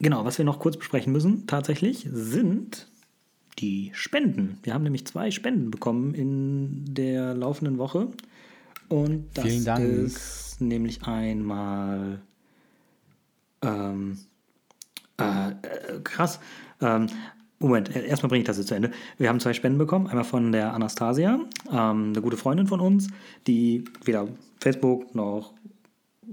genau, 0.00 0.24
was 0.24 0.38
wir 0.38 0.44
noch 0.44 0.58
kurz 0.58 0.76
besprechen 0.76 1.12
müssen, 1.12 1.46
tatsächlich, 1.46 2.08
sind 2.10 2.88
die 3.58 3.92
Spenden. 3.94 4.58
Wir 4.64 4.74
haben 4.74 4.82
nämlich 4.82 5.06
zwei 5.06 5.30
Spenden 5.30 5.70
bekommen 5.70 6.14
in 6.14 6.94
der 6.94 7.34
laufenden 7.34 7.78
Woche. 7.78 8.08
Und 8.88 9.28
das 9.34 9.46
ist 9.46 10.60
nämlich 10.60 11.04
einmal 11.04 12.20
ähm, 13.64 14.18
äh, 15.18 15.50
äh, 15.50 16.00
krass. 16.02 16.40
Ähm, 16.80 17.06
Moment, 17.58 17.94
äh, 17.94 18.06
erstmal 18.06 18.28
bringe 18.28 18.40
ich 18.42 18.46
das 18.46 18.58
jetzt 18.58 18.68
zu 18.68 18.74
Ende. 18.74 18.90
Wir 19.18 19.28
haben 19.28 19.40
zwei 19.40 19.52
Spenden 19.52 19.78
bekommen. 19.78 20.06
Einmal 20.06 20.24
von 20.24 20.52
der 20.52 20.74
Anastasia, 20.74 21.40
ähm, 21.70 22.12
eine 22.12 22.20
gute 22.20 22.36
Freundin 22.36 22.66
von 22.66 22.80
uns, 22.80 23.08
die 23.46 23.84
weder 24.04 24.28
Facebook 24.60 25.14
noch 25.14 25.54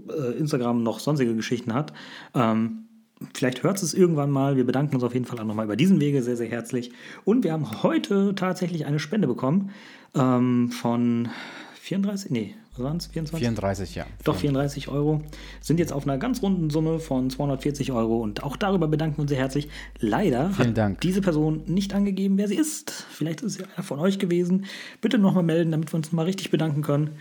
äh, 0.10 0.38
Instagram 0.38 0.84
noch 0.84 1.00
sonstige 1.00 1.36
Geschichten 1.36 1.74
hat. 1.74 1.94
Ähm, 2.34 2.86
vielleicht 3.34 3.64
hört 3.64 3.82
es 3.82 3.94
irgendwann 3.94 4.32
mal. 4.32 4.56
Wir 4.56 4.66
bedanken 4.66 4.96
uns 4.96 5.04
auf 5.04 5.14
jeden 5.14 5.26
Fall 5.26 5.40
auch 5.40 5.46
nochmal 5.46 5.66
über 5.66 5.76
diesen 5.76 6.00
Wege 6.00 6.24
sehr, 6.24 6.38
sehr 6.38 6.50
herzlich. 6.50 6.92
Und 7.24 7.44
wir 7.44 7.54
haben 7.54 7.84
heute 7.84 8.34
tatsächlich 8.36 8.86
eine 8.86 9.00
Spende 9.00 9.28
bekommen 9.28 9.72
ähm, 10.16 10.72
von 10.72 11.30
34, 11.76 12.32
nee, 12.32 12.56
waren 12.78 12.98
es? 12.98 13.08
24? 13.08 13.40
34, 13.40 13.96
ja. 13.96 14.06
Doch, 14.24 14.36
34 14.36 14.88
Euro. 14.88 15.22
Sind 15.60 15.80
jetzt 15.80 15.92
auf 15.92 16.04
einer 16.04 16.18
ganz 16.18 16.42
runden 16.42 16.70
Summe 16.70 17.00
von 17.00 17.30
240 17.30 17.92
Euro 17.92 18.22
und 18.22 18.44
auch 18.44 18.56
darüber 18.56 18.88
bedanken 18.88 19.18
wir 19.18 19.22
uns 19.22 19.30
sehr 19.30 19.40
herzlich. 19.40 19.68
Leider 20.00 20.52
Vielen 20.52 20.70
hat 20.70 20.78
Dank. 20.78 21.02
diese 21.02 21.22
Person 21.22 21.64
nicht 21.66 21.94
angegeben, 21.94 22.38
wer 22.38 22.48
sie 22.48 22.56
ist. 22.56 22.92
Vielleicht 23.10 23.42
ist 23.42 23.54
es 23.54 23.58
ja 23.60 23.66
einer 23.76 23.84
von 23.84 24.00
euch 24.00 24.20
gewesen. 24.20 24.66
Bitte 25.02 25.18
nochmal 25.18 25.44
melden, 25.44 25.72
damit 25.72 25.92
wir 25.92 25.98
uns 25.98 26.12
mal 26.12 26.26
richtig 26.26 26.52
bedanken 26.52 26.82
können. 26.82 27.12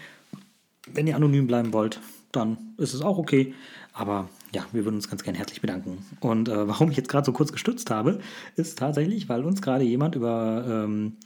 Wenn 0.93 1.07
ihr 1.07 1.17
anonym 1.17 1.47
bleiben 1.47 1.73
wollt, 1.73 2.01
dann 2.33 2.57
ist 2.79 2.95
es 2.95 3.03
auch 3.03 3.19
okay. 3.19 3.55
Aber 3.93 4.29
ja, 4.55 4.65
wir 4.73 4.85
würden 4.85 4.97
uns 4.97 5.09
ganz 5.09 5.23
gern 5.23 5.35
herzlich 5.35 5.61
bedanken. 5.61 6.05
Und 6.21 6.49
äh, 6.49 6.69
warum 6.69 6.91
ich 6.91 6.97
jetzt 6.97 7.09
gerade 7.09 7.25
so 7.27 7.33
kurz 7.33 7.53
gestützt 7.53 7.91
habe, 7.91 8.21
ist 8.57 8.79
tatsächlich, 8.79 9.29
weil 9.29 9.45
uns 9.45 9.63
gerade 9.63 9.85
jemand 9.85 10.15
über, 10.15 10.65
ähm, 10.69 11.17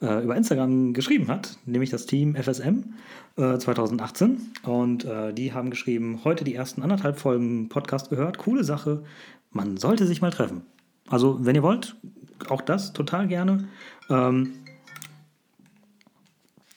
äh, 0.00 0.22
über 0.22 0.36
Instagram 0.36 0.92
geschrieben 0.92 1.28
hat, 1.28 1.58
nämlich 1.66 1.90
das 1.90 2.06
Team 2.06 2.34
FSM 2.36 2.94
äh, 3.36 3.58
2018. 3.58 4.52
Und 4.62 5.04
äh, 5.04 5.32
die 5.32 5.52
haben 5.52 5.70
geschrieben, 5.70 6.20
heute 6.24 6.44
die 6.44 6.54
ersten 6.54 6.82
anderthalb 6.82 7.18
Folgen 7.18 7.68
Podcast 7.68 8.10
gehört. 8.10 8.38
Coole 8.38 8.64
Sache. 8.64 9.02
Man 9.50 9.76
sollte 9.76 10.06
sich 10.06 10.20
mal 10.20 10.30
treffen. 10.30 10.62
Also, 11.08 11.44
wenn 11.44 11.54
ihr 11.54 11.62
wollt, 11.62 11.96
auch 12.48 12.60
das 12.60 12.92
total 12.92 13.26
gerne. 13.28 13.68
Ähm, 14.10 14.52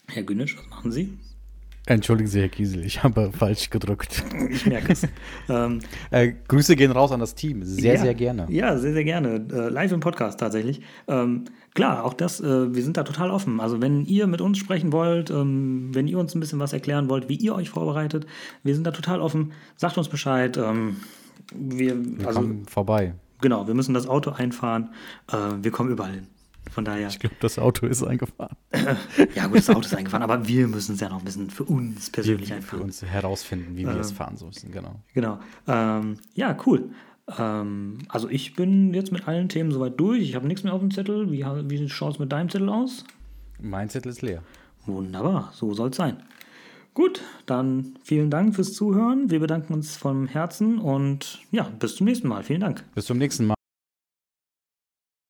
Herr 0.07 0.23
Günnisch, 0.23 0.57
was 0.57 0.69
machen 0.69 0.91
Sie? 0.91 1.17
Entschuldigen 1.87 2.29
Sie, 2.29 2.39
Herr 2.39 2.49
Kiesel, 2.49 2.85
ich 2.85 3.01
habe 3.03 3.31
falsch 3.31 3.69
gedrückt. 3.71 4.23
Ich 4.49 4.65
merke 4.67 4.93
es. 4.93 5.07
ähm, 5.49 5.79
Äh, 6.11 6.33
Grüße 6.47 6.75
gehen 6.75 6.91
raus 6.91 7.11
an 7.11 7.19
das 7.19 7.33
Team. 7.35 7.63
Sehr, 7.63 7.95
ja, 7.95 7.99
sehr 8.01 8.13
gerne. 8.13 8.45
Ja, 8.49 8.77
sehr, 8.77 8.93
sehr 8.93 9.03
gerne. 9.03 9.45
Äh, 9.51 9.69
live 9.69 9.91
im 9.91 9.99
Podcast 9.99 10.39
tatsächlich. 10.39 10.81
Ähm, 11.07 11.45
klar, 11.73 12.03
auch 12.05 12.13
das, 12.13 12.39
äh, 12.39 12.73
wir 12.75 12.83
sind 12.83 12.97
da 12.97 13.03
total 13.03 13.31
offen. 13.31 13.59
Also 13.59 13.81
wenn 13.81 14.05
ihr 14.05 14.27
mit 14.27 14.41
uns 14.41 14.59
sprechen 14.59 14.91
wollt, 14.91 15.31
ähm, 15.31 15.89
wenn 15.93 16.07
ihr 16.07 16.19
uns 16.19 16.35
ein 16.35 16.39
bisschen 16.39 16.59
was 16.59 16.71
erklären 16.73 17.09
wollt, 17.09 17.29
wie 17.29 17.35
ihr 17.35 17.55
euch 17.55 17.69
vorbereitet, 17.71 18.27
wir 18.63 18.75
sind 18.75 18.85
da 18.85 18.91
total 18.91 19.19
offen. 19.19 19.51
Sagt 19.75 19.97
uns 19.97 20.07
Bescheid. 20.07 20.57
Ähm, 20.57 20.97
wir, 21.55 21.95
Wir 22.19 22.27
also 22.27 22.41
kommen 22.41 22.65
vorbei. 22.67 23.15
genau, 23.41 23.65
wir 23.67 23.73
müssen 23.73 23.95
das 23.95 24.07
Auto 24.07 24.29
einfahren. 24.31 24.89
Äh, 25.31 25.35
wir 25.63 25.71
kommen 25.71 25.89
überall 25.89 26.11
hin. 26.13 26.27
Von 26.69 26.85
daher, 26.85 27.07
Ich 27.09 27.19
glaube, 27.19 27.35
das 27.39 27.59
Auto 27.59 27.85
ist 27.85 28.03
eingefahren. 28.03 28.55
ja 29.35 29.47
gut, 29.47 29.57
das 29.57 29.69
Auto 29.69 29.81
ist 29.81 29.95
eingefahren, 29.95 30.23
aber 30.23 30.47
wir 30.47 30.67
müssen 30.67 30.95
es 30.95 31.01
ja 31.01 31.09
noch 31.09 31.19
ein 31.19 31.25
bisschen 31.25 31.49
für 31.49 31.63
uns 31.63 32.07
Wir, 32.07 32.11
persönlich 32.13 32.49
für 32.49 32.55
einfahren. 32.55 32.81
uns 32.83 33.01
herausfinden, 33.01 33.75
wie 33.75 33.85
wir 33.85 33.95
es 33.97 34.11
fahren 34.11 34.37
müssen. 34.41 34.71
Genau. 34.71 34.95
Genau. 35.13 35.39
Ähm, 35.67 36.17
ja, 36.33 36.55
cool. 36.65 36.91
Ähm, 37.37 37.97
also 38.07 38.29
ich 38.29 38.55
bin 38.55 38.93
jetzt 38.93 39.11
mit 39.11 39.27
allen 39.27 39.49
Themen 39.49 39.71
soweit 39.71 39.99
durch. 39.99 40.21
Ich 40.21 40.35
habe 40.35 40.47
nichts 40.47 40.63
mehr 40.63 40.73
auf 40.73 40.79
dem 40.81 40.91
Zettel. 40.91 41.31
Wie, 41.31 41.43
wie 41.43 41.89
schaut 41.89 42.13
es 42.13 42.19
mit 42.19 42.31
deinem 42.31 42.49
Zettel 42.49 42.69
aus? 42.69 43.03
Mein 43.59 43.89
Zettel 43.89 44.09
ist 44.11 44.21
leer. 44.21 44.41
Wunderbar, 44.85 45.51
so 45.53 45.73
soll 45.73 45.89
es 45.89 45.97
sein. 45.97 46.17
Gut, 46.93 47.21
dann 47.45 47.97
vielen 48.03 48.29
Dank 48.29 48.55
fürs 48.55 48.73
Zuhören. 48.73 49.29
Wir 49.29 49.39
bedanken 49.39 49.73
uns 49.73 49.95
vom 49.95 50.27
Herzen 50.27 50.77
und 50.79 51.39
ja, 51.51 51.63
bis 51.79 51.95
zum 51.95 52.05
nächsten 52.05 52.27
Mal. 52.27 52.43
Vielen 52.43 52.61
Dank. 52.61 52.83
Bis 52.95 53.05
zum 53.05 53.17
nächsten 53.17 53.45
Mal. 53.45 53.55